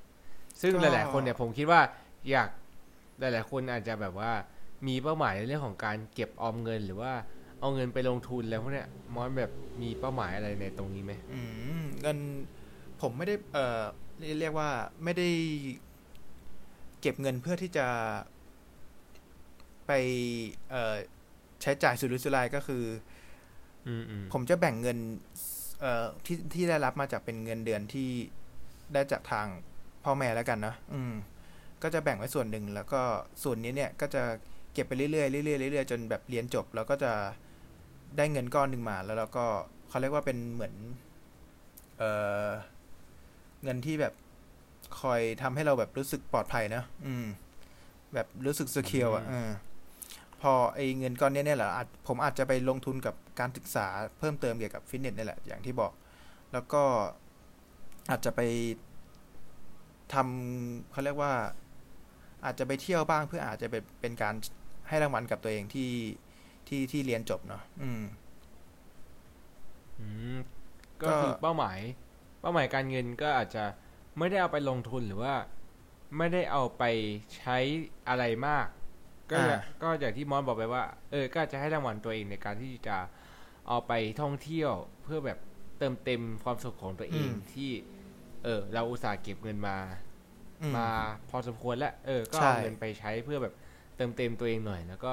[0.61, 1.81] ซึ่งหลาย ๆ คนเนี่ยผมคิดว่า
[2.31, 2.49] อยาก
[3.19, 4.31] หลาย ๆ คนอาจจะแบบว่า
[4.87, 7.13] มีเป้าหมายในเรื่องของการเก็บออมเงิน หรือว่า
[7.59, 9.51] เอาเงินไปลงทุนแล้วพวกเนี้ยมอสแบบ
[9.81, 11.41] มีเป้าหมายอะไรในตรงนี้ไหมอื
[11.79, 12.17] มเงิน
[13.01, 13.81] ผมไม่ได้เออ
[14.39, 14.69] เรียกว่า
[15.03, 15.27] ไม่ได้
[17.01, 17.87] เก็บเงินเพื่อที่จะ
[19.87, 19.91] ไป
[20.69, 20.95] เออ
[21.61, 22.83] ใช้จ่ายสุรุ่ยสุร่ายก็คือ
[24.33, 24.97] ผมจะแบ่งเงิน
[25.81, 28.09] เอ่อที่ที่ได้รับมาจากเป็นเงินเดือนที่
[28.93, 29.47] ได้จากทาง
[30.03, 31.13] พ่อแม่แล้วกันนะอืม
[31.83, 33.01] ก็จะแบ่งไว้ส่วนหนึ่งแล้วก็
[33.43, 34.23] ส่วนนี้เนี่ย ก็จะ
[34.73, 37.11] เก็บไปเรื่อยๆเรื่อยๆเรื่อยๆจนแบบเรียนจบ แล้วก็จะ
[38.17, 39.45] ได้เงินก้อนหนึ่งมา แล้วเราก็
[39.89, 40.73] เขาเรียกว่าเป็นเหมือน
[41.97, 42.11] เอ่
[42.45, 42.47] อ
[43.63, 44.13] เงินที่แบบ
[44.99, 47.25] คอยทำให้เราแบบรู้สึกปลอดภัยนะ อืม
[48.13, 49.49] แบบรู้สึกสเคียวอะเออ
[50.41, 53.87] พอไอ้เงินก้อนเนี้ยเนี่ยแหละอาจผมอาจจะไปลงทุนกับการศึกษา
[54.19, 55.91] เพิ่มเติมเกี่ยวกับฟิตเนสนี่แหละอย่างที่บอก
[56.53, 56.83] แล้วก็
[58.09, 58.41] อาจจะไป
[60.13, 61.33] ทำเขาเรียกว่า
[62.45, 64.33] อาจจะไปเที่ยวบ้างเพื่ออาจจะเป็นเป็นการ
[64.87, 65.91] ให้รางวัลกับตัวเองที่
[66.67, 68.03] ที่ที่เรียนจบเนาะอืม
[69.99, 70.37] อืม
[71.01, 71.79] ก็ก็คือเป้าหมาย
[72.41, 73.63] เป้าหมายการเงินก็อาจจะ
[74.17, 75.35] ไม่ได้เอาไปลงทุนหรือว่า
[76.17, 76.83] ไม่ได้เอาไป
[77.37, 77.57] ใช้
[78.07, 78.67] อะไรมาก
[79.31, 82.97] ก็อย่าอ่าก็อย่างที่มอสบอกไปว่า เออ ก็อาจจะให้รางวัลตัวเองในการที่จะ
[83.67, 84.71] เอาไปท่องเที่ยว
[85.03, 85.39] เพื่อแบบ
[85.77, 87.71] เติมเต็มความสุขของตัวเองที่
[88.43, 89.77] เออ เราอุตส่าห์เก็บเงินมา
[90.61, 90.87] อืมมา
[91.29, 93.53] พอสมควรแล้ว เออ ก็ใช่เอาเงินไปใช้เพื่อแบบ
[93.97, 95.11] เติมเต็มตัวเองหน่อย แล้วก็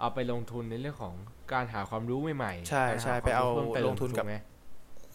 [0.00, 1.14] เอาไปลงทุนในเรื่องของ
[1.52, 4.34] การหาความรู้ใหม่ๆ ใช่การหใช่ควมไปเอารู้พิ่มติมลงทุนกับถูไหม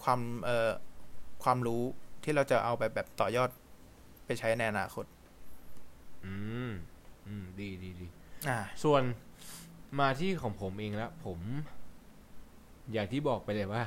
[0.04, 0.70] ความเอ่อ
[1.44, 1.82] ความรู้
[2.24, 3.50] ที่เราจะเอาไปแบบต่อยอด
[4.26, 5.06] ไปใช้ในอนาคต
[6.26, 6.34] อื
[6.70, 6.72] ม
[7.28, 8.21] อืม ดีดีดีอ่า
[8.84, 9.04] ส่วน
[10.00, 11.40] มาที่ของผมเองแล้วผม
[12.92, 13.84] อย่างที่บอกไปเลยว่า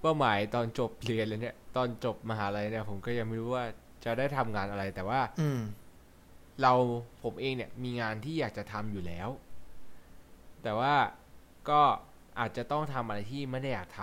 [0.00, 3.64] เป้าหมายตอนจบเรียนแล้วเนี่ย ตอนจบมหาลัยเนี่ย ผมก็ยังไม่รู้ว่า
[4.04, 5.60] จะได้ทำงานอะไรแต่ว่า อืม
[6.62, 6.72] เรา
[7.22, 9.28] ผมเองเนี่ย มีงานที่อยากจะทำอยู่แล้ว
[10.62, 10.94] แต่ว่า
[11.70, 11.80] ก็
[12.40, 14.00] อาจจะต้องทำอะไรที่ไม่ได้อยากท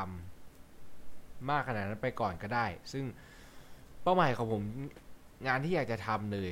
[0.74, 3.06] ำมากขนาดนั้นไปก่อนก็ได้ ซึ่ง
[4.04, 4.64] เป้าหมายของผม
[5.48, 6.50] งานที่อยากจะทำเลย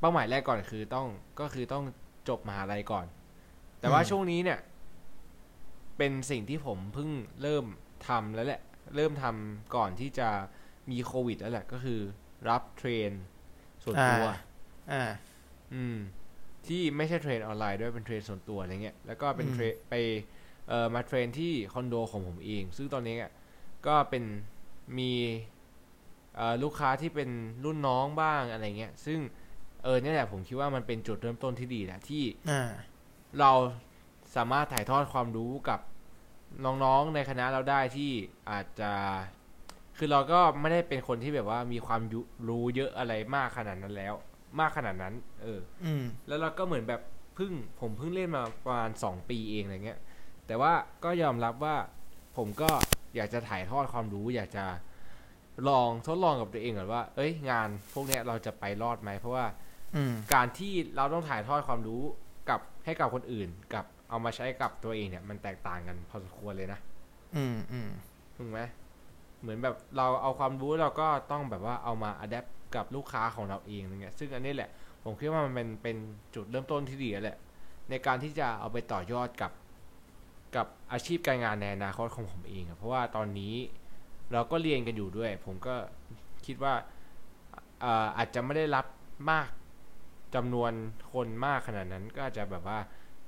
[0.00, 1.06] เป้าหมายแรกก่อนคือต้อง
[1.40, 1.84] ก็คือต้อง
[2.28, 3.06] จบมหาลัยก่อน
[3.80, 4.58] แต่ว่าอืมช่วงนี้เนี่ย
[5.98, 7.10] เป็นสิ่งที่ผมเพิ่ง
[7.42, 7.64] เริ่ม
[8.08, 8.60] ทำแล้วแหละ
[8.96, 10.28] เริ่มทำก่อนที่จะ
[10.90, 12.00] มีโควิดแล้วแหละก็คือ
[12.48, 13.10] รับ train
[13.84, 14.24] ส่วนตัว
[14.90, 15.02] อ่าอ่า
[15.74, 15.96] อืม
[16.66, 19.94] ที่ไม่ใช่ train ออนไลน์ด้วยเป็น train ส่วนตัวอะไรเงี้ย แล้วก็เป็นอืมเทรนไป
[20.68, 23.30] เอ่อมา train ที่คอนโดของผมเอง ซึ่งตอนนี้อะ
[23.86, 24.24] ก็เป็น
[24.98, 25.12] มี
[26.36, 27.30] เอ่อลูกค้าที่เป็น
[27.64, 29.18] รุ่นน้องบ้างอะไรเงี้ย ซึ่ง
[29.84, 32.70] เออเนี่ยแหละผมคิดว่ามันเป็นจุดเริ่มต้นที่ดีแหละที่อ่า
[33.40, 33.50] เรา
[34.36, 35.80] สามารถถ่ายทอดความรู้กับ
[36.64, 38.10] น้องๆในคณะเราได้ที่
[38.50, 38.92] อาจจะ
[39.98, 44.14] คือเราก็ไม่ได้เป็นคนที่แบบว่ามีความยุรู้เยอะอะไรมากขนาดนั้นแล้ว
[44.60, 47.02] มากขนาดนั้น เออ อืมแล้วเราก็เหมือนแบบ
[47.34, 50.00] เพิ่งผมเพิ่งเล่นมาประมาณสองปีเองอะไรเงี้ย
[50.46, 50.72] แต่ว่า
[51.04, 51.76] ก็ยอมรับว่า
[52.36, 52.70] ผมก็
[53.16, 54.64] อยากจะถ่ายทอดความรู้ อยากจะ
[55.68, 59.71] ลองทดลองกับตัวเองก่อนว่า เอ้ยงานพวกเนี้ยเราจะไปรอดไหมเพราะว่าอืม
[60.34, 62.02] การที่เราต้องถ่ายทอดความรู้
[62.48, 66.78] กับให้กับคนอื่น กับเอามาใช้กับตัวเองเนี่ย มันแตกต่างกันพอสมควรเลยนะ
[67.36, 67.88] อืมอืม
[68.36, 68.60] ถูกไหม
[69.40, 74.70] เหมือนแบบเราเอาความรู้เราก็ต้องแบบว่าเอามาอัดแอปกับลูกค้าของเราเองอะไรเงี้ยซึ่งอันนี้แหละ
[75.04, 75.96] ผมคิดว่ามันเป็นเป็น
[76.34, 77.38] จุดเริ่มต้นที่ดีแล้วแหละ
[77.90, 79.52] ในการที่จะเอาไปต่อยอดกับ
[80.56, 83.54] กับอาชีพการงานในอนาคตของผมเองอะเพราะว่าตอนนี้
[84.32, 85.74] เราก็เรียนกันอยู่ด้วย ผมก็
[86.46, 86.74] คิดว่า
[87.80, 88.86] เอ่ออาจจะไม่ได้รับ
[89.30, 89.48] มาก
[90.34, 90.72] จำนวน
[91.12, 92.78] คนมากขนาดนั้นก็อาจจะแบบว่า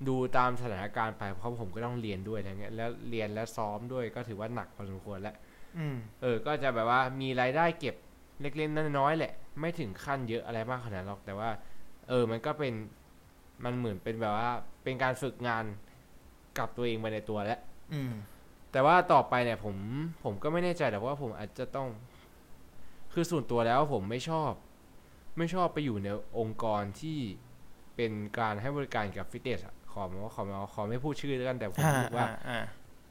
[0.08, 5.34] ดูตามสถานการณ์ไปเพราะผมก็ต้องเรียนด้วยอะไรเงี้ยแล้วเรียนและซ้อมด้วยก็ถือว่าหนักพอสมควรแล้ว
[5.78, 7.94] อืมเออ ก็จะแบบว่ามีรายได้เก็บ
[8.40, 11.50] เล็กๆน้อยๆแหละ ไม่ถึงขั้นเยอะอะไรมากขนาดนั้นหรอกแต่ว่า
[12.08, 12.74] เออ มันก็เป็น
[13.64, 14.50] มันเหมือนเป็นแบบว่า
[14.82, 15.64] เป็นการฝึกงาน
[16.58, 17.60] กับตัวเองไปในตัวแล้ว
[17.94, 18.12] อืม
[18.72, 19.76] แต่ว่าต่อไปเนี่ย ผม
[20.24, 21.88] ผมก็ไม่แน่ใจแต่ว่าผมอาจจะต้อง
[23.12, 24.52] คือส่วนตัวแล้วผมไม่ชอบ
[25.36, 26.08] ไม่ชอบไปอยู่ใน
[26.38, 27.18] องค์กรที่
[27.96, 30.42] เป็นการให้บริการกับฟิตเนสอะขอว่าขอ
[30.74, 32.60] ขอไม่พูดชื่อแล้วกันแต่ผมอ่ารู้สึกว่าอ่าอ่า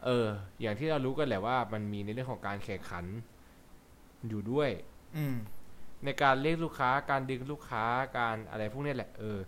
[0.06, 0.28] เออ
[0.62, 3.06] อย่างที่เรารู้กันแหละว่ามันมีในเรื่องของการแข่งขัน
[4.28, 4.70] อยู่ด้วย
[5.18, 5.36] อืม
[6.06, 7.84] ในการเรียกลูกค้าการดึงลูกค้า
[8.18, 9.40] การอะไรพวกนี้แหละเออ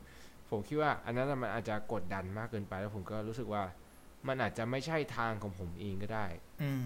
[0.49, 3.63] ผมคิดว่า อันนั้นน่ะมันอาจจะกดดันมากเกินไป แล้วผมก็รู้สึกว่า
[4.27, 6.25] มันอาจจะไม่ใช่ทางของผมเองก็ได้
[6.63, 6.85] อืม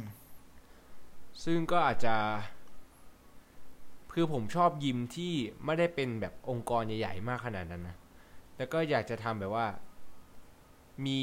[1.46, 2.16] ซึ่งก็อาจจะ
[4.14, 5.34] คือผมชอบยิมที่
[5.66, 7.96] ไม่ได้เป็นแบบองค์กรใหญ่ ๆ มากขนาดนั้นนะ
[8.58, 9.66] แล้วก็อยากจะทำแบบว่า
[11.06, 11.18] มี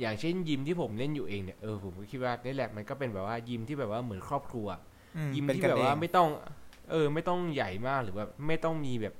[0.00, 4.68] อย่างเช่นยิมที่ผมเล่นอยู่เองเนี่ยเออผมก็คิดว่านี่แหละมันก็เป็นแบบว่ายิมที่แบบว่าเหมือนครอบครัว
[5.16, 6.28] อืมยิมเป็นที่กันแบบเอว่างไม่ต้อง
[6.90, 9.14] เออ ไม่ต้องใหญ่มากหรือว่าไม่ต้องมีแบบ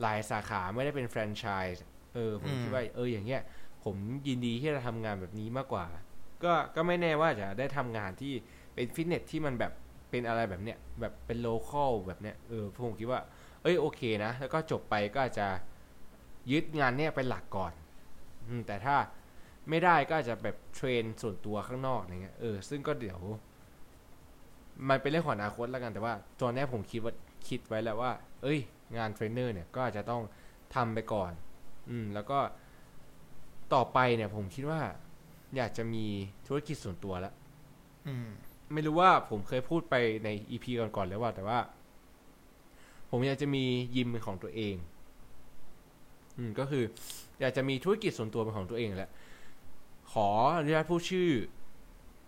[0.00, 1.44] หลายสาขาไม่ได้เป็นแฟรนไช
[1.74, 1.84] ส์
[2.14, 3.42] เออผมคิดว่าเอออย่างเงี้ย
[3.84, 3.96] ผม
[4.26, 5.86] ยินดีที่จะทำงานแบบนี้มากกว่า
[6.44, 8.32] ก็ก็ไม่แน่ว่าจะได้ทำงานที่
[8.74, 9.72] เป็นฟิตเนสที่มันแบบ
[10.14, 13.20] เป็นอะไรแบบเนี้ยแบบเป็นโลคอลแบบเนี้ยเออผมคิดว่า
[13.62, 15.46] เอ้ยโอเคนะ แล้วก็จบไปก็อาจจะ
[16.52, 17.72] ยึดงานเนี้ยเป็นหลักก่อน
[18.48, 18.96] อแต่ถ้า
[19.68, 23.20] ไม่ได้ก็อาจจะแบบเทรนส่วนตัวข้างนอกอะไรเงี้ยเออซึ่งก็เดี๋ยว
[24.88, 27.14] มันเป็นเรื่องของอนาคตแล้วกันแต่ว่าตอนนี้ผมคิดว่า
[27.48, 28.12] คิดไว้แล้วว่า
[28.42, 28.58] เอ้ย
[28.96, 30.22] งานเทรนเนอร์เนี่ยก็อาจจะต้อง
[30.74, 31.32] ทำไปก่อน
[31.90, 32.38] อืม แล้วก็
[33.74, 34.80] ต่อไปเนี่ย ผมคิดว่า
[35.56, 36.04] อยากจะมี
[36.46, 37.34] ธุรกิจส่วนตัวแล้ว
[38.08, 38.28] อืม
[38.72, 39.94] ไม่รู้ว่าผมเคยพูดไป
[40.24, 41.58] ใน EP ก่อนๆแล้วว่า แต่ว่า
[43.10, 43.64] ผมอยากจะมี
[43.96, 44.74] ยิมเป็นของตัวเอง
[46.36, 46.84] อืมก็คือ
[47.40, 49.10] อยากจะมีธุรกิจส่วนตัวเป็นของตัวเองแหละ
[50.12, 51.30] ขออนุญาตพูดชื่อ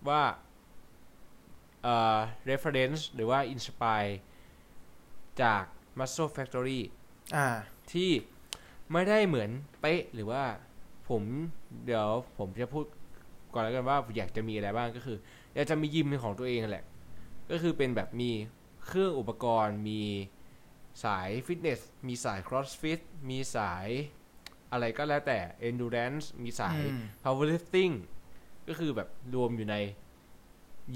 [0.09, 0.23] ว่า
[1.83, 2.19] เอ่อ
[2.51, 4.13] reference หรือว่า inspire
[5.43, 5.63] จาก
[5.99, 6.81] Muscle Factory
[7.37, 7.47] อ่า
[7.93, 8.11] ที่
[8.93, 10.43] ไม่ได้เหมือนเป๊ะหรือว่า
[11.09, 11.23] ผม
[11.85, 12.09] เดี๋ยว
[12.39, 12.85] ผมจะพูด
[13.53, 15.19] ก่อนแล้วกันว่าอยากจะมีอะไรบ้างก็คือ
[15.57, 16.85] อยากจะมียิมเป็นของตัวเองนั่นแหละ
[17.51, 18.31] ก็คือเป็นแบบมี
[18.87, 20.03] เครื่องอุปกรณ์ มี
[21.05, 23.01] สายฟิตเนส มีสาย crossfit
[23.31, 23.89] มีสาย
[24.73, 25.39] อะไรก็แล้วแต่
[25.69, 27.95] endurance มีสายอืม powerlifting
[28.69, 29.77] ก็คือแบบรวมอยู่ใน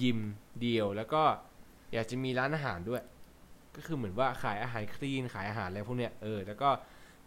[0.03, 0.19] ยิม
[0.61, 1.23] เดียว แล้วก็
[1.93, 3.05] อยากจะมีร้านอาหารด้วย
[3.77, 6.71] ก็คือเหมือนว่าขายอาหารคลีน ขายอาหารอะไรพวกเนี้ย เออ แล้วก็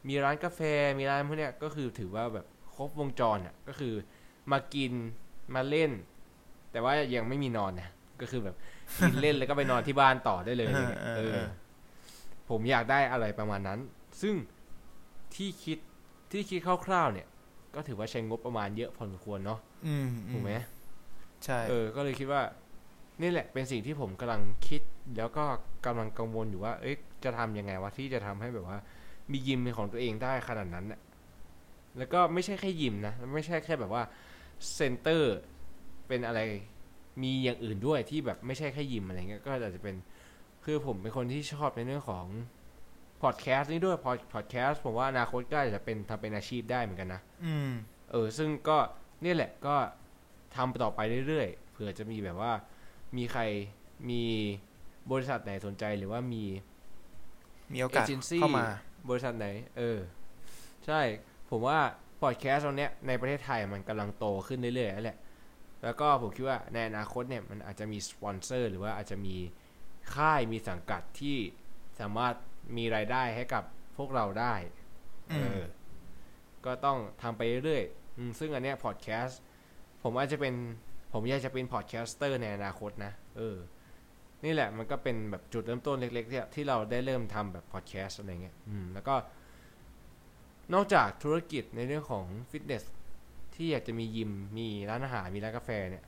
[0.07, 0.59] มีร้านกาแฟ
[0.99, 3.93] มีร้านพวกเนี้ย ก็คือถือว่าแบบครบวงจรอะ ก็คือ
[4.51, 4.91] มากิน
[5.55, 5.91] มาเล่น
[6.73, 7.89] แต่ว่ายังไม่มีนอนนะ
[8.21, 8.55] ก็คือแบบ
[8.99, 11.47] กินเล่นแล้วก็ไปนอนที่บ้านต่อได้เลยอะไรเงี้ยเออเอเอออ
[12.49, 13.79] ผมอยากได้อะไรประมาณนั้น
[14.21, 14.35] ซึ่ง
[15.35, 15.77] ที่คิด
[16.31, 17.27] ที่คิดคร่าวๆเนี่ย
[17.75, 20.51] ก็ถือว่าใช้งบประมาณเยอะพอสมควรเนาะอืมถูกไหม
[21.45, 22.41] ใช่เออ ก็เลยคิดว่า
[23.21, 24.81] นี่แหละเป็นสิ่งที่ผมกำลังคิด
[25.17, 25.45] แล้วก็
[25.85, 28.77] กำลังกังวลอยู่ว่า เอ้ยจะทำยังไงวะที่จะทำให้แบบว่า
[29.31, 30.99] มียิมเป็นของตัวเองได้ขนาดนั้นน่ะ
[31.97, 34.03] แล้วก็ไม่ใช่แค่ยิมนะไม่ใช่แค่แบบว่า
[34.73, 35.35] เซ็นเตอร์
[36.07, 36.39] เป็นอะไร
[37.23, 39.95] มีอย่างอื่นด้วยที่แบบไม่ใช่แค่ยิมอะไรเงี้ยก็อาจจะเป็น
[40.65, 42.25] คือผมเป็นคนที่ชอบในเรื่องของ
[43.21, 47.71] พอดแคสต์นี่ด้วยพอพอดแคสต์ผมว่าอนาคตก็อาจจะเป็นทำเป็นอาชีพได้เหมือนกันนะอืม
[48.11, 48.77] เออ ซึ่งก็
[49.21, 49.75] เนี่ยแหละก็
[50.55, 52.51] ทำต่อไปเรื่อยๆเผื่อจะมีแบบว่า
[53.17, 53.41] มีใคร
[54.09, 54.23] มี
[55.11, 56.43] บริษัทไหนสนใจหรือว่ามี
[57.73, 58.67] มีโอกาสเอเจนซี่เข้ามา
[59.09, 59.47] บริษัทไหน
[59.77, 59.99] เออ
[60.85, 61.01] ใช่
[61.49, 61.79] ผมว่า
[62.21, 65.17] พอดแคสต์ตรงเนี้ยในประเทศไทยมันกำลังโตขึ้นเรื่อยๆแล้วแหละ
[65.83, 69.35] แล้วก็ผมคิดว่าในอนาคตเนี่ยมันอาจจะมีสปอนเซอร์หรือว่าอาจจะมี
[70.15, 71.37] ค่ายมีสังกัดที่
[71.99, 72.35] สามารถ
[72.77, 73.63] มีรายได้ให้กับ
[73.97, 74.55] พวกเราได้
[75.31, 75.59] อืเอมอ
[76.65, 79.39] ก็ต้องทำไปเรื่อยๆอืมซึ่งอันเนี้ยพอดแคสต์
[80.03, 80.53] ผมอาจจะเป็น
[81.13, 83.57] ผมอยากจะเป็น podcaster ในอนาคตนะเออ
[84.45, 89.15] นี่แหละมันก็เป็นแบบจุดเริ่มต้นเล็กๆที่ที่เราได้เริ่มทำแบบพอดแคสต์อะไรเงี้ย อืม แล้วก็
[90.73, 92.83] นอกจากธุรกิจในเรื่องของฟิตเนส
[93.55, 96.05] ที่อยากจะมียิมมีร้านอาหารมีร้านกาแฟเนี่ย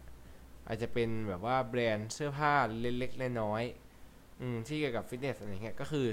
[0.68, 6.08] อาจจะเป็นแบบว่าแบรนด์เสื้อผ้าเล็กๆน้อยๆอืมที่เกี่ยวกับฟิตเนสอะไรเงี้ยก็คือ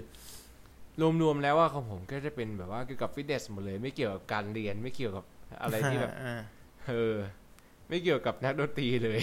[1.23, 5.25] รวมๆแล้วว่าของผมก็จะเป็นแบบว่าเกี่ยวกับฟิตเนสหมดเลยไม่เกี่ยวกับการเรียนไม่เกี่ยวกับ
[5.63, 6.35] อะไรที่แบบอ่า
[6.89, 7.17] เออ
[7.89, 9.21] ไม่เกี่ยวกับนักดนตรีเลย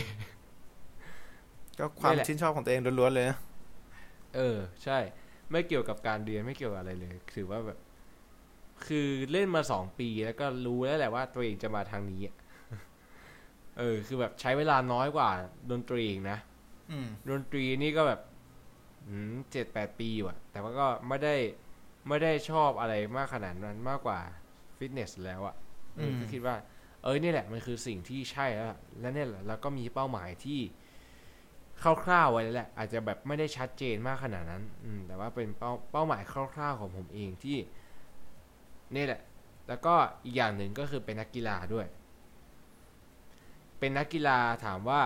[1.80, 3.38] ก็ความนี่แหละชื่นชอบของตัวเองล้วนๆเลยนะ
[4.36, 4.97] เออ ใช่
[5.51, 7.80] ไม่เกี่ยวกับการเรียนไม่เกี่ยวกับอะไรเลย ถือว่าแบบ
[8.88, 12.36] คือเล่นมาสองปีแล้วก็รู้แล้วแหละว่าตัวเองจะมาทางนี้อะ
[13.77, 15.30] เออ คือแบบใช้เวลาน้อยกว่า
[15.71, 16.38] ดนตรีอีกนะ
[16.91, 18.21] อืมดนตรีนี่ก็แบบ
[19.51, 21.36] เจ็ดแปดปีว่ะ แต่ว่าก็ไม่ได้
[22.07, 24.19] ไม่ได้ชอบอะไรมากขนาดนั้นมากกว่า
[24.77, 25.55] ฟิตเนสแล้วอะ
[25.95, 26.55] เอออืมก็คิดว่า
[27.03, 30.59] เอ้ยนี่แหละมันคือสิ่งที่ใช่แล้วล่ะและเนี่ยแหละแล้วก็มีเป้าหมายที่
[32.03, 36.23] คร่าวๆไว้แล้วแหละ อาจจะแบบไม่ได้ชัดเจนมากขนาดนั้น อืม แต่ว่าเป็นเป้าเป้าหมาย
[36.55, 37.57] คร่าวๆของผมเองที่
[38.96, 39.22] นี่แหละ
[39.68, 39.94] แล้วก็
[40.26, 41.88] อีกอย่างหนึ่งก็คือเป็นนักกีฬาด้วย
[43.80, 45.02] เป็นนักกีฬาถามว่า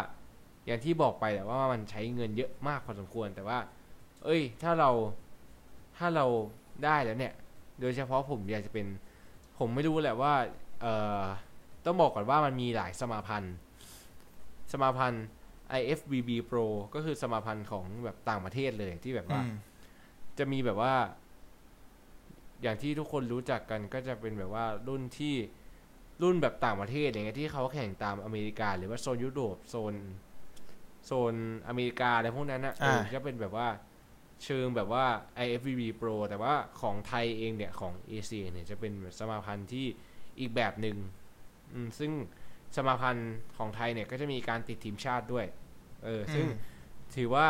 [0.66, 3.60] อย่างที่บอกไปแต่ว่ามันใช้เงินเยอะมากพอสมควรแต่ว่า
[4.24, 4.92] เอ้ย ถ้าเรา
[5.98, 6.26] ถ้าเรา
[6.86, 7.34] ได้แล้วเนี่ย
[7.82, 8.88] โดยเฉพาะผมอยากจะเป็น
[9.60, 10.34] ผมไม่รู้แหละว่า
[10.82, 11.24] เอ่อ
[11.86, 13.56] ต้องบอกก่อนว่ามันมีหลายสมาพันธ์
[14.72, 15.26] สมาพันธ์
[15.80, 19.56] IFBB Pro ก็คือสมาพันธ์ของแบบต่างประเทศเลยที่แบบว่าอืม
[20.38, 20.94] จะมีแบบว่า
[22.64, 25.36] อย่างที่ทุกคนรู้จักกันก็จะเป็นแบบว่ารุ่นที่
[26.22, 29.94] รุ่นแบบต่างประเทศอย่างเงี้ยที่เขาแข่งตามอเมริกา หรือว่าโซนยุโรปโซน
[31.06, 31.34] โซน
[31.68, 33.68] อเมริกาอะไรพวกนั้นนะอ่าเออก็เป็นแบบว่า
[34.44, 35.06] เชิงแบบว่า
[35.46, 39.86] IFBB Pro แต่ว่าของไทยเองเนี่ยของเอเชียเนี่ยจะเป็นสมาพันธ์ที่
[40.40, 40.98] อีกแบบหนึ่ง
[41.74, 42.12] อืมซึ่ง
[42.76, 45.46] สมาพันธ์ของไทยเนี่ยก็จะมีการติดทีมชาติด้วย
[46.04, 46.72] เออ ซึ่งอืม
[47.16, 47.48] ถือว่า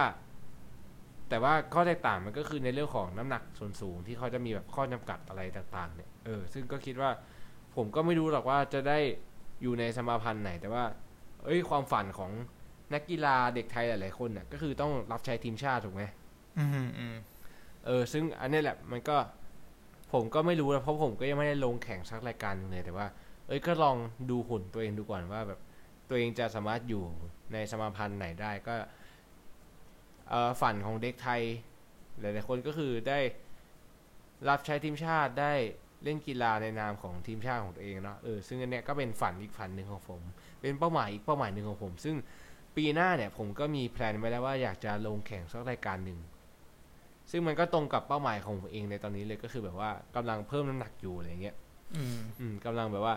[1.34, 7.10] แต่ว่าข้อแตกต่างมันก็คือในเรื่องของน้ำหนักส่วนสูงที่เขาจะมีแบบข้อจำกัดอะไรต่างๆเนี่ยเออซึ่งก็คิดว่า
[7.76, 9.00] ผมก็ไม่รู้หรอกว่าจะได้
[9.62, 10.84] อยู่ในสมาพันธ์ไหน แต่ว่า
[11.46, 12.32] เอ้ยความฝันของ
[12.94, 16.04] นักกีฬาเด็กไทยหลายๆคนเนี่ยก็คือต้องรับใช้ทีมชาติถูกไหม
[16.60, 17.16] อืมอืม
[17.86, 19.18] เออ ซึ่งอันนี้แหละมันก็
[20.14, 23.08] ผมก็ไม่รู้นะเพราะผมก็ยังไม่ได้ลงแข่งสักรายการหนึงเลยแต่ว่า
[23.48, 23.98] เอ้ยก็ลอง
[24.30, 25.60] ดูหุ่นตัวเองดูก่อนว่าแบบ
[26.10, 27.04] ตัวเองจะสามารถอยู่
[27.54, 28.90] ในสมาพันธ์ไหนได้ก็เอ่อ
[30.62, 31.42] ฝันของเด็กไทย
[32.20, 33.20] หลายๆคนก็คือได้
[34.50, 35.54] รับใช้ทีมชาติได้
[36.04, 40.22] เล่นกีฬาในนามของทีมชาติของตัวเองเนาะเออซึ่งอันเนี้ยก็เป็นฝันอีกฝันหนึ่งของผม
[40.62, 42.16] เป็นเป้าหมายอีกเป้าหมายหนึ่งของผม ซึ่ง
[42.76, 46.20] ปีหน้าเนี่ยผมก็มีแพลนไว้แล้วว่าอยากจะลงแข่งสักรายการหนึ่ง
[47.32, 51.56] ซึ่งมันก็ตรงกับเป้าหมายของผมเองในตอนนี้เลยก็คือแบบว่ากำลังเพิ่มน้ำหนักอยู่อะไรเงี้ย
[51.96, 53.16] อืมอืมกำลังแบบว่า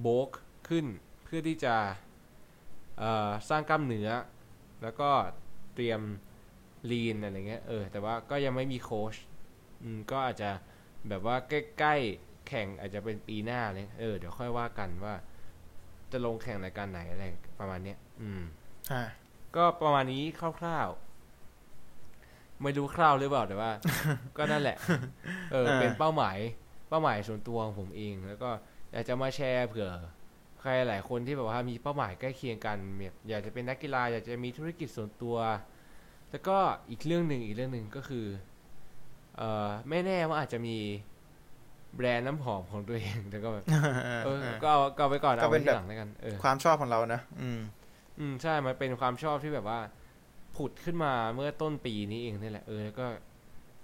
[0.00, 0.30] โบก
[0.68, 0.86] ขึ้น
[1.24, 1.74] เพื่อที่จะ
[2.98, 4.10] เอ่อสร้างกล้ามเนื้อ
[4.82, 5.10] แล้วก็
[5.74, 6.00] เตรียม
[6.90, 9.14] ลีนอะไรเงี้ยเออแต่ว่าก็ยังไม่มีโค้ช
[9.82, 10.50] อืมก็อาจจะ
[11.08, 15.14] แบบว่าใกล้ๆแข่งอาจจะเป็นปีหน้าเลยเออเดี๋ยวค่อยว่ากันว่า
[16.12, 17.24] จะลงแข่งรายการไหนอะไร
[17.60, 18.42] ประมาณเนี้ยอืม
[18.92, 19.02] อ่า
[19.56, 20.22] ก็ประมาณนี้
[20.60, 23.70] คร่าวๆ ไม่รู้คร่าวหรือเปล่าแต่ว่า
[24.36, 24.76] ก็นั่นแหละ
[25.52, 26.38] เอออ่าเป็นเป้าหมาย
[26.88, 28.50] เป้าหมายส่วนตัวของผมเอง แล้วก็
[28.92, 29.90] อยากจะมาแชร์เผื่อ
[30.62, 35.36] ใครหลายคนที่แบบว่ามีเป้าหมายใกล้เคียงกันแบบอยากจะเป็นนักกีฬาอยากจะมีธุรกิจส่วนตัว
[36.30, 36.56] แล้วก็
[36.90, 38.26] อีกเรื่องหนึ่งอีกเรื่องหนึ่งก็คือ
[39.36, 40.76] เออไม่แน่ว่าอาจจะมี
[41.96, 43.64] แบรนด์น้ำหอมของตัวเองแต่ก็แบบ
[44.24, 47.60] เออก็เอาก็เอาไปก่อนก็เอาเป็ไว้นทีแบบหลังแล้วกันเออความชอบของเรานะอืม
[48.18, 49.80] อืมใช่มันเป็นความชอบที่แบบว่า
[50.56, 53.06] ผุดขึ้นมาเมื่อต้นปีนี้เองนี่แหละเออแล้วก็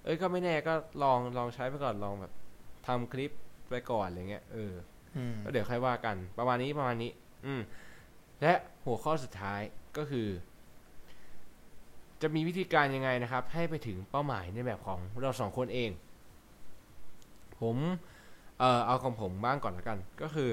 [0.04, 2.32] เอ้ยก็ไม่แน่ก็ลองลองใช้ไปก่อนลองแบบ
[2.86, 3.32] ทำคลิป
[3.70, 4.97] ไปก่อนอะไรเงี้ยเอออืม
[5.44, 7.10] ก็เดี๋ยวค่อยว่ากัน ประมาณนี้ประมาณนี้
[7.46, 7.60] อืม
[8.42, 8.52] และ
[8.84, 9.60] หัวข้อสุดท้าย
[9.96, 10.28] ก็คือ
[12.22, 15.90] จะมีวิธีการยังไงนะครับ ให้ไปถึงเป้าหมายในแบบของเราสองคนเอง
[17.60, 17.76] ผม
[18.58, 20.50] เอ่อเอาของผมบ้างก่อนละกัน ก็คือ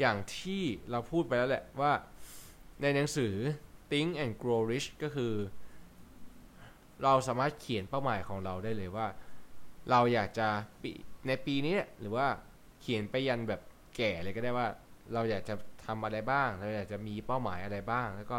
[0.00, 1.92] อย่างที่เราพูดไปแล้วแหละว่า
[2.82, 3.32] ในหนังสือ
[3.90, 5.32] Think and Grow Rich ก็คือ
[7.02, 9.06] เราสามารถเขียนเป้าหมายของเราได้เลยว่า
[9.90, 10.48] เราอยากจะ
[10.82, 10.90] ปี
[11.26, 12.26] ในปีนี้หรือว่า
[12.80, 13.60] เขียนไปยันแบบ
[13.96, 14.66] แก่เลยก็ได้ว่า
[15.14, 15.54] เราอยากจะ
[15.86, 18.36] ทำอะไรบ้าง เราอยากจะมีเป้าหมายอะไรบ้าง แล้วก็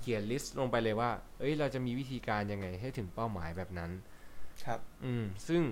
[0.00, 3.90] เขียนลิสต์ลงไปเลยว่า เอ้ย เราจะมีวิธีการยังไงให้ถึงเป้าหมายแบบนั้น
[4.64, 5.62] ครับ อืม ซึ่ง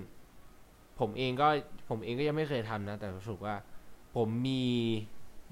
[0.99, 1.47] ผมเองก็
[1.89, 3.55] ผมเองก็ยังไม่เคยทำนะ แต่รู้สึกว่า
[4.15, 4.63] ผมมี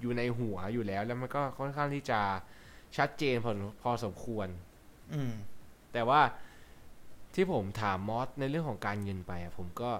[0.01, 2.19] อยู่ในหัวอยู่แล้ว แล้วมันก็ค่อนข้างที่จะ
[2.97, 3.51] ชัดเจนพอ
[3.81, 4.47] พอสมควร
[5.13, 5.33] อืม
[5.93, 6.21] แต่ว่า
[7.35, 9.91] ที่ผมถามมอสในเรื่องของการเงินไปอะผมก็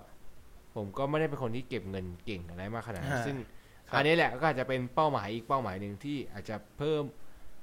[0.76, 3.38] ผมก็ไม่ได้เป็นคนที่เก็บเงินเก่งอะไรมากขนาดนั้นฮะซึ่ง
[3.90, 7.04] ครับอันนี้แหละก็อาจจะเป็นเป้าหมายอีกเป้าหมายหนึ่งที่อาจจะเพิ่ม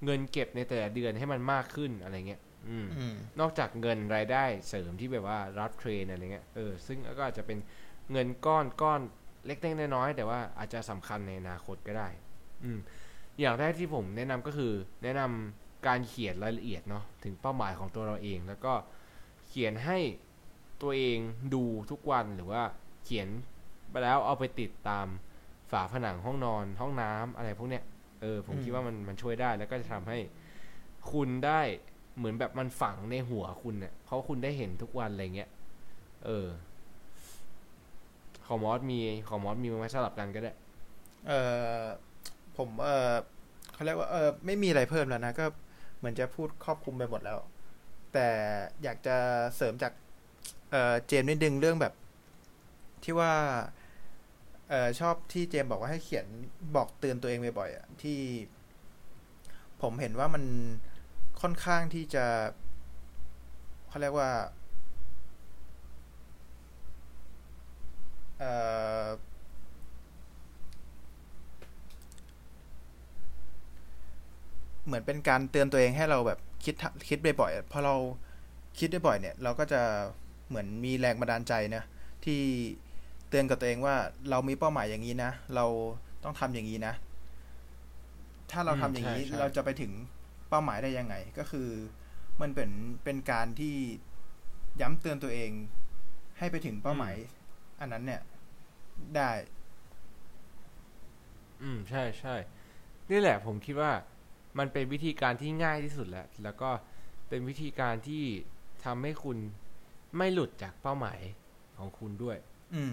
[0.04, 7.58] เงินเก็บในแต่ละเดือนให้มันมากขึ้นอะไรเงี้ยอืมอืมนอกจากเงินรายได้เสริมที่แบบว่ารับเทรนอะไรเงี้ยเออซึ่งก็อาจจะเป็น
[8.12, 9.00] เงินก้อนก้อน
[9.46, 12.08] เล็กๆน้อยๆแต่ว่าอาจจะสำคัญในอนาคตก็ได้
[12.64, 12.78] อืม
[13.40, 14.72] อย่างแรกที่ผมแนะนำก็คือ
[15.02, 18.72] แนะนำการเขียนรายละเอียดเนาะถึงเป้าหมายของตัวเราเอง แล้วก็
[19.48, 19.98] เขียนให้
[20.82, 21.18] ตัวเอง
[21.54, 23.28] ดูทุกวันหรือว่าเขียน
[23.90, 25.06] ไปแล้วเอาไปติดตาม
[25.70, 27.84] ฝาผนังห้องนอนห้องน้ำอะไรพวกเนี้ย
[28.22, 30.18] เออผมคิดว่ามันมันช่วยได้แล้วก็จะทำให้
[31.12, 31.60] คุณได้
[32.16, 35.50] เหมือนแบบมันฝังในหัวคุณเนี่ยเพราะคุณได้เห็นทุกวันอะไรเงี้ย
[36.24, 36.46] เออ
[38.46, 40.52] ของมอสมีของมอสมีมาสลับกันก็ได้
[41.28, 41.32] เอ
[41.80, 41.82] อ
[42.56, 43.12] ผมเออ
[43.72, 45.46] เขาเรียกว่าเออไม่มีอะไรเพิ่มแล้วนะก็
[45.98, 47.38] เหมือนจะพูดครอบคลุมไปหมดแล้ว
[48.12, 48.28] แต่
[48.82, 49.16] อยากจะ
[49.56, 49.92] เสริมจาก
[50.70, 51.94] เออเจมนิดนึงเรื่องแบบ
[53.04, 53.32] ที่ว่า
[54.68, 56.26] เออชอบที่เจมบอกว่าให้เขียน
[56.76, 58.18] บอกเตือนตัวเองบ่อยๆอะที่
[59.82, 60.44] ผมเห็นว่ามัน
[61.40, 62.24] ค่อนข้างที่จะ
[63.88, 64.30] เขาเรียกว่า
[68.38, 68.44] เอ
[69.04, 69.06] อ
[74.86, 76.74] เหมือนเป็นการเตือนตัวเองให้เราแบบคิด
[77.08, 77.94] คิดบ่อยๆพอเรา
[78.78, 79.82] คิดบ่อยๆเนี่ย เราก็จะ
[80.48, 81.82] เหมือนมีแรงบันดาลใจนะ
[82.24, 82.42] ที่
[83.28, 83.96] เตือนกับตัวเองว่า
[84.30, 85.66] เรามีเป้าหมายอย่างนี้นะ เรา
[86.24, 86.94] ต้องทำอย่างนี้นะ
[88.50, 89.92] ถ้าเราอืมทำอย่างนี้ใช่ใช่เราจะไปถึง
[90.48, 91.68] เป้าหมายได้ยังไง ก็คือ
[92.40, 92.70] มันเป็น
[93.04, 93.74] เป็นการที่
[94.80, 95.50] ย้ำเตือนตัวเอง
[96.38, 97.14] ให้ไปถึงเป้าหมาย
[97.80, 98.22] อันนั้นเนี่ย
[99.16, 99.30] ได้
[101.62, 102.34] อืม ใช่ใช่
[103.10, 103.92] นี่แหละ ผมคิดว่า
[104.58, 106.70] มันเป็นวิธีการที่ง่ายที่สุดแล้ว แล้วก็
[107.28, 108.24] เป็นวิธีการที่
[108.84, 109.38] ทำให้คุณ
[110.16, 111.20] ไม่หลุดจากเป้าหมาย
[111.78, 112.36] ของคุณด้วย
[112.74, 112.82] อื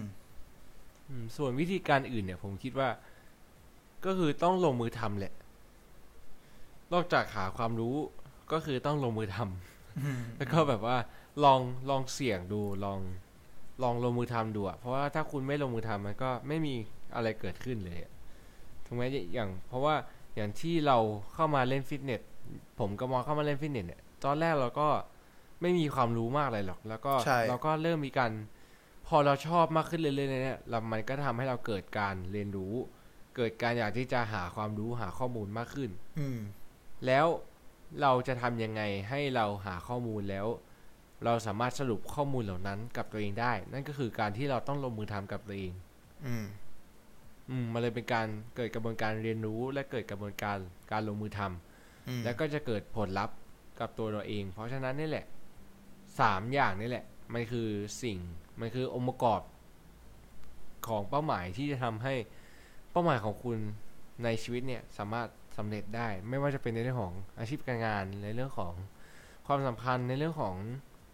[1.36, 2.88] ส่วนวิธีการอื่นเนี่ย ผมคิดว่า
[4.04, 5.34] ก็คือต้องลงมือทำแหละ
[6.92, 7.96] นอกจากหาความรู้
[8.52, 10.96] ก็คือต้องลงมือทำแล้วก็แบบว่า
[11.44, 11.60] ลอง
[11.90, 12.98] ลองเสี่ยงดูลอง
[13.82, 16.74] ลองลงมือทำดูอะเพราะว่าถ้าคุณไม่ลงมือทำมันก็ไม่มี
[17.14, 18.12] อะไรเกิดขึ้นเลยอะ
[18.84, 19.02] ถูกไหม
[19.34, 19.94] อย่าง เพราะว่า
[20.36, 20.98] อย่างที่เรา
[21.34, 22.20] เข้ามาเล่นฟิตเนส
[22.78, 24.88] ผมก็มองเข้ามาเล่นฟิตเนสเนี่ยตอนแรกเราก็
[25.60, 28.32] ไม่มีความรู้มากอะไรหรอก แล้วก็ใช่เราก็เริ่มมีการ
[29.08, 32.74] พอเราชอบมากขึ้นเรื่อยๆเนี่ยเรามันก็ทำให้เราเกิดการเรียนรู้
[33.36, 36.38] เกิดการอยากที่จะหาความรู้หาข้อมูลมากขึ้น อืม
[37.06, 37.26] แล้ว
[38.02, 40.46] เราจะทำยังไงให้เราหาข้อมูลแล้ว
[41.24, 45.72] เราสามารถสรุปข้อมูลเหล่านั้นกับตัวเองได้ นั่นก็คือการที่เราต้องลงมือทำกับตัวเอง
[46.26, 46.44] อืม
[47.50, 48.26] อืมมันเลยเป็นการ
[48.56, 50.58] เกิดกระบวนการเรียนรู้และเกิดกระบวนการ
[50.92, 53.36] การลงมือทำอืมแล้วก็จะเกิดผลลัพธ์
[53.80, 55.26] กับตัวเราเอง เพราะฉะนั้นนี่แหละ
[56.20, 57.68] สามอย่างนี่แหละ มันคือ
[58.02, 58.18] สิ่ง
[58.60, 59.40] มันคือองค์ประกอบ
[60.86, 62.14] ของเป้าหมายที่จะทำให้
[62.90, 63.58] เป้าหมายของคุณ
[64.24, 68.72] ในชีวิตเนี่ยสามารถสำเร็จได้ ไม่ว่าจะเป็นในเรื่องของอาชีพการงานในเรื่องของ
[69.46, 70.54] ความสัมพันธ์ในเรื่องของ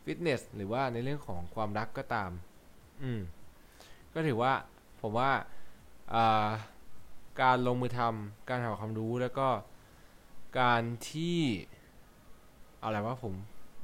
[0.05, 2.31] ฟิตเนสหรือว่าในเรื่องของความรักก็ตาม
[3.03, 3.21] อืม
[4.15, 4.53] ก็ถือว่า
[5.01, 6.49] ผมว่าา
[7.43, 9.49] การลงมือทำการหาความรู้แล้วก็
[10.61, 11.39] การที่
[12.83, 13.35] อะไรว่าผม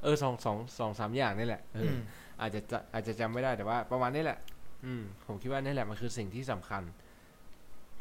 [0.02, 1.62] เออสองสองสองสามอย่างนี่แหละ
[2.40, 4.38] อออือมอาจจะจะอาจจะจำไม่ได้แต่ว่า ประมาณนี้แหละ
[4.84, 6.82] อืม ผมคิดว่านี่แหละมันคือสิ่งที่สำคัญ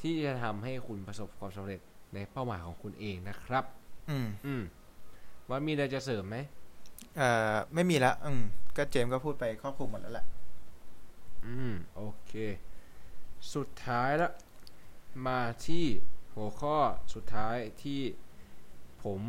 [0.02, 1.80] ที่จะทำให้คุณประสบความสำเร็จ
[2.14, 3.66] ในเป้าหมายของคุณเองนะครับ
[4.10, 4.64] อืม อืม
[5.50, 6.38] ว่ามีอะไรจะเสริมไหม
[7.18, 8.42] เอ่อไม่มีละอืม
[8.78, 10.26] ก็เจมส์ก็พูดไปครอบคลุมหมดแล้วแหละ
[11.46, 12.34] อืม โอเค
[13.54, 14.32] สุดท้ายละ
[15.28, 15.86] มาที่
[16.36, 16.76] หัวข้อ
[17.14, 18.02] สุดท้ายที่
[19.04, 19.22] ผม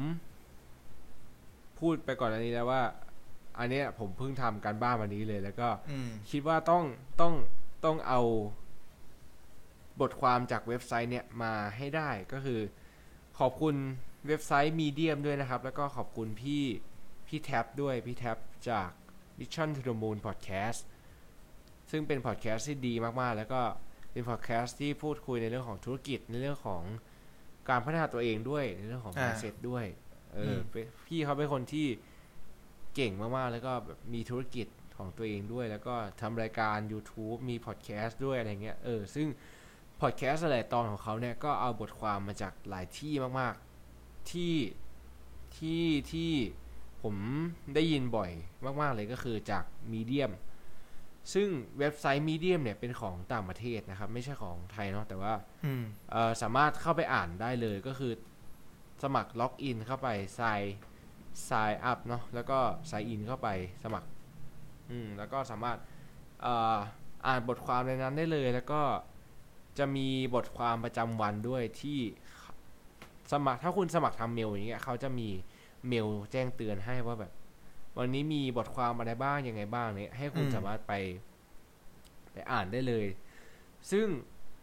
[1.78, 2.82] พูดไปก่อนอันนี้แล้วว่า
[3.58, 6.84] อันเนี้ยผมเพิ่งทำการบ้านวันนี้เลย แล้วก็อืมคิดว่าต้อง
[7.20, 7.34] ต้อง
[7.84, 8.20] ต้องเอา
[10.00, 12.60] บทความจากเว็บไซต์เนี่ยมาให้ได้ก็คือ
[13.38, 13.74] ขอบคุณ
[14.28, 16.64] เว็บไซต์มีเดียมด้วยนะครับ แล้วก็ขอบคุณพี่
[17.26, 18.36] พี่แท็บด้วยพี่แท็บ
[18.70, 18.88] จาก
[19.38, 20.80] Mission to the Moon Podcast
[21.90, 23.60] ซึ่งเป็นพอดแคสต์ที่ดีมากๆ แล้วก็
[24.12, 26.82] เป็นพอดแคสต์ที่พูดคุยในเรื่องของธุรกิจในเรื่องของ
[27.68, 29.84] การพัฒนาตัวเองด้วยในเรื่องของอ่า mindset ด้วย
[30.32, 31.86] เอออมเป็นพี่เขาเป็นคนที่
[32.98, 34.66] เก่งมากๆ แล้วก็แบบมีธุรกิจ
[34.96, 39.26] ของตัวเองด้วย แล้วก็ทำรายการ YouTube มีพอดแคสต์ด้วยอะไรเงี้ยเออซึ่ง
[40.00, 44.54] พอดแคสต์หลายตอนของเขาเนี่ยก็เอาบทความมาจากหลายที่มากๆที่
[45.56, 46.32] ที่ที่
[47.02, 47.16] ผม
[47.74, 48.30] ได้ยินบ่อย
[48.80, 50.30] มาก ๆ เลยก็คือจากมีเดียม
[51.34, 51.48] ซึ่ง
[51.78, 55.34] เว็บไซต์มีเดียมเนี่ยเป็นของต่างประเทศนะครับ ไม่ใช่ของไทยเนาะแต่ว่า
[55.64, 58.12] อืมเอ่อสามารถเข้าไปอ่านได้เลยก็คือ
[59.02, 60.42] สมัครล็อกอินเข้าไปไซ
[61.44, 61.50] ไซ
[61.84, 62.58] อัพเนาะแล้วก็
[62.88, 63.48] ไซอินเข้าไป
[63.84, 64.08] สมัคร
[64.90, 65.78] อืมแล้วก็สามารถ
[66.42, 66.76] เอ่อ
[67.26, 68.82] อ่านบทความในนั้นได้เลย แล้วก็
[69.78, 71.98] จะมีบทความประจำวันด้วยที่
[73.32, 75.28] สมัครถ้าคุณสมัครทำเมลอย่างเงี้ยเขาจะมี
[75.88, 77.32] เมลแจ้งเตือนให้ว่าแบบ
[77.98, 80.92] วันนี้มีบทความอะไรบ้างยังไงบ้างเนี่ยให้คุณอืมสามารถไป
[82.32, 83.06] ไปอ่านได้เลย
[83.90, 84.06] ซึ่ง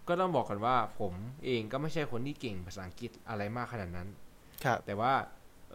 [0.07, 1.13] ก็ต้องบอกกันว่า ผม
[1.45, 4.07] เองก็ไม่ใช่คนที่เก่งภาษาอังกฤษอะไรมากขนาดนั้น
[4.63, 5.13] ครับ แต่ว่า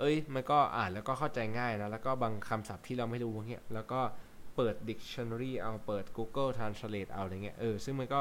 [0.01, 4.01] เอ้ย มันก็อ่านแล้วก็เข้าใจง่ายนะ แล้วก็บางคำศัพท์ที่เราไม่รู้เงี้ย แล้วก็
[4.56, 8.20] เปิด dictionary เอา เปิด Google Translate เอาอะไรเงี้ย เออ ซึ่งมันก็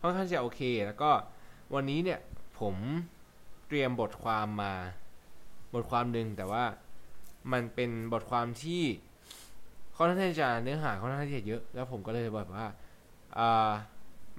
[0.00, 1.10] ค่อนข้างจะโอเค แล้วก็
[1.74, 2.20] วันนี้เนี่ย
[2.60, 2.76] ผม
[3.66, 4.74] เตรียมบทความมา
[5.74, 6.64] บทความหนึ่งแต่ว่า
[7.52, 8.82] มันเป็นบทความที่
[9.96, 12.66] ค่อนข้างที่จะเนื้อหาค่อนข้างที่จะเยอะ แล้วผมก็เลยแบบว่า
[13.38, 13.72] อ่า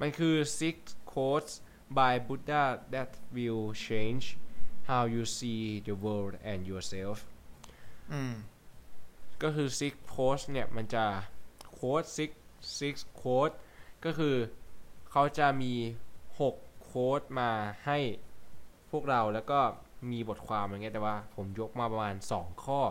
[0.02, 0.76] มันคือ six
[1.12, 1.54] quotes
[1.98, 2.64] by Buddha
[2.94, 4.26] that will change
[4.90, 7.18] how you see the world and yourself
[8.12, 8.34] อืม
[9.44, 11.06] ก็คือ six quotes เนี่ยมันจะ
[11.78, 12.30] quote six
[12.80, 13.56] six quote
[14.06, 14.36] ก็คือ
[15.12, 15.74] เขาจะมี
[16.40, 16.56] หก
[16.90, 17.52] quote มา
[17.86, 18.00] ให้
[18.92, 19.60] พวกเราแล้วก็
[20.12, 22.82] มีบทความอะไรเงี้ยแต่ว่าผมยกมาประมาณสองข้อ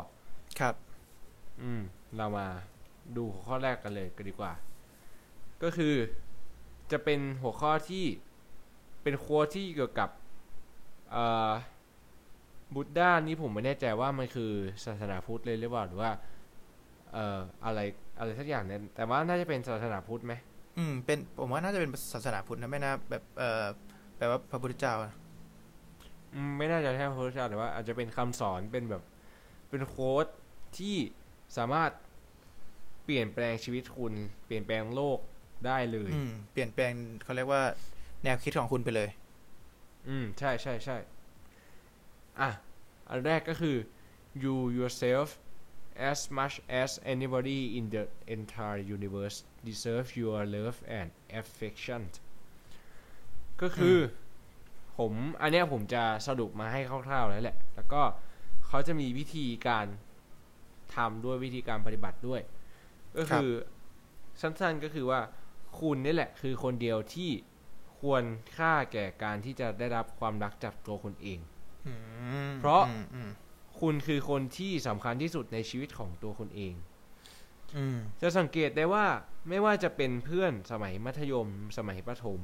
[0.61, 0.75] ครับ
[1.63, 1.83] อืม
[2.17, 2.47] เรามา
[3.17, 4.53] ดูข้อแรกกันเลยกันดีกว่า
[5.63, 5.95] ก็คือ
[6.91, 8.05] จะเป็นหัวข้อที่
[9.03, 10.11] เป็นโค้ดที่เกี่ยวกับ
[11.11, 11.53] เอ่อ
[12.75, 14.51] บุตด้านี่ผมไม่แน่ใจว่ามันคือ
[14.85, 16.11] ศาสนาพุทธเลยหรือเปล่าหรือว่า
[17.13, 17.81] เอ่ออะไร
[18.19, 20.35] อะไรสักอย่างเนี่ยแต่ว่าน่าจะเป็นศาสนาพุทธไหม
[20.79, 23.65] อืมเป็นผมว่าน่าจะเป็นศาสนาพุทธนะไม่น่าแบบเอ่อ
[24.17, 25.15] แปลว่าพระพุทธเจ้านะ
[26.35, 29.03] อืมไม่น่าจะใช่พระพุทธเจ้าแต่ว่า อาจจะเป็นคำสอนเป็นแบบ
[29.69, 30.27] เป็นโค้ด
[30.79, 30.97] ที่
[31.57, 31.91] สามารถ
[33.05, 34.13] เปลี่ยนแปลงชีวิตคุณ
[34.47, 35.19] เปลี่ยนแปลงโลก
[35.67, 36.93] ได้เลยอืมเปลี่ยนแปลง
[37.23, 37.63] เขาเรียกว่า
[38.25, 39.09] แนวคิดของคุณไปเลย
[40.09, 40.97] อืม ใช่ใช่ใช่
[42.41, 42.51] อะ
[43.09, 43.77] อันแรกก็คือ
[44.43, 45.29] you yourself
[46.11, 48.05] as much as anybody in the
[48.37, 49.37] entire universe
[49.69, 51.09] deserve your love and
[51.41, 52.03] affection
[53.63, 54.01] ก็คืออ
[54.99, 58.03] ผมอันเนี้ยผมจะสรุปมาให้คร่าวๆแล้วแหละ แล้วก็
[58.67, 59.87] เขาจะมีวิธีการ
[60.95, 62.41] ทำด้วยวิธีการปฏิบัติด้วย
[63.17, 63.51] ก็คือ
[64.41, 65.21] สั้นๆก็คือว่า
[65.79, 67.31] คุณนี่แหละ คือคนเดียวที่
[68.01, 68.23] ควร
[68.57, 71.54] ค่าแก่การที่จะได้รับความรักจากตัวคุณเองอืม
[72.61, 73.31] เพราะอืมอืม
[73.81, 76.75] คุณคือคนที่สำคัญที่สุดในชีวิตของตัวคุณเอง
[77.77, 79.07] อืมจะสังเกตได้ว่า
[79.49, 81.49] ไม่ว่าจะเป็นเพื่อนสมัยมัธยม
[81.79, 82.41] สมัยประถม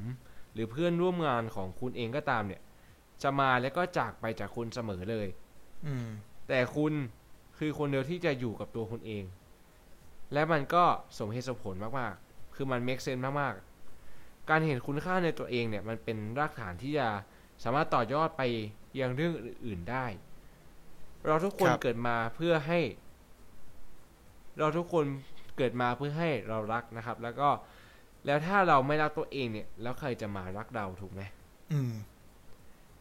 [0.53, 2.63] หรือเพื่อนร่วมงานของคุณเองก็ตามเนี่ย
[3.23, 5.29] จะมาแล้วก็จากไปจากคุณเสมอเลย
[5.87, 6.09] อืม
[6.49, 6.93] แต่คุณ
[7.59, 9.25] คือคนเดียวที่จะอยู่กับตัวคุณเอง
[10.33, 10.85] และมันก็
[11.19, 17.09] สมเหตุสมผลมากๆ คือมัน make sense มากๆ การเห็นคุณค่าในตัวเองเนี่ย มันเป็นรากฐานที่จะ
[17.65, 18.43] สามารถต่อยอดไป
[18.99, 20.07] ยังเรื่องอื่นๆได้
[21.27, 22.81] เราทุกคนครับเกิดมาเพื่อให้
[24.59, 25.05] เราทุกคน
[25.57, 27.49] เกิดมาเพื่อให้เรารักนะครับ แล้วก็
[28.27, 31.23] แล้วถ้าเราไม่รักตัวเองเนี่ย แล้วใครจะมารักเราถูกไหม
[31.73, 31.93] อืม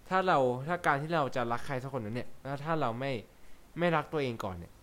[0.10, 0.38] ถ้าเรา
[0.68, 3.11] ถ้าการที่เราจะรักใครสักคนนั้นเนี่ยแล้วถ้าเราไม่
[3.80, 4.74] ไม่รักตัวเองก่อนเนี่ย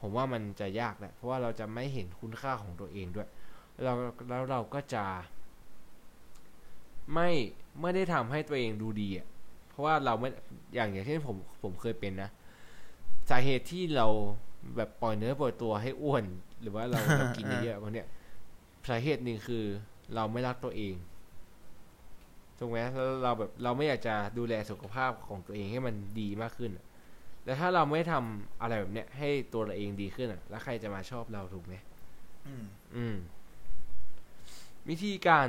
[0.00, 3.28] ผมว่ามันจะยากแหละเพราะว่าเราจะไม่เห็นคุณค่าของตัวเองด้วย
[3.84, 3.92] เรา
[4.28, 5.04] แล้วเราก็จะ
[7.14, 7.28] ไม่
[7.80, 9.26] ไม่ได้ทำให้ตัวเองดูดีอะ
[9.72, 10.28] เพราะว่าเราไม่
[10.74, 12.30] อย่างอย่างเช่นผมผมเคยเป็นนะ
[13.30, 14.06] สาเหตุที่เรา
[14.76, 16.24] แบบปล่อยเนื้อปล่อยตัวให้อ้วน
[16.60, 18.06] หรือว่าเราเรากินเยอะๆพวกเนี้ย
[18.88, 19.64] สาเหตุหนึ่งคือ
[20.14, 20.94] เราไม่รักตัวเอง
[22.58, 26.86] ถูกไหมแล้วเราแบบเราไม่อยากจะดูแลสุขภาพของตัวเองให้มันดีมากขึ้นอะ
[27.44, 31.74] แต่ถ้าเราไม่ทำอะไรแบบเนี้ย ให้ตัวเราเองดีขึ้นอะ แล้วใครจะมาชอบเราถูกไหม
[32.46, 32.64] อืม
[32.96, 33.16] อืม
[34.88, 35.46] วิธีการ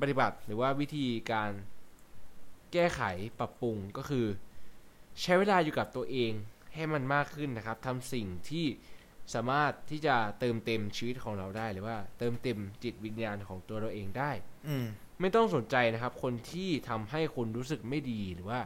[0.00, 1.50] ปฏิบัติหรือว่าวิธีการ
[2.72, 3.02] แก้ไข
[3.38, 4.26] ปรับปรุงก็คือ
[5.22, 6.32] ใช้เวลาอยู่กับตัวเอง
[6.74, 8.66] ให้มันมากขึ้นนะครับทำสิ่งที่
[9.34, 14.30] สามารถที่จะเติมเต็มชีวิตของเราได้หรือว่าเติมเต็มจิตวิญญาณของตัวเราเองได้
[14.68, 14.86] อืม
[15.20, 18.60] ไม่ต้องสนใจนะครับ คนที่ทำให้คุณรู้สึกไม่ดีหรือว่า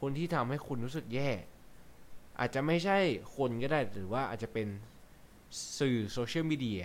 [0.00, 1.30] คนที่ทำให้คุณรู้สึกแย่
[2.38, 2.98] อาจจะไม่ใช่
[3.36, 4.68] คนก็ได้ หรือว่าอาจจะเป็น
[5.78, 6.82] สื่อโซเชียลมีเดีย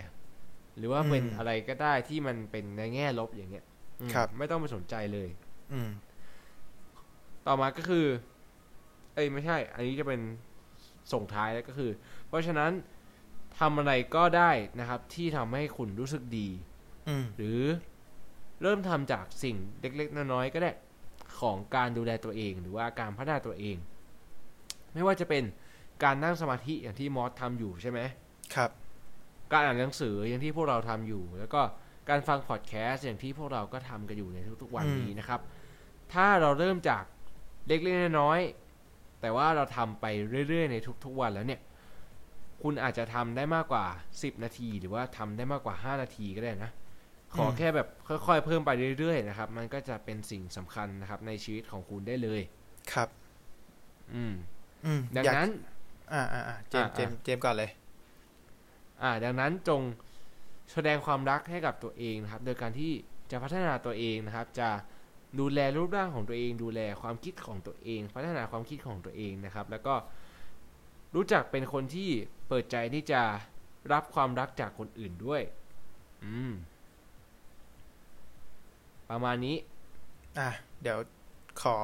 [0.76, 3.64] หรือว่าเป็นอืมอะไรก็ได้ที่มันเป็นในแง่ลบอย่างเงี้ย
[4.00, 5.28] อืมครับ ไม่ต้องไปสนใจเลย
[5.72, 5.90] อืม
[7.46, 8.06] ต่อมาก็คือ
[9.14, 10.20] เอ้ยไม่ใช่ อันนี้จะเป็น
[11.12, 11.90] ส่งท้ายแล้วก็คือ
[12.28, 12.70] เพราะฉะนั้น
[13.58, 14.50] ทำอะไรก็ได้
[14.80, 16.48] นะครับ ที่ทำให้คุณรู้สึกดี
[17.08, 17.60] อืมหรือ
[18.62, 20.70] เริ่มทำจากสิ่งเล็ก ๆ น้อยๆก็ได้
[21.40, 23.76] ของการดูแลตัวเอง หรือว่าการพัฒนาตัวเอง
[24.94, 25.44] ไม่ว่าจะเป็น
[26.04, 28.00] การนั่งสมาธิอย่างที่มอสทำอยู่ใช่ไหม
[28.54, 28.70] ครับ
[29.52, 31.60] การอ่านหนังสืออย่างที่พวกเราทำอยู่ แล้วก็
[32.08, 35.40] การฟังพอดแคสต์อย่างที่พวกเราก็ทำกันอยู่ในทุกๆวันอืมนี้นะครับ
[36.12, 37.04] ถ้าเราเริ่มจาก
[37.66, 40.04] เล็กๆน้อยๆแต่ว่าเราทำไป
[40.48, 41.60] เรื่อยๆ ในทุกๆวันแล้วเนี่ย
[42.62, 43.84] คุณอาจจะทำได้มากกว่า
[44.14, 46.72] 10 นาที หรือว่าทำได้มากกว่า 5 นาทีก็ได้นะ
[47.34, 52.40] ขอแค่แบบค่อยๆ เพิ่มไปเรื่อยๆนะครับ มันก็จะเป็นสิ่งสำคัญนะครับ ในชีวิตของคุณได้เลย
[52.92, 53.08] ครับ
[54.14, 54.34] อืม
[54.86, 55.50] อืม ดังอยากนั้น
[56.12, 57.70] อ่าอ่าอ่าเจมส์อ่าเจมส์เจมส์ก่อนเลย
[59.02, 59.80] อ่า ดังนั้นจง
[60.72, 62.92] แสดงความรักให้กับตัวเองนะครับ โดยการที่
[63.30, 64.68] จะพัฒนาตัวเองนะครับ จะ
[65.40, 69.94] ดูแลรูปร่างของตัวเอง ดูแลความคิดของตัวเอง พัฒนาความคิดของตัวเองนะครับ แล้วก็
[71.14, 72.08] รู้จักเป็นคนที่
[72.48, 73.22] เปิดใจที่จะ
[73.92, 75.42] รับความรักจากคนอื่นด้วย
[76.24, 76.52] อืม
[79.10, 79.56] ประมาณนี้
[80.38, 80.48] อะ
[80.82, 80.98] เดี๋ยว
[81.62, 81.78] ขอ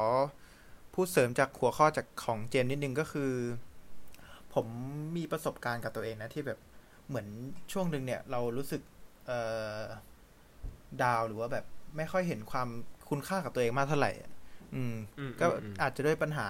[0.94, 3.32] พูดเสริมจากหัวข้อจากของเจมนิดนึงก็คือ
[4.54, 4.66] ผม
[5.16, 6.58] มีประสบการณ์กับตัวเองนะที่แบบ
[7.08, 7.26] เหมือน
[7.72, 8.82] ช่วงหนึ่งเนี่ย เรารู้สึก
[9.26, 9.40] เอ่
[9.76, 9.80] อ
[11.02, 11.64] ดาวหรือว่าแบบ
[11.96, 12.68] ไม่ค่อยเห็นความ
[13.12, 14.30] คุณค่ากับตัวเองมากเท่าไหร่อะ
[14.74, 16.48] อืมอืม ก็อืมอืมอาจจะด้วยปัญหา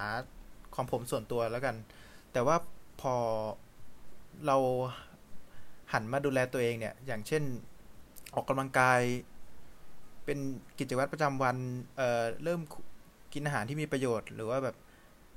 [0.75, 1.77] ของผมส่วนตัวแล้วกัน
[2.33, 2.57] แต่ว่า
[3.01, 3.15] พอ
[4.47, 4.57] เรา
[5.93, 7.43] หันมาดูแลตัวเองเนี่ย อย่างเช่น
[8.35, 9.01] ออกกำลังกาย
[10.25, 10.39] เป็น
[10.79, 11.57] กิจวัตรประจำวัน
[11.97, 12.61] เอ่อเริ่ม
[13.33, 14.77] กินอาหารที่มีประโยชน์ หรือว่าแบบ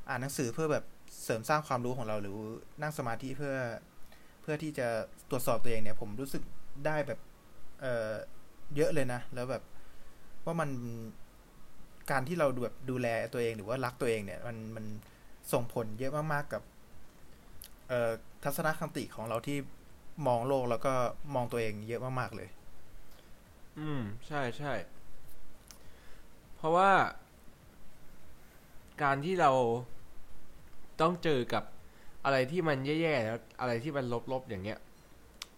[0.09, 0.85] อ่านหนังสือเพื่อแบบ
[1.23, 2.35] เสริมสร้างความรู้ของเราหรือ
[2.81, 3.55] นั่งสมาธิเพื่อ
[4.41, 4.87] เพื่อที่จะ
[5.29, 6.43] ตรวจสอบตัวเองเนี่ย ผมรู้สึก
[6.85, 7.19] ได้แบบ
[7.81, 8.11] เอ่อ
[8.75, 9.63] เยอะเลยนะ แล้วแบบ
[10.45, 10.69] ว่ามัน
[12.11, 14.85] การที่เราแบบดูแลตัวเองหรือว่ารักตัวเองเนี่ย มันมัน
[15.51, 16.63] ส่งผลเยอะมาก ๆ กับ
[17.87, 18.11] เอ่อ
[18.43, 19.57] ทัศนคติของเราที่
[20.27, 20.93] มองโลกแล้วก็
[21.35, 22.49] มองตัวเองเยอะมาก ๆ เลย
[23.79, 24.73] อืม ใช่ใช่
[26.55, 26.91] เพราะว่า
[29.03, 29.51] การที่เรา
[31.01, 31.63] ต้องเจอกับ
[32.25, 34.79] อะไรที่มันแย่ๆแล้วอะไรที่มันลบๆอย่างเงี้ย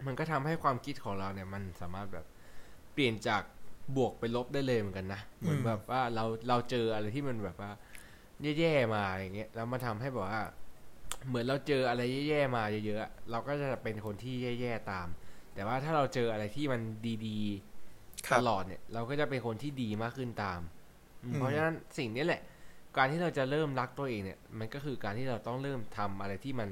[0.06, 2.26] มันก็ทำให้ความคิดของเราเนี่ย มันสามารถแบบ
[2.92, 3.42] เปลี่ยนจาก
[3.96, 7.70] บวกไปลบได้เลยเหมือนกันนะเหมือนแบบว่าเราเราเจออะไรที่มันแบบว่า
[8.58, 10.42] แย่ๆมาอย่างเงี้ยแล้วมาทำให้แบบว่า
[11.28, 15.08] เหมือนเราเจออะไรแย่ๆมาเยอะๆเราก็จะเป็นคนที่แย่ๆตาม
[15.54, 16.80] แต่ว่าถ้าเราเจออะไรที่มัน
[17.26, 20.60] ดีๆครัตบลอดเนี่ย เราก็จะเป็นคนที่ดีมากขึ้นตาม
[21.24, 22.40] อืมอืมเพราะฉะนั้นสิ่งนี้แหละ
[22.96, 26.68] การที่เราจะเริ่มรักตัวเองเนี่ย มันก็คือการที่เราต้องเริ่มทำอะไรที่มัน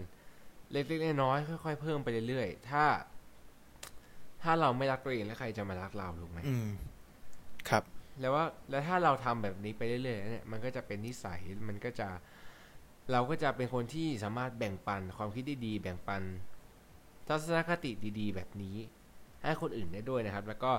[0.73, 2.85] เล็กๆน้อยๆค่อยๆเพิ่มไปเรื่อยๆถ้า
[4.43, 6.71] ถ้าเราไม่รักตัวเองแล้วใครจะมารักเราถูกไหมอืม
[7.71, 7.85] ครับ
[8.21, 12.09] แล้วว่าแล้วถ้าเราทำแบบนี้ไปเรื่อยๆเนี่ยมันก็จะเป็นนิสัยมันก็จะ
[13.13, 16.23] เราก็จะเป็นคนที่สามารถแบ่งปันความคิดดีๆแบ่งปัน
[17.29, 17.91] ทัศนคติ
[18.21, 18.77] ดีๆ แบบนี้
[19.43, 20.73] ให้คนอื่นได้ด้วยนะครับ แล้วก็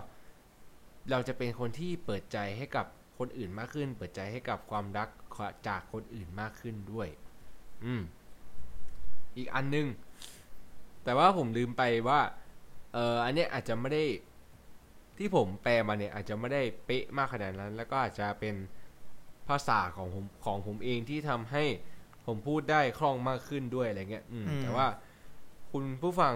[1.12, 2.86] เราจะเป็นคนที่เปิดใจให้กับ
[3.18, 5.10] คนอื่นมากขึ้น เปิดใจให้กับความรัก
[5.68, 7.08] จากคนอื่นมากขึ้นด้วย
[7.86, 8.02] อืม
[9.38, 9.88] อีกอันนึง
[11.04, 12.20] แต่ว่าผมลืมไปว่า
[12.94, 14.04] เอออันเนี้ยอาจจะไม่ได้
[15.18, 18.56] ที่ผมแปลมาเนี่ยอาจจะไม่ได้เป๊ะมากขนาดนั้น แล้วก็อาจจะเป็น
[19.48, 21.64] ภาษาของผมของผมเองที่ทำให้
[22.26, 24.88] ผมพูดได้คล่องมากขึ้นด้วยอะไรเงี้ยอืมอืม แต่ว่า
[25.72, 26.34] คุณผู้ฟัง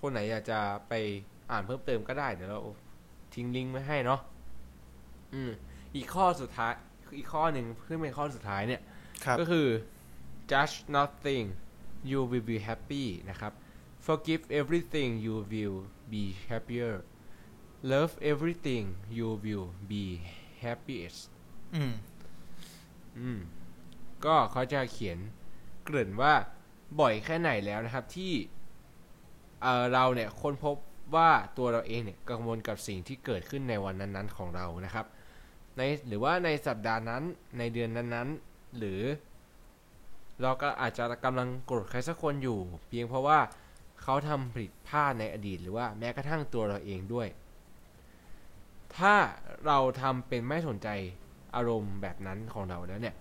[0.00, 0.58] คนไหนอยากจะ
[0.88, 0.92] ไป
[1.50, 2.60] อ่านเพิ่มเติมก็ได้เดี๋ยวเรา
[3.34, 4.20] ทิ้งลิงก์ไว้ให้เนาะ
[5.34, 5.50] อืม
[5.96, 6.72] อีกข้อสุดท้าย
[7.18, 8.82] อีกข้อหนึ่งซึ่งเป็นข้อสุดท้ายเนี่ย
[9.24, 9.66] ครับก็คือ
[10.50, 11.44] judge nothing
[12.10, 13.52] you will be happy นะครับ
[14.06, 15.78] forgive everything you will
[16.12, 16.94] be happier
[17.82, 18.84] love everything
[19.18, 20.04] you will be
[20.64, 21.20] happiest
[21.74, 21.94] อืม
[23.18, 23.38] อืม
[24.24, 25.18] ก็เขาจะเขียน
[25.84, 26.34] เกริ่นว่า
[27.00, 28.32] บ่อยแค่ไหนแล้วนะครับที่
[29.62, 30.76] เอ่อเราเนี่ยค้นพบ
[31.14, 35.06] ว่าตัวเราเองเนี่ยกังวลกับสิ่งที่เกิดขึ้นในวันนั้นๆของเรานะครับ
[35.76, 37.22] ในหรือว่าในสัปดาห์นั้น
[37.58, 39.00] ในเดือนนั้นๆ หรือ
[40.42, 42.58] เราก็อาจจะกำลังโกรธใครสักคนอยู่
[42.88, 43.38] เพียงเพราะว่า
[44.02, 47.28] เขาทำผิดพลาดในอดีต หรือว่าแม้กระทั่งตัวเราเองด้วย
[48.98, 49.14] ถ้า
[49.66, 50.88] เราทำเป็นไม่สนใจ
[51.56, 53.14] อารมณ์แบบนั้นของเราแล้วเนี่ย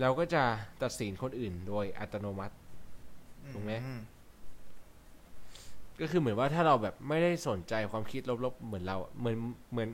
[0.00, 0.42] เราก็จะ
[0.82, 2.54] ตัดสินคนอื่นโดยอัตโนมัติ
[3.52, 3.94] ถูกไหมอื
[6.00, 9.36] ก็คือเหมือนว่าถ้าเราแบบไม่ได้สนใจความคิดลบๆเหมือนเราเหมือน
[9.72, 9.88] เหมือน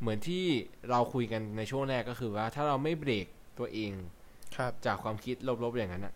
[0.00, 0.44] เหมือนที่
[0.90, 3.26] เราคุยกันในช่วงแรกก็คือว่า ถ้าเราไม่เบรก
[3.58, 3.92] ตัวเอง
[4.56, 6.14] ครับจากความคิดลบๆอย่างนั้นอะ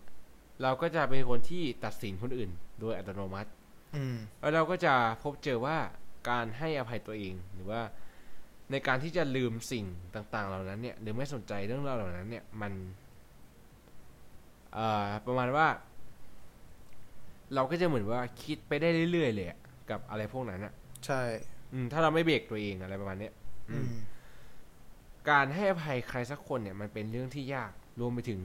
[0.61, 2.49] เราก็จะเป็นคนที่ตัดสินคนอื่น
[2.79, 3.49] โดยอัตโนมัติ
[3.95, 4.93] อืมแล้วเราก็จะ
[5.23, 5.77] พบเจอว่า
[6.29, 7.81] การให้อภัยตัวเองหรือว่า
[8.73, 9.85] ในการที่จะลืมสิ่ง
[10.15, 12.73] ต่าง ๆ เหล่านั้นเนี่ยหรือไม่สนใจเรื่องราวเหล่านั้นเนี่ยมัน
[14.73, 15.67] เอ่อประมาณว่า
[17.55, 19.59] เราก็จะเหมือนว่าคิดไปได้เรื่อยๆเลยอะ
[19.89, 20.73] กับอะไรพวกนั้นอะ
[21.05, 21.21] ใช่
[21.73, 23.33] อืม ถ้าเราไม่เบรกตัวเองอะไรประมาณเนี้ย
[23.69, 23.87] อืม
[25.29, 28.41] การให้อภัยใครสักคนเนี่ย มันเป็นเรื่องที่ยากรวมไปถึง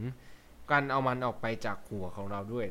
[0.70, 2.66] การเอามันออกไปจากหัวของเราด้วย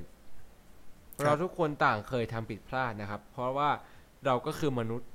[1.24, 3.70] เราทุกคนต่างเคยทำผิดพลาดนะครับ เพราะว่า
[4.26, 5.10] เราก็คือมนุษย์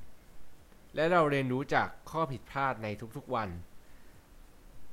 [0.95, 3.49] และเราเรียนรู้จากข้อผิดพลาดในทุกๆวัน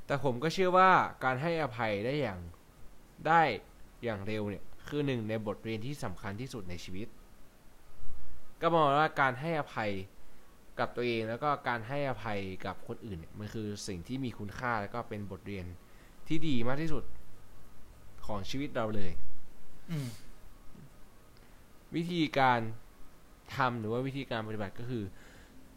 [0.06, 0.92] แต่ผมก็เชื่อว่า
[1.24, 2.40] การให้อภัยได้อย่าง
[3.28, 3.42] ได้
[4.04, 7.08] อย่างเร็วเนี่ยคือหนึ่งในบทเรียนที่สำคัญที่สุดในชีวิต
[8.62, 9.92] ก็มองว่าการให้อภัย
[10.80, 15.66] กับตัวเองแล้วก็การให้อภัยกับคนอื่นเนี่ยมันคือสิ่งที่มีคุณค่าแล้วก็เป็นบทเรียน
[16.28, 17.04] ที่ดีมากที่สุด
[18.26, 19.12] ของชีวิตเราเลย
[19.92, 20.08] อืม
[21.96, 22.60] วิธีการ
[23.56, 25.04] ทำหรือว่าวิธีการปฏิบัติก็คือ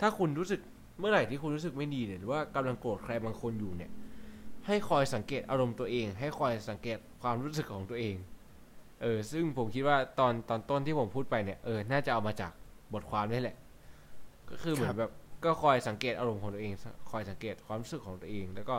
[0.03, 0.61] ถ้าคุณรู้สึก
[0.99, 3.91] เมื่อไหร่ที่คุณรู้สึกไม่ดีเนี่ยหรือว่ากำลังโกรธใครบางคนอยู่เนี่ย
[4.67, 8.15] ให้คอยสังเกตอารมณ์ตัวเอง ให้คอยสังเกตความรู้สึกของตัวเอง
[9.03, 12.53] เออ ซึ่งผมคิดว่าตอนตอนต้นที่ผมพูดไปเนี่ย เออ น่าจะเอามาจาก
[12.95, 13.57] บทความนี่แหละ
[14.51, 15.11] ก็คือเหมือครันบแบบ
[15.45, 16.73] ก็คอยสังเกตอารมณ์ของตัวเอง
[17.11, 18.77] คอยสังเกตความรู้สึกของตัวเอง แล้วก็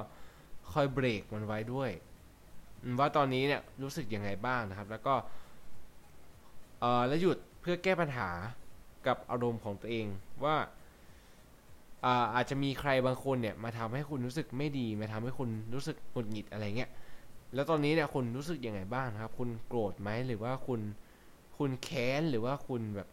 [0.71, 1.89] คอยเบรกมันไว้ด้วย
[2.83, 5.15] อืมว่าตอนนี้เนี่ยรู้สึกยังไงบ้างนะครับ แล้วก็
[6.79, 8.29] เอ่อแล้วหยุดเพื่อแก้ปัญหา
[9.07, 10.05] กับอารมณ์ของตัวเอง
[10.43, 10.55] ว่า
[12.05, 16.91] อาอาจจะมีใครบางคนเนี่ยมาทำให้คุณรู้สึกไม่ดี มาทำให้คุณรู้สึกหงุดหงิดอะไรเงี้ย
[17.53, 20.81] แล้วตอนนี้เนี่ยคุณรู้สึกยังไงบ้างครับ คุณโกรธไหมหรือว่าคุณ
[21.57, 23.09] คุณแค้นหรือว่าคุณแบบ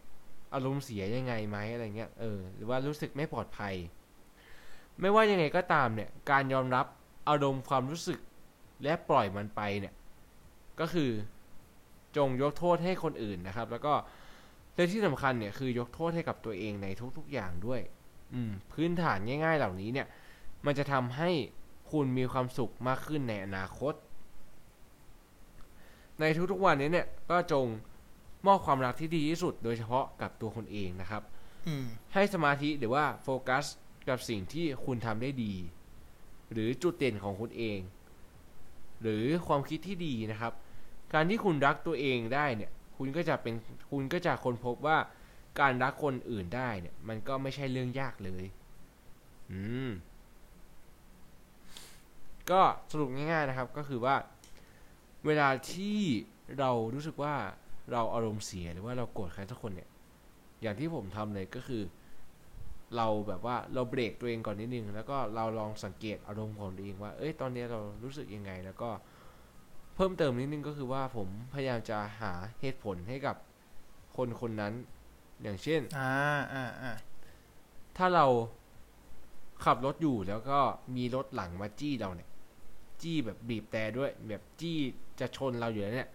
[0.53, 3.75] อารมณ์เสียยังไงไหมอะไรเงี้ย เออ หรือว่ารู้สึกไม่ปลอดภัย
[4.99, 6.85] ไม่ว่ายังไงก็ตามเนี่ย การยอมรับ
[7.29, 8.19] อารมณ์ความรู้สึก
[8.83, 9.93] และปล่อยมันไปเนี่ย
[10.79, 11.11] ก็คือ
[12.17, 13.93] จงยกโทษให้คนอื่นนะครับ แล้วก็
[14.75, 16.87] และที่สำคัญเนี่ยคือยกโทษให้กับตัวเองใน
[17.17, 17.81] ทุกๆอย่างด้วย
[18.71, 20.07] พื้นฐานง่าย ๆ เหล่านี้เนี่ย
[20.65, 21.29] มันจะทำให้
[21.91, 23.93] คุณมีความสุขมากขึ้นในอนาคต
[26.19, 27.65] ในทุกๆวันนี้เนี่ย ก็จง
[28.47, 31.23] มอบความรักที่ดีที่สุด โดยเฉพาะกับตัวคนเองนะครับ
[31.67, 33.65] อืมให้สมาธิหรือว่าโฟกัส
[34.09, 35.53] กับสิ่งที่คุณทำได้ดี
[36.51, 37.79] หรือจุดเด่นของคุณเอง
[39.01, 40.53] หรือความคิดที่ดีนะครับ
[41.13, 43.53] การที่คุณรักตัวเองได้เนี่ย คุณก็จะเป็น
[43.91, 44.97] คุณก็จะค้นพบว่า
[45.59, 48.45] การรักคนอื่นได้เนี่ย มันก็ไม่ใช่เรื่องยากเลย
[49.51, 49.89] อืม
[52.51, 52.61] ก็
[52.91, 54.15] สรุปง่ายๆนะครับ ก็คือว่า
[55.25, 55.99] เวลาที่
[56.59, 57.35] เรารู้สึกว่า
[57.91, 59.89] เราอารมณ์เสียหรือว่าเราโกรธใครสักคนเนี่ย
[60.61, 61.83] อย่างที่ผมทำเลยก็คือ
[62.97, 68.89] เราแบบว่าเราเบรกตัวเองก่อนนิดนึง แล้วก็เราลองสังเกตอารมณ์ของตัวเองว่า เอ้ย ตอนนี้เรารู้สึกยังไง แล้วก็
[69.95, 73.35] เพิ่มเติมนิดนึงก็คือว่าผมพยายามจะหาเหตุผลให้กับ
[74.17, 74.73] คนคนนั้น
[75.43, 76.11] อย่างเช่น อ่า
[76.53, 76.91] อ่าอ่า
[77.97, 78.25] ถ้าเรา
[79.63, 80.59] ขับรถอยู่แล้วก็
[80.95, 82.29] มีรถหลังมาจี้เราเนี่ย
[83.01, 84.77] จี้แบบบีบแต่ด้วย แบบจี้
[85.19, 86.09] จะชนเราอยู่แล้วเนี่ย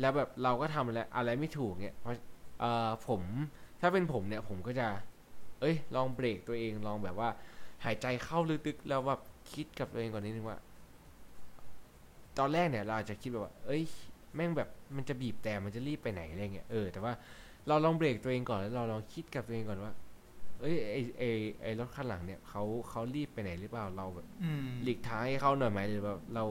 [0.00, 2.14] แล้วแบบเราก็ทำอะไรอะไรไม่ถูกเนี่ยเพราะ
[2.60, 3.22] เอ่อผม
[3.80, 4.86] ถ้าเป็นผมเนี่ย ผมก็จะ
[5.60, 7.28] เอ้ย ลองเบรกตัวเองลองแบบว่า
[7.84, 9.20] หายใจเข้าลึกๆแล้วแบบ
[9.52, 10.58] คิดกับตัวเองก่อนนิดนึงว่า
[12.38, 13.82] ตอนแรกเนี่ย เราอาจจะคิดแบบว่า เอ้ย
[14.34, 17.12] แม่งแบบมันจะบีบแต่มันจะรีบไปไหนอะไรเงี้ยเออแต่ว่า
[17.68, 19.92] เราลองเบรกตัวเองก่อนแล้วเราลองคิดกับตัวเองก่อนว่า
[20.60, 21.22] เอ้ยไอไอ
[21.62, 26.44] ไอรถคันหลังเนี่ยเขาเขารีบไปไหนหรือเปล่าเราแบบอืมหลีกทางให้เขาหน่อยไหมหรือแบบเรา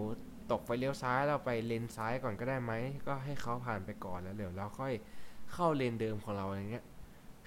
[0.51, 2.73] ตกไฟเลี้ยวซ้ายเราไปเลนซ้ายก่อนก็ได้ไหม
[3.07, 4.93] ก็ให้เขาผ่านไปก่อนแล้วเดี๋ยวเราค่อย
[5.53, 6.85] เข้าเลนเดิมของเราอะไรเงี้ย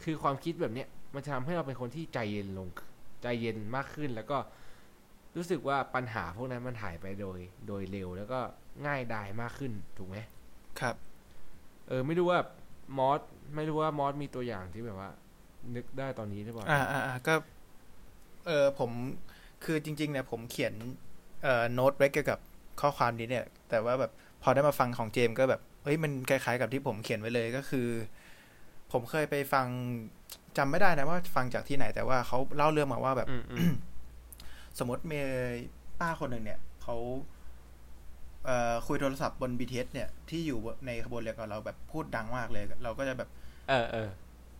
[0.03, 2.69] คือความคิดแบบเนี้ยมันจะทำให้เราเป็นคนที่ใจเย็นลง
[3.23, 4.39] ใจเย็นมากขึ้นแล้วก็
[5.37, 8.41] รู้สึกว่าปัญหาพวกนั้นมันหายไปโดย โดยเร็วแล้วก็
[8.87, 10.17] ง่ายดายมากขึ้นถูกไหม
[10.81, 10.95] ครับ
[11.89, 12.41] เออไม่รู้ว่า
[12.99, 13.21] มอส
[13.55, 15.11] ไม่รู้ว่ามอสมีตัวอย่างที่แบบว่า
[15.75, 17.35] นึกได้ตอนนี้หรือเปล่าอ่าอ่าอ่าก็
[18.47, 18.91] เออผม
[19.65, 20.75] คือจริง ๆ เนี่ย ผมเขียน
[21.43, 22.39] เอ่อโน้ตไว้เกี่ยวกับ
[22.81, 24.13] ข้อความนี้เนี่ย แต่ว่าแบบ
[24.43, 27.89] พอได้มาฟังของเจมส์ก็แบบเฮ้ยมันคล้ายๆกับที่ผมเขียนไว้เลยก็คือ
[28.93, 29.67] ผมเคยไปฟัง
[30.57, 33.75] จำไม่ได้นะว่าฟังจากที่ไหนแต่ว่าเขาเล่าเรื่องมาว่าแบบอืมอืม
[34.79, 35.21] สมมติมี
[36.01, 37.34] ป้าคนหนึ่งเนี่ยเขาเอ่อ
[38.87, 43.29] คุยโทรศัพท์บน BTS เนี่ย ที่อยู่ในขบวนเรือกับเราแบบพูดดังมากเลย เราก็จะแบบ
[43.69, 44.09] เออเออ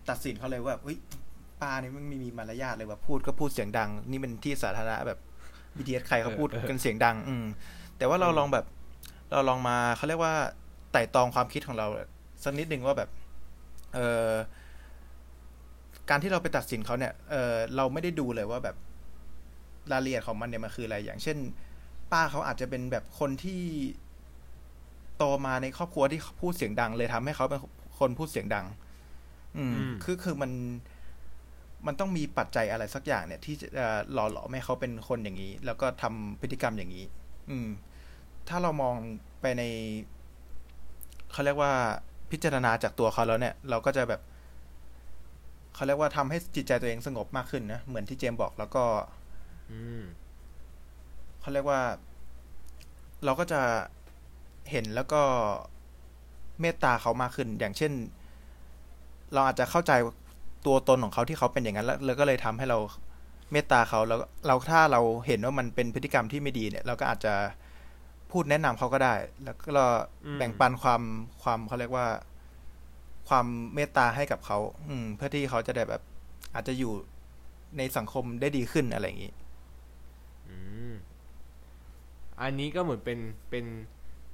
[0.09, 0.99] ตัดสินเขาเลยว่าเฮ้ย
[1.61, 5.19] ป้านี่มันไม่มีมารยาทเลยว่าพูดก็พูดเสียงดัง นี่เป็นที่สาธารณะแบบ
[5.77, 7.45] BTS ใครเขาพูดเออเออกันเสียงดัง อืม
[7.99, 8.65] แต่ว่าเราอืมลองแบบ
[9.31, 10.35] เราลองมาเขาเรียกว่า
[10.93, 11.87] ไต่ตองความคิดของเรา
[12.45, 13.09] สักนิดหนึ่งว่าแบบ
[13.95, 14.31] เออ
[16.11, 18.77] การที่เราไปตัดสินเขาเนี่ย เออเราไม่ได้ดูเลยว่าแบบ
[19.93, 21.39] รายละเอียดของมันเนี่ยมันคืออะไร อย่างเช่น
[22.15, 23.63] ป้าเขาอาจจะเป็นแบบคนที่
[25.17, 27.61] โตมาในครอบครัวที่พูดเสียงดัง เลยทำให้เขาเป็น
[27.99, 28.67] คนพูดเสียงดัง
[29.57, 30.53] อืมอืม คือคือมัน
[31.87, 37.05] มันต้องมีปัจจัยอะไรสักอย่างเนี่ย ที่จะเอ่อหล่อหลอมให้เขาเป็นคนอย่างนี้ แล้วก็ทำพฤติกรรมอย่างนี้
[37.51, 37.69] อืม
[38.49, 38.95] ถ้าเรามอง
[39.41, 39.63] ไปใน
[41.33, 41.73] เขาเรียกว่า
[42.31, 44.21] พิจารณาจากตัวเขาแล้วเนี่ย เราก็จะแบบ
[45.75, 48.85] เขาเรียกว่าทำให้จิตใจตัวเองสงบมากขึ้นนะ เหมือนที่เจมส์บอกแล้วก็
[49.73, 50.03] อืม
[51.45, 51.83] เขาเรียกว่า
[53.25, 53.61] เราก็จะ
[54.71, 55.23] เห็นแล้วก็
[56.61, 57.93] เมตตาเขามากขึ้น อย่างเช่น
[59.33, 59.93] เราอาจจะเข้าใจ
[60.67, 62.79] ตัวตนของเขาที่เขาเป็นอย่างนั้นแล้วแล้วก็เลยทำให้เรา
[63.53, 67.35] เมตตาเขาแล้วเราถ้าเราเห็นว่ามันเป็นพฤติกรรมที่ไม่ดีเนี่ย เราก็อาจจะ
[68.31, 69.15] พูดแนะนำเขาก็ได้
[69.45, 69.85] แล้วก็
[70.39, 71.03] แบ่งปันความ
[71.43, 72.07] ความเขาเรียกว่า
[73.29, 74.59] ความเมตตาให้กับเขา
[74.89, 76.03] อืม เพื่อที่เขาจะได้แบบ
[76.55, 76.93] อาจจะอยู่
[77.79, 79.33] ในสังคมได้ดีขึ้นอะไรอย่างนี้
[82.43, 83.19] อันนี้ก็เหมือนเป็น
[83.51, 83.67] เป็น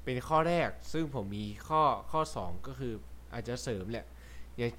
[0.04, 2.92] เป็นข้อแรก ซึ่งผมมีข้อข้อสองก็คือ
[3.32, 4.06] อาจจะเสริมแหละ
[4.56, 4.70] อย่าง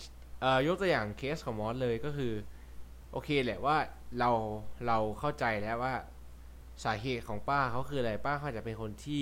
[0.42, 2.34] เอ่อยกตัวอย่างเคสของมอสเลยก็คือ
[3.12, 3.78] โอเคแหละว่า
[4.20, 4.30] เรา
[4.88, 5.94] เราเข้าใจแล้วว่า
[6.84, 9.22] สาเหตุของป้าเขาคืออะไรป้าเขาอาจจะเป็นคนที่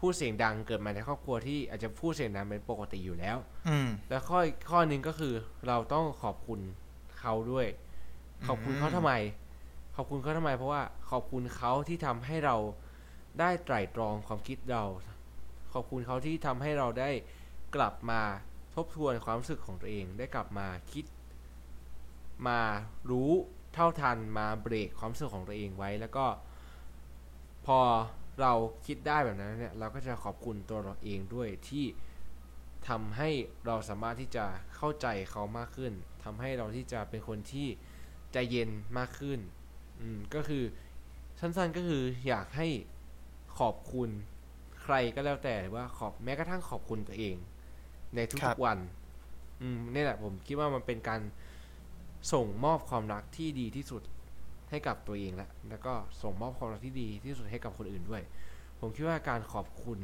[0.00, 3.36] พูดเสียงดังเกิดมาในครอบครัวที่อาจจะพูดเสียงดังเป็นปกติอยู่แล้ว
[3.68, 5.34] อืมแล้วข้ออีกข้อหนึ่งก็คือ
[5.66, 6.60] เราต้องขอบคุณ
[7.18, 7.66] เขาด้วย
[8.46, 9.12] ขอบคุณเขาทำไม
[9.96, 12.56] ขอบคุณเขาทำไม เพราะว่าขอบคุณเขาที่ทำให้เรา
[13.40, 14.84] ได้ไตร่ตรองความคิดเรา
[15.72, 17.10] ขอบคุณเขาที่ทำให้เราได้
[17.74, 18.20] กลับมา
[18.74, 21.04] ทบทวนความรู้สึกของตัวเอง ได้กลับมาคิด
[22.48, 22.60] มา
[23.10, 23.30] รู้
[23.74, 26.26] เท่าทันมาเบรกความรู้สึกของตัวเองไว้ แล้วก็
[27.66, 27.78] พอ
[28.40, 28.52] เรา
[28.86, 31.84] คิดได้แบบนั้นเนี่ยเราก็จะขอบคุณตัวเราเองด้วยที่
[32.88, 33.30] ทำให้
[33.66, 34.44] เราสามารถที่จะ
[34.76, 35.92] เข้าใจเขามากขึ้น
[36.24, 37.68] ทำให้เราที่จะเป็นคนที่
[38.32, 39.40] ใจเย็นมากขึ้น
[40.00, 40.64] อืมก็คือ
[41.40, 42.68] สั้นๆก็คืออยากให้
[43.58, 44.08] ขอบคุณ
[44.82, 47.36] ใครก็แล้วแต่หรือว่าขอบแม้กระทั่งขอบคุณตัวเอง
[48.14, 48.78] ในครัทุบกๆวัน
[49.62, 51.20] อืมนี่แหละผมคิดว่ามันเป็นการ
[52.32, 54.02] ส่งมอบความรักที่ดีที่สุด
[54.70, 55.92] ให้กับตัวเองและแล้วก็
[56.22, 58.22] ส่งมอบความรักที่ดีที่สุดให้กับคนอื่นด้วย
[58.80, 59.98] ผมคิดว่าการขอบคุณ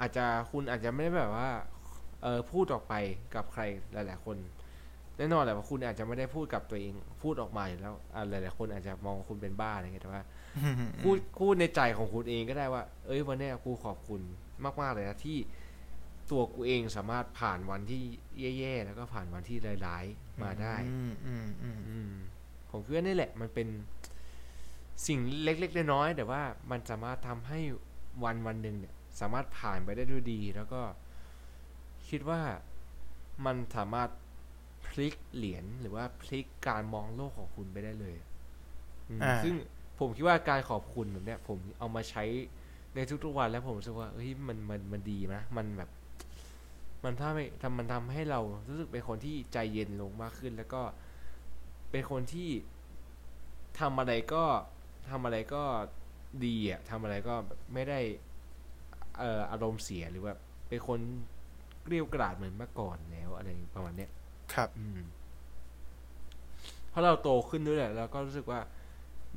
[0.00, 1.50] อาจจะคุณอาจจะไม่ได้แบบว่า
[2.22, 2.94] เออพูดออกไป
[3.34, 3.62] กับใคร
[3.92, 4.36] หลาย ๆ คน
[5.16, 10.22] แน่นอนแหละว่าคุณอาจจะไม่ได้พูดกับตัวเอง พูดออกมาอยู่แล้วอะหลายๆคนอาจจะมองคุณเป็นบ้าอะไรเงี้ยแต่ว่า
[11.02, 14.20] พูดพูดในใจของคุณเองก็ได้ว่า เอ้ยวันเนี้ยกูขอบคุณ
[14.80, 15.38] มากๆเลยนะที่
[16.30, 18.02] ตัวกูเองสามารถผ่านวันที่
[18.58, 22.10] แย่ๆแล้วก็ผ่านวันที่ร้ายๆมาได้อืมอืมอืมอืม
[22.70, 23.68] ผมคิดว่านี่แหละ มันเป็น
[25.06, 27.60] สิ่งเล็กๆน้อยๆแต่ว่ามันสามารถทำให้
[28.24, 30.82] วันวันหนึ่งเนี่ย สามารถผ่านไปได้ด้วยดี แล้วก็
[32.08, 32.40] คิดว่า
[33.46, 34.10] มันสามารถ
[34.86, 38.14] พลิกเหรียญหรือว่าพลิกการมองโลกของคุณไปได้เลย
[39.08, 39.54] อืมอ่าซึ่ง
[39.98, 42.24] ผมคิดว่าการขอบคุณแบบเนี้ยผมเอามาใช้
[42.94, 45.90] ในทุกๆวันแล้วผมรู้สึกว่าเฮ้ยมันมันมันดีนะมันแบบ
[47.04, 50.82] มันทำให้ทำมันทำให้เรารู้สึกเป็นคนที่ใจเย็นลงมากขึ้น แล้วก็
[51.90, 52.50] เป็นคนที่
[53.80, 54.44] ทำอะไรก็
[55.10, 55.62] ทำอะไรก็
[56.44, 58.00] ดีอะทำอะไรก็แบบไม่ได้
[59.18, 60.34] เอ่ออารมณ์เสียหรือว่า
[60.68, 61.00] เป็นคน
[61.82, 64.10] เกลียวกราดเหมือนเมื่อก่อนแล้วอะไรประมาณเนี้ย
[64.54, 65.00] ครับ อืม
[66.90, 68.60] เพราะเราโตขึ้นด้วยแหละแล้วก็รู้สึกว่า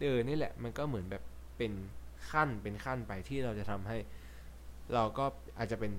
[0.02, 1.24] เออนี่แหละมันก็เหมือนแบบ
[1.58, 1.72] เป็น
[2.32, 3.98] ขั้นเป็นขั้นไปที่เราจะทำให้
[4.94, 5.26] เราก็
[5.58, 5.92] อาจจะเป็น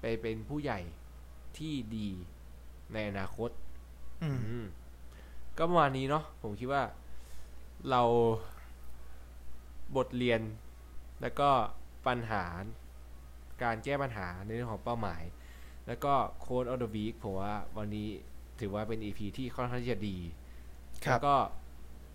[0.00, 0.80] ไปเป็นผู้ใหญ่
[1.58, 2.08] ที่ดี
[2.92, 3.50] ในอนาคต
[4.22, 4.66] อืมอืม
[5.58, 6.82] ก็ประมาณนี้เนาะผมคิดว่า
[7.90, 8.02] เรา
[9.96, 10.40] บทเรียน
[11.20, 11.50] แล้วก็
[12.06, 12.44] ปัญหา
[13.62, 15.22] การแก้ปัญหาในเรื่องของเป้าหมาย
[15.86, 18.08] แล้วก็โค้ดออ f ด e วีคผมว่าวันนี้
[18.60, 20.18] ถือว่าเป็น EP ที่ค่อนข้างที่จะดี
[21.04, 21.34] ครัแล้บวก็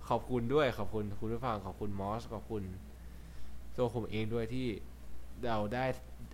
[0.10, 2.64] ขอบคุณด้วยขอบคุณคุณผู้ฟังขอบคุณมอสขอบคุณ
[3.78, 4.68] ตัวผมเองด้วยที่
[5.48, 5.86] เราได้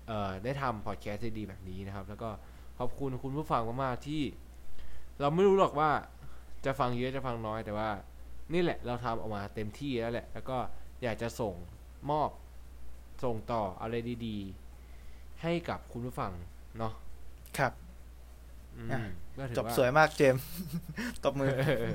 [0.07, 2.29] เอ่อได้ทำพอดแคสต์ดีๆแบบนี้นะครับ แล้วก็
[2.79, 4.23] ขอบคุณคุณผู้ฟังมากๆที่
[5.19, 5.91] เราไม่รู้หรอกว่า
[6.65, 7.89] จะฟังเยอะจะฟังน้อยแต่ว่า
[8.53, 10.57] นี่แหละเราทำออกมาเต็มที่แล้วแหละ แล้วก็
[11.03, 11.53] อยากจะส่ง
[12.09, 12.29] มอบ
[13.23, 13.95] ส่งต่ออะไร
[14.25, 16.31] ดีๆ ให้กับคุณผู้ฟัง
[16.77, 16.93] เนาะ
[17.57, 17.73] ครับ
[18.77, 18.99] อืมอะ
[19.37, 20.43] ก็ถือจบว่าสวยมากเจมส์
[21.23, 21.93] ตบมือเออ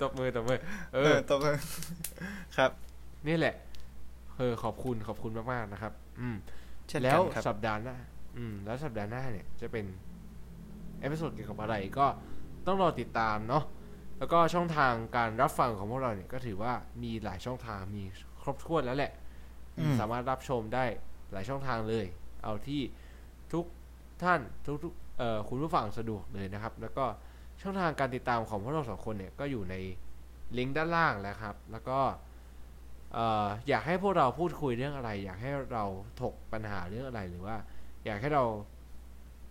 [0.00, 0.58] ตบมือตบมือ
[0.92, 1.56] เอเอออตบมือ
[2.56, 2.70] ครับ
[3.28, 3.54] นี่แหละ
[4.36, 6.36] เออขอบคุณขอบคุณมากๆนะครับ อืม
[6.88, 7.96] เช่นเดียวกันครับสัปดาห์หน้า
[8.36, 9.84] อืม แล้วสัปดาห์หน้าเนี่ย จะเป็น
[11.00, 12.06] episode เกี่ยวกับอะไรก็
[12.66, 13.64] ต้องรอติดตามเนาะ
[14.18, 18.02] แล้วก็ช่องทางการรับฟังของพวกเราเนี่ยก็ถือว่ามีหลายช่องทางมี
[18.42, 19.12] ครบถ้วนแล้วแหละ
[19.78, 20.84] อืมสามารถรับชมได้
[21.32, 22.06] หลายช่องทางเลย
[22.44, 22.82] เอาที่
[23.52, 23.64] ทุก
[24.22, 27.04] ท่านทุกทุกเอ่อคุณผู้ฟังสะดวกเลยนะครับ แล้วก็
[27.62, 29.74] ช่องทางการติดตามของพวกเราสองคนเนี่ยก็อยู่ใน
[30.58, 31.98] ลิงก์ด้านล่างแล้วครับ แล้วก็
[33.12, 33.26] เอ่
[33.68, 35.84] อยากให้พวกเราพูดคุยเรื่องอะไร อยากให้เรา
[36.22, 37.56] ถกปัญหาเรื่องอะไรหรือว่า
[38.04, 38.44] อยากให้เรา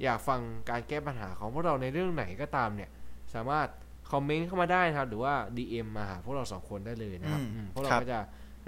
[0.03, 0.39] อยากฟัง
[0.69, 2.89] การแก้ปัญหาของพวกเราในเรื่องไหนก็ตามเนี่ย
[3.33, 3.67] สามารถ
[4.11, 7.41] คอมเมนต์เข้ามาได้นะครับ หรือว่า DM มาหาพวกเราสองคนได้เลยนะครับ
[7.73, 8.19] พวกเราก็จะ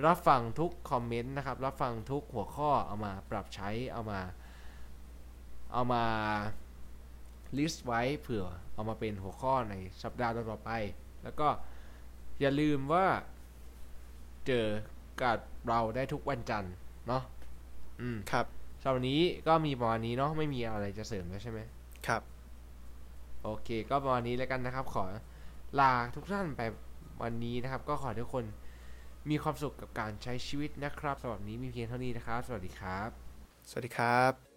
[0.06, 4.20] รับฟังทุกคอมเมนต์นะครับ รับฟังทุกหัวข้อเอามาปรับใช้เอามา
[5.74, 6.03] เอามา
[7.57, 10.72] list ไว้เผื่อ เอามาเป็นหัวข้อในสัปดาห์ต่อๆไป
[11.24, 11.48] แล้วก็
[12.40, 13.06] อย่าลืมว่า
[14.48, 14.66] เจอ
[15.22, 15.38] กับ
[15.68, 16.74] เราได้ทุกวันจันทร์
[17.08, 17.24] เนาะ
[18.02, 18.45] อืมครับ
[18.82, 21.60] สำหรับวันนี้ก็มีประมาณนี้เนาะไม่มีอะไรจะเสริมแล้วใช่ไหม
[22.08, 22.22] ครับ
[23.44, 25.04] โอเค ก็ประมาณนี้แล้วกันนะครับ ขอ
[25.80, 26.62] ลาทุกท่านไป
[27.24, 28.45] วันนี้นะครับ ก็ขอให้ทุกคน
[29.30, 33.10] มีความสุขกับการใช้ชีวิตนะครับสำหรับวันนี้มีเพียงเท่านี้นะครับ สวัสดีครับ
[33.70, 34.52] สวัสดีครับ